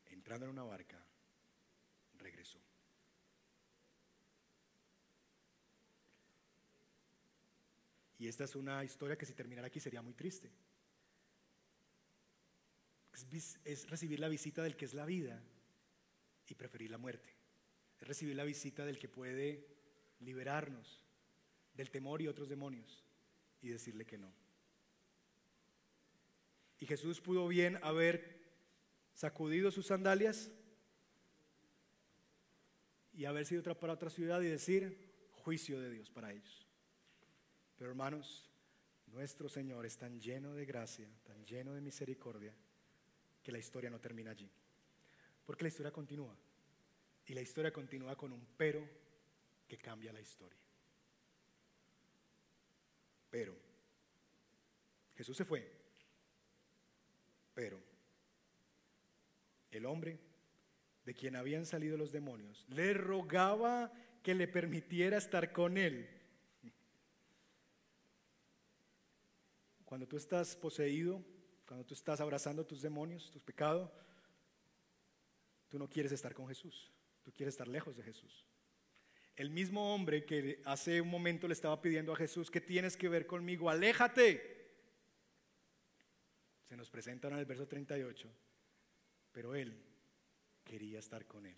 entrando 0.05 0.47
en 0.47 0.53
una 0.53 0.63
barca, 0.63 1.05
regresó. 2.19 2.66
Y 8.27 8.29
esta 8.29 8.43
es 8.43 8.57
una 8.57 8.83
historia 8.83 9.17
que 9.17 9.25
si 9.25 9.35
terminara 9.35 9.69
aquí 9.69 9.79
sería 9.79 10.03
muy 10.03 10.13
triste. 10.13 10.51
Es, 13.65 13.89
recibir 13.89 14.19
la 14.19 14.27
visita 14.27 14.65
del 14.65 14.75
que 14.75 14.85
es 14.85 14.95
la 14.95 15.07
vida 15.07 15.41
y 16.49 16.55
preferir 16.57 16.91
la 16.91 16.99
muerte. 16.99 17.33
Es 18.01 18.09
recibir 18.09 18.35
la 18.35 18.43
visita 18.43 18.85
del 18.85 18.99
que 18.99 19.09
puede 19.09 19.65
liberarnos 20.19 21.05
del 21.77 21.89
temor 21.93 22.21
y 22.21 22.27
otros 22.27 22.49
demonios 22.49 23.05
y 23.63 23.69
decirle 23.69 24.05
que 24.05 24.19
no. 24.19 24.33
Y 26.81 26.87
Jesús 26.87 27.21
pudo 27.21 27.47
bien 27.47 27.79
haber 27.85 28.41
sacudido 29.15 29.71
sus 29.71 29.87
sandalias 29.87 30.51
y 33.13 33.25
haber 33.27 33.47
sido 33.47 33.63
para 33.79 33.93
otra 33.93 34.11
ciudad 34.11 34.43
y 34.43 34.49
decir 34.49 35.15
juicio 35.31 35.79
de 35.79 35.91
Dios 35.91 36.11
para 36.11 36.33
ellos. 36.33 36.66
Pero 37.77 37.91
hermanos, 37.91 38.49
nuestro 39.09 39.49
Señor 39.49 39.87
es 39.87 39.97
tan 39.97 40.21
lleno 40.21 40.55
de 40.55 40.65
gracia, 40.65 41.09
tan 41.25 41.45
lleno 41.45 41.75
de 41.75 41.81
misericordia, 41.81 42.55
que 43.43 43.53
la 43.53 43.59
historia 43.59 43.91
no 43.91 44.01
termina 44.01 44.31
allí. 44.31 44.51
Porque 45.45 45.65
la 45.65 45.69
historia 45.69 45.93
continúa. 45.93 46.37
Y 47.27 47.35
la 47.35 47.43
historia 47.43 47.73
continúa 47.73 48.17
con 48.17 48.33
un 48.33 48.47
pero 48.57 48.87
que 49.69 49.79
cambia 49.79 50.13
la 50.13 50.21
historia. 50.21 50.59
Pero 53.31 53.55
Jesús 55.17 55.37
se 55.37 55.45
fue. 55.45 55.71
Pero 57.55 57.81
el 59.71 59.87
hombre 59.87 60.19
de 61.05 61.15
quien 61.15 61.37
habían 61.37 61.67
salido 61.67 61.97
los 61.97 62.13
demonios 62.13 62.67
le 62.69 62.95
rogaba 62.95 63.93
que 64.23 64.35
le 64.35 64.49
permitiera 64.49 65.17
estar 65.17 65.53
con 65.53 65.79
él. 65.79 66.09
Cuando 69.87 70.07
tú 70.07 70.17
estás 70.17 70.57
poseído, 70.57 71.25
cuando 71.67 71.87
tú 71.87 71.95
estás 71.95 72.21
abrazando 72.21 72.67
tus 72.67 72.83
demonios, 72.83 73.31
tus 73.31 73.43
pecados, 73.43 73.89
tú 75.69 75.79
no 75.79 75.89
quieres 75.89 76.11
estar 76.11 76.35
con 76.35 76.49
Jesús, 76.49 76.91
tú 77.23 77.33
quieres 77.33 77.55
estar 77.55 77.69
lejos 77.69 77.97
de 77.97 78.03
Jesús. 78.03 78.45
El 79.37 79.49
mismo 79.51 79.95
hombre 79.95 80.25
que 80.25 80.61
hace 80.65 81.01
un 81.01 81.09
momento 81.09 81.47
le 81.47 81.55
estaba 81.55 81.81
pidiendo 81.81 82.13
a 82.13 82.17
Jesús, 82.17 82.51
¿qué 82.51 82.61
tienes 82.61 82.97
que 82.97 83.09
ver 83.09 83.27
conmigo? 83.27 83.71
Aléjate. 83.71 84.57
Se 86.65 86.77
nos 86.77 86.91
presenta 86.91 87.29
en 87.29 87.39
el 87.39 87.45
verso 87.45 87.69
38, 87.69 88.29
pero 89.31 89.55
él 89.55 89.81
quería 90.65 90.99
estar 90.99 91.27
con 91.27 91.47
él. 91.47 91.57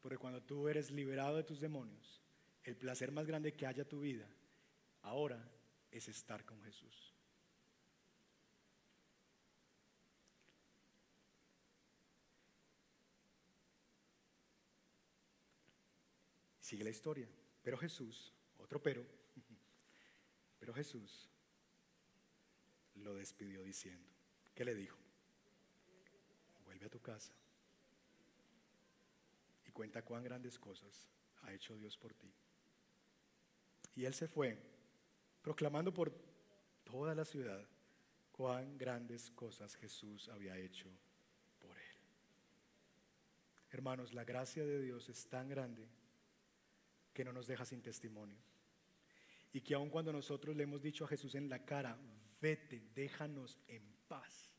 Porque 0.00 0.18
cuando 0.18 0.40
tú 0.40 0.68
eres 0.68 0.92
liberado 0.92 1.36
de 1.36 1.42
tus 1.42 1.58
demonios, 1.58 2.22
el 2.62 2.76
placer 2.76 3.10
más 3.10 3.26
grande 3.26 3.54
que 3.54 3.66
haya 3.66 3.88
tu 3.88 4.00
vida 4.00 4.28
Ahora 5.08 5.42
es 5.90 6.06
estar 6.06 6.44
con 6.44 6.62
Jesús. 6.62 7.14
Sigue 16.60 16.84
la 16.84 16.90
historia. 16.90 17.26
Pero 17.62 17.78
Jesús, 17.78 18.34
otro 18.58 18.82
pero, 18.82 19.02
pero 20.60 20.74
Jesús 20.74 21.30
lo 22.96 23.14
despidió 23.14 23.62
diciendo, 23.62 24.10
¿qué 24.54 24.66
le 24.66 24.74
dijo? 24.74 24.98
Vuelve 26.66 26.84
a 26.84 26.90
tu 26.90 27.00
casa 27.00 27.32
y 29.66 29.70
cuenta 29.70 30.04
cuán 30.04 30.22
grandes 30.22 30.58
cosas 30.58 31.08
ha 31.40 31.54
hecho 31.54 31.78
Dios 31.78 31.96
por 31.96 32.12
ti. 32.12 32.30
Y 33.94 34.04
él 34.04 34.12
se 34.12 34.28
fue 34.28 34.67
proclamando 35.48 35.94
por 35.94 36.12
toda 36.84 37.14
la 37.14 37.24
ciudad 37.24 37.66
cuán 38.32 38.76
grandes 38.76 39.30
cosas 39.30 39.76
Jesús 39.76 40.28
había 40.28 40.58
hecho 40.58 40.90
por 41.58 41.74
él. 41.74 41.96
Hermanos, 43.70 44.12
la 44.12 44.24
gracia 44.24 44.66
de 44.66 44.78
Dios 44.82 45.08
es 45.08 45.26
tan 45.30 45.48
grande 45.48 45.88
que 47.14 47.24
no 47.24 47.32
nos 47.32 47.46
deja 47.46 47.64
sin 47.64 47.80
testimonio. 47.80 48.36
Y 49.50 49.62
que 49.62 49.72
aun 49.72 49.88
cuando 49.88 50.12
nosotros 50.12 50.54
le 50.54 50.64
hemos 50.64 50.82
dicho 50.82 51.06
a 51.06 51.08
Jesús 51.08 51.34
en 51.34 51.48
la 51.48 51.64
cara, 51.64 51.96
vete, 52.42 52.82
déjanos 52.94 53.58
en 53.68 53.82
paz, 54.06 54.52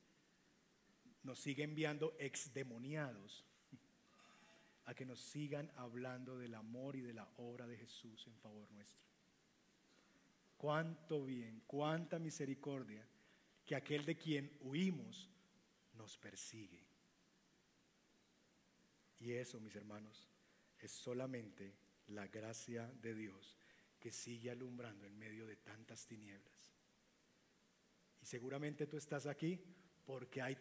nos 1.22 1.38
sigue 1.38 1.62
enviando 1.62 2.16
exdemoniados 2.18 3.46
a 4.86 4.96
que 4.96 5.06
nos 5.06 5.20
sigan 5.20 5.72
hablando 5.76 6.40
del 6.40 6.56
amor 6.56 6.96
y 6.96 7.02
de 7.02 7.14
la 7.14 7.30
obra 7.38 7.68
de 7.68 7.78
Jesús 7.78 8.26
en 8.26 8.36
favor 8.40 8.72
nuestro 8.72 9.09
cuánto 10.60 11.24
bien, 11.24 11.64
cuánta 11.66 12.20
misericordia, 12.20 13.08
que 13.66 13.76
aquel 13.76 14.06
de 14.06 14.18
quien 14.18 14.52
huimos 14.60 15.30
nos 15.94 16.18
persigue. 16.18 16.84
Y 19.20 19.32
eso, 19.32 19.62
mis 19.62 19.76
hermanos, 19.78 20.28
es 20.80 20.92
solamente 20.92 21.74
la 22.08 22.28
gracia 22.28 22.92
de 23.02 23.16
Dios 23.16 23.58
que 24.02 24.12
sigue 24.12 24.52
alumbrando 24.52 25.06
en 25.06 25.18
medio 25.18 25.48
de 25.48 25.56
tantas 25.56 26.06
tinieblas. 26.06 26.74
Y 28.22 28.26
seguramente 28.26 28.86
tú 28.86 28.98
estás 28.98 29.28
aquí 29.28 29.62
porque 30.06 30.42
hay 30.42 30.58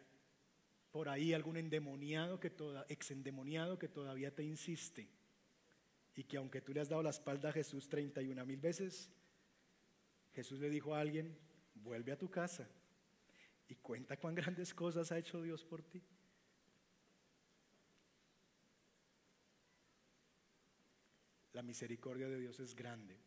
por 0.93 1.09
ahí 1.09 1.35
algún 1.35 1.57
endemoniado 1.57 2.39
que 2.39 2.51
toda, 2.51 2.87
ex 2.89 3.11
endemoniado 3.11 3.81
que 3.81 3.89
todavía 3.89 4.33
te 4.33 4.45
insiste 4.45 5.09
y 6.15 6.23
que 6.23 6.37
aunque 6.37 6.61
tú 6.61 6.73
le 6.73 6.81
has 6.83 6.89
dado 6.89 7.03
la 7.03 7.11
espalda 7.11 7.49
a 7.49 7.53
Jesús 7.53 7.89
31 7.89 8.47
mil 8.47 8.61
veces, 8.61 9.11
Jesús 10.39 10.61
le 10.61 10.71
dijo 10.71 10.95
a 10.95 11.01
alguien, 11.01 11.37
vuelve 11.75 12.13
a 12.13 12.17
tu 12.17 12.31
casa 12.31 12.71
y 13.67 13.75
cuenta 13.75 14.17
cuán 14.17 14.37
grandes 14.37 14.73
cosas 14.73 15.11
ha 15.11 15.19
hecho 15.19 15.43
Dios 15.43 15.65
por 15.65 15.83
ti. 15.83 16.01
La 21.55 21.63
misericordia 21.63 22.29
de 22.29 22.39
Dios 22.39 22.61
es 22.61 22.77
grande. 22.77 23.19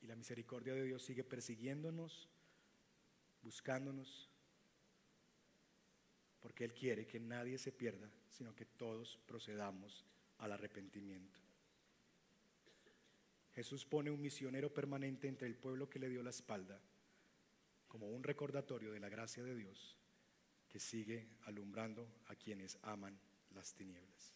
Y 0.00 0.06
la 0.06 0.16
misericordia 0.16 0.72
de 0.72 0.84
Dios 0.84 1.02
sigue 1.02 1.22
persiguiéndonos, 1.22 2.30
buscándonos, 3.42 4.30
porque 6.40 6.64
Él 6.64 6.72
quiere 6.72 7.06
que 7.06 7.20
nadie 7.20 7.58
se 7.58 7.72
pierda, 7.72 8.10
sino 8.30 8.54
que 8.54 8.64
todos 8.64 9.18
procedamos 9.26 10.06
al 10.38 10.52
arrepentimiento. 10.52 11.45
Jesús 13.56 13.86
pone 13.86 14.10
un 14.10 14.20
misionero 14.20 14.72
permanente 14.72 15.28
entre 15.28 15.48
el 15.48 15.56
pueblo 15.56 15.88
que 15.88 15.98
le 15.98 16.10
dio 16.10 16.22
la 16.22 16.28
espalda, 16.28 16.78
como 17.88 18.10
un 18.10 18.22
recordatorio 18.22 18.92
de 18.92 19.00
la 19.00 19.08
gracia 19.08 19.42
de 19.42 19.56
Dios 19.56 19.96
que 20.68 20.78
sigue 20.78 21.26
alumbrando 21.46 22.06
a 22.26 22.34
quienes 22.34 22.78
aman 22.82 23.18
las 23.54 23.72
tinieblas. 23.72 24.34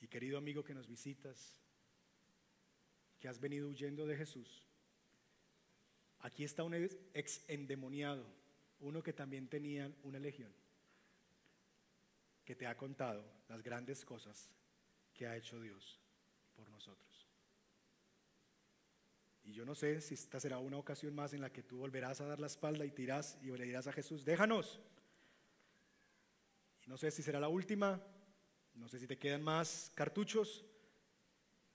Y 0.00 0.08
querido 0.08 0.38
amigo 0.38 0.64
que 0.64 0.74
nos 0.74 0.88
visitas, 0.88 1.56
que 3.20 3.28
has 3.28 3.38
venido 3.38 3.68
huyendo 3.68 4.06
de 4.06 4.16
Jesús, 4.16 4.66
aquí 6.18 6.42
está 6.42 6.64
un 6.64 6.74
ex 6.74 7.44
endemoniado, 7.46 8.26
uno 8.80 9.04
que 9.04 9.12
también 9.12 9.46
tenía 9.46 9.88
una 10.02 10.18
legión, 10.18 10.52
que 12.44 12.56
te 12.56 12.66
ha 12.66 12.76
contado 12.76 13.24
las 13.48 13.62
grandes 13.62 14.04
cosas 14.04 14.50
que 15.14 15.28
ha 15.28 15.36
hecho 15.36 15.60
Dios 15.60 16.00
por 16.56 16.68
nosotros. 16.70 17.15
Y 19.46 19.52
yo 19.52 19.64
no 19.64 19.76
sé 19.76 20.00
si 20.00 20.14
esta 20.14 20.40
será 20.40 20.58
una 20.58 20.76
ocasión 20.76 21.14
más 21.14 21.32
en 21.32 21.40
la 21.40 21.52
que 21.52 21.62
tú 21.62 21.78
volverás 21.78 22.20
a 22.20 22.26
dar 22.26 22.40
la 22.40 22.48
espalda 22.48 22.84
y 22.84 22.90
tirás 22.90 23.38
y 23.40 23.46
le 23.46 23.64
dirás 23.64 23.86
a 23.86 23.92
Jesús, 23.92 24.24
déjanos. 24.24 24.80
Y 26.84 26.88
no 26.88 26.98
sé 26.98 27.12
si 27.12 27.22
será 27.22 27.38
la 27.38 27.48
última, 27.48 28.02
no 28.74 28.88
sé 28.88 28.98
si 28.98 29.06
te 29.06 29.16
quedan 29.16 29.42
más 29.42 29.92
cartuchos. 29.94 30.64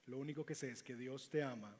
Lo 0.04 0.18
único 0.18 0.44
que 0.44 0.54
sé 0.54 0.70
es 0.70 0.82
que 0.82 0.94
Dios 0.94 1.30
te 1.30 1.42
ama 1.42 1.74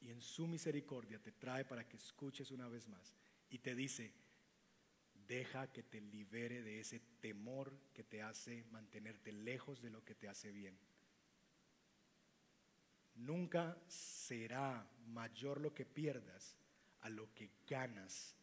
y 0.00 0.10
en 0.10 0.22
su 0.22 0.46
misericordia 0.46 1.18
te 1.18 1.32
trae 1.32 1.66
para 1.66 1.86
que 1.86 1.98
escuches 1.98 2.50
una 2.50 2.68
vez 2.68 2.88
más 2.88 3.14
y 3.50 3.58
te 3.58 3.74
dice, 3.74 4.14
deja 5.28 5.70
que 5.70 5.82
te 5.82 6.00
libere 6.00 6.62
de 6.62 6.80
ese 6.80 7.00
temor 7.20 7.78
que 7.92 8.02
te 8.02 8.22
hace 8.22 8.64
mantenerte 8.70 9.30
lejos 9.30 9.82
de 9.82 9.90
lo 9.90 10.02
que 10.04 10.14
te 10.14 10.28
hace 10.28 10.52
bien. 10.52 10.78
Nunca 13.14 13.76
será 13.86 14.88
mayor 15.06 15.60
lo 15.60 15.74
que 15.74 15.84
pierdas 15.84 16.56
a 17.00 17.08
lo 17.08 17.32
que 17.34 17.50
ganas 17.68 18.34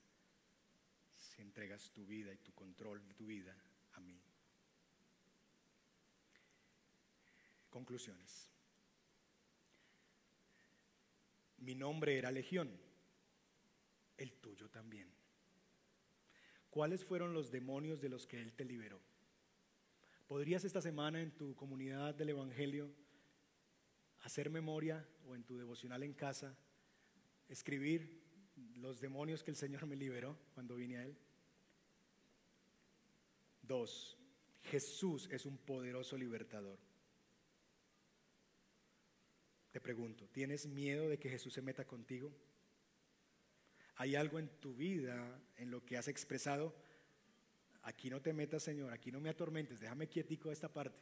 si 1.10 1.42
entregas 1.42 1.92
tu 1.92 2.06
vida 2.06 2.34
y 2.34 2.38
tu 2.38 2.54
control 2.54 3.06
de 3.08 3.14
tu 3.14 3.26
vida 3.26 3.56
a 3.94 4.00
mí. 4.00 4.22
Conclusiones. 7.70 8.50
Mi 11.58 11.76
nombre 11.76 12.18
era 12.18 12.32
Legión, 12.32 12.70
el 14.18 14.34
tuyo 14.34 14.70
también. 14.70 15.10
¿Cuáles 16.70 17.04
fueron 17.04 17.34
los 17.34 17.52
demonios 17.52 18.00
de 18.00 18.10
los 18.10 18.28
que 18.28 18.42
Él 18.42 18.54
te 18.54 18.64
liberó? 18.64 19.02
¿Podrías 20.28 20.64
esta 20.64 20.82
semana 20.82 21.22
en 21.22 21.32
tu 21.32 21.56
comunidad 21.56 22.14
del 22.14 22.30
Evangelio 22.30 22.94
hacer 24.22 24.50
memoria 24.50 25.06
o 25.26 25.36
en 25.36 25.44
tu 25.44 25.58
devocional 25.58 26.04
en 26.04 26.14
casa 26.14 26.58
escribir 27.48 28.22
los 28.76 29.00
demonios 29.00 29.44
que 29.44 29.52
el 29.52 29.58
Señor 29.58 29.86
me 29.86 29.96
liberó 29.96 30.38
cuando 30.54 30.76
vine 30.76 30.98
a 30.98 31.06
Él? 31.06 31.18
Dos, 33.62 34.18
Jesús 34.64 35.30
es 35.32 35.46
un 35.46 35.58
poderoso 35.58 36.18
libertador. 36.18 36.80
Te 39.72 39.80
pregunto, 39.80 40.28
¿tienes 40.30 40.66
miedo 40.66 41.08
de 41.08 41.20
que 41.20 41.30
Jesús 41.30 41.54
se 41.54 41.62
meta 41.62 41.86
contigo? 41.86 42.34
¿Hay 43.96 44.16
algo 44.16 44.40
en 44.40 44.48
tu 44.60 44.74
vida, 44.74 45.40
en 45.58 45.70
lo 45.70 45.86
que 45.86 45.98
has 45.98 46.08
expresado? 46.08 46.74
Aquí 47.84 48.10
no 48.10 48.22
te 48.22 48.34
metas, 48.34 48.64
Señor, 48.64 48.92
aquí 48.92 49.12
no 49.12 49.20
me 49.20 49.30
atormentes, 49.30 49.80
déjame 49.80 50.08
quietico 50.08 50.52
esta 50.52 50.72
parte. 50.72 50.98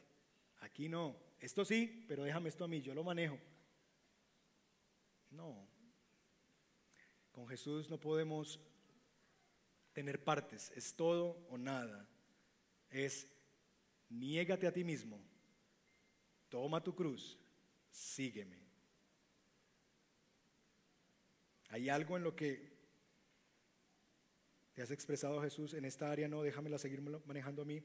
Aquí 0.60 0.88
no, 0.88 1.16
esto 1.40 1.64
sí, 1.64 2.04
pero 2.08 2.24
déjame 2.24 2.48
esto 2.48 2.64
a 2.64 2.68
mí, 2.68 2.80
yo 2.80 2.94
lo 2.94 3.04
manejo. 3.04 3.38
No, 5.30 5.68
con 7.32 7.46
Jesús 7.48 7.90
no 7.90 7.98
podemos 8.00 8.60
tener 9.92 10.22
partes, 10.22 10.72
es 10.74 10.94
todo 10.94 11.46
o 11.50 11.58
nada. 11.58 12.08
Es 12.90 13.30
niégate 14.08 14.66
a 14.66 14.72
ti 14.72 14.84
mismo, 14.84 15.20
toma 16.48 16.82
tu 16.82 16.94
cruz 16.94 17.38
sígueme. 17.90 18.58
¿Hay 21.70 21.88
algo 21.88 22.16
en 22.16 22.24
lo 22.24 22.34
que 22.34 22.78
te 24.72 24.82
has 24.82 24.90
expresado 24.90 25.42
Jesús 25.42 25.74
en 25.74 25.84
esta 25.84 26.10
área? 26.10 26.28
No, 26.28 26.42
déjamela 26.42 26.78
seguir 26.78 27.02
manejando 27.02 27.62
a 27.62 27.64
mí. 27.64 27.82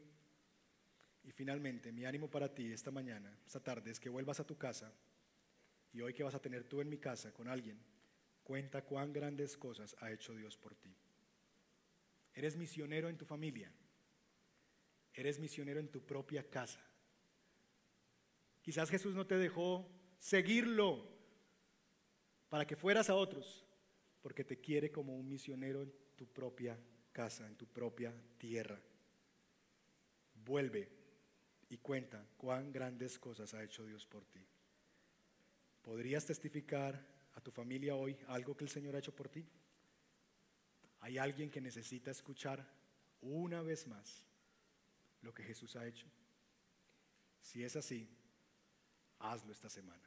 Y 1.23 1.31
finalmente, 1.31 1.91
mi 1.91 2.05
ánimo 2.05 2.29
para 2.29 2.53
ti 2.53 2.71
esta 2.71 2.91
mañana, 2.91 3.37
esta 3.45 3.61
tarde, 3.61 3.91
es 3.91 3.99
que 3.99 4.09
vuelvas 4.09 4.39
a 4.39 4.45
tu 4.45 4.57
casa 4.57 4.93
y 5.93 6.01
hoy 6.01 6.13
que 6.13 6.23
vas 6.23 6.35
a 6.35 6.41
tener 6.41 6.63
tú 6.65 6.81
en 6.81 6.89
mi 6.89 6.97
casa 6.97 7.31
con 7.31 7.47
alguien, 7.47 7.79
cuenta 8.43 8.83
cuán 8.83 9.13
grandes 9.13 9.55
cosas 9.55 9.95
ha 9.99 10.11
hecho 10.11 10.35
Dios 10.35 10.57
por 10.57 10.75
ti. 10.75 10.93
Eres 12.33 12.57
misionero 12.57 13.09
en 13.09 13.17
tu 13.17 13.25
familia, 13.25 13.71
eres 15.13 15.39
misionero 15.39 15.79
en 15.79 15.89
tu 15.89 16.01
propia 16.01 16.49
casa. 16.49 16.83
Quizás 18.61 18.89
Jesús 18.89 19.13
no 19.13 19.27
te 19.27 19.37
dejó 19.37 19.89
seguirlo 20.19 21.07
para 22.49 22.65
que 22.65 22.75
fueras 22.75 23.09
a 23.09 23.15
otros, 23.15 23.65
porque 24.21 24.43
te 24.43 24.59
quiere 24.59 24.91
como 24.91 25.15
un 25.15 25.27
misionero 25.27 25.83
en 25.83 25.93
tu 26.15 26.27
propia 26.27 26.79
casa, 27.11 27.45
en 27.45 27.55
tu 27.55 27.67
propia 27.67 28.13
tierra. 28.37 28.81
Vuelve 30.33 31.02
y 31.69 31.77
cuenta 31.77 32.25
cuán 32.37 32.71
grandes 32.71 33.17
cosas 33.17 33.53
ha 33.53 33.63
hecho 33.63 33.85
Dios 33.85 34.05
por 34.05 34.25
ti. 34.25 34.45
¿Podrías 35.81 36.25
testificar 36.25 37.05
a 37.35 37.41
tu 37.41 37.51
familia 37.51 37.95
hoy 37.95 38.17
algo 38.27 38.55
que 38.55 38.63
el 38.63 38.69
Señor 38.69 38.95
ha 38.95 38.99
hecho 38.99 39.15
por 39.15 39.29
ti? 39.29 39.45
¿Hay 41.01 41.17
alguien 41.17 41.49
que 41.49 41.59
necesita 41.59 42.11
escuchar 42.11 42.65
una 43.21 43.61
vez 43.61 43.87
más 43.87 44.23
lo 45.21 45.33
que 45.33 45.43
Jesús 45.43 45.75
ha 45.75 45.85
hecho? 45.85 46.07
Si 47.41 47.63
es 47.63 47.75
así, 47.75 48.07
hazlo 49.19 49.51
esta 49.51 49.69
semana. 49.69 50.03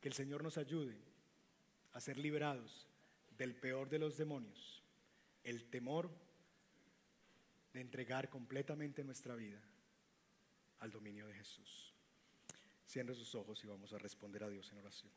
Que 0.00 0.08
el 0.08 0.14
Señor 0.14 0.42
nos 0.42 0.56
ayude 0.56 0.96
a 1.92 2.00
ser 2.00 2.18
liberados 2.18 2.86
del 3.36 3.54
peor 3.54 3.88
de 3.88 3.98
los 3.98 4.16
demonios, 4.16 4.82
el 5.44 5.64
temor 5.70 6.10
de 7.72 7.80
entregar 7.80 8.28
completamente 8.28 9.04
nuestra 9.04 9.34
vida 9.34 9.60
al 10.80 10.90
dominio 10.90 11.26
de 11.26 11.34
Jesús. 11.34 11.94
Cierre 12.86 13.14
sus 13.14 13.34
ojos 13.34 13.62
y 13.64 13.66
vamos 13.66 13.92
a 13.92 13.98
responder 13.98 14.44
a 14.44 14.50
Dios 14.50 14.70
en 14.72 14.78
oración. 14.78 15.12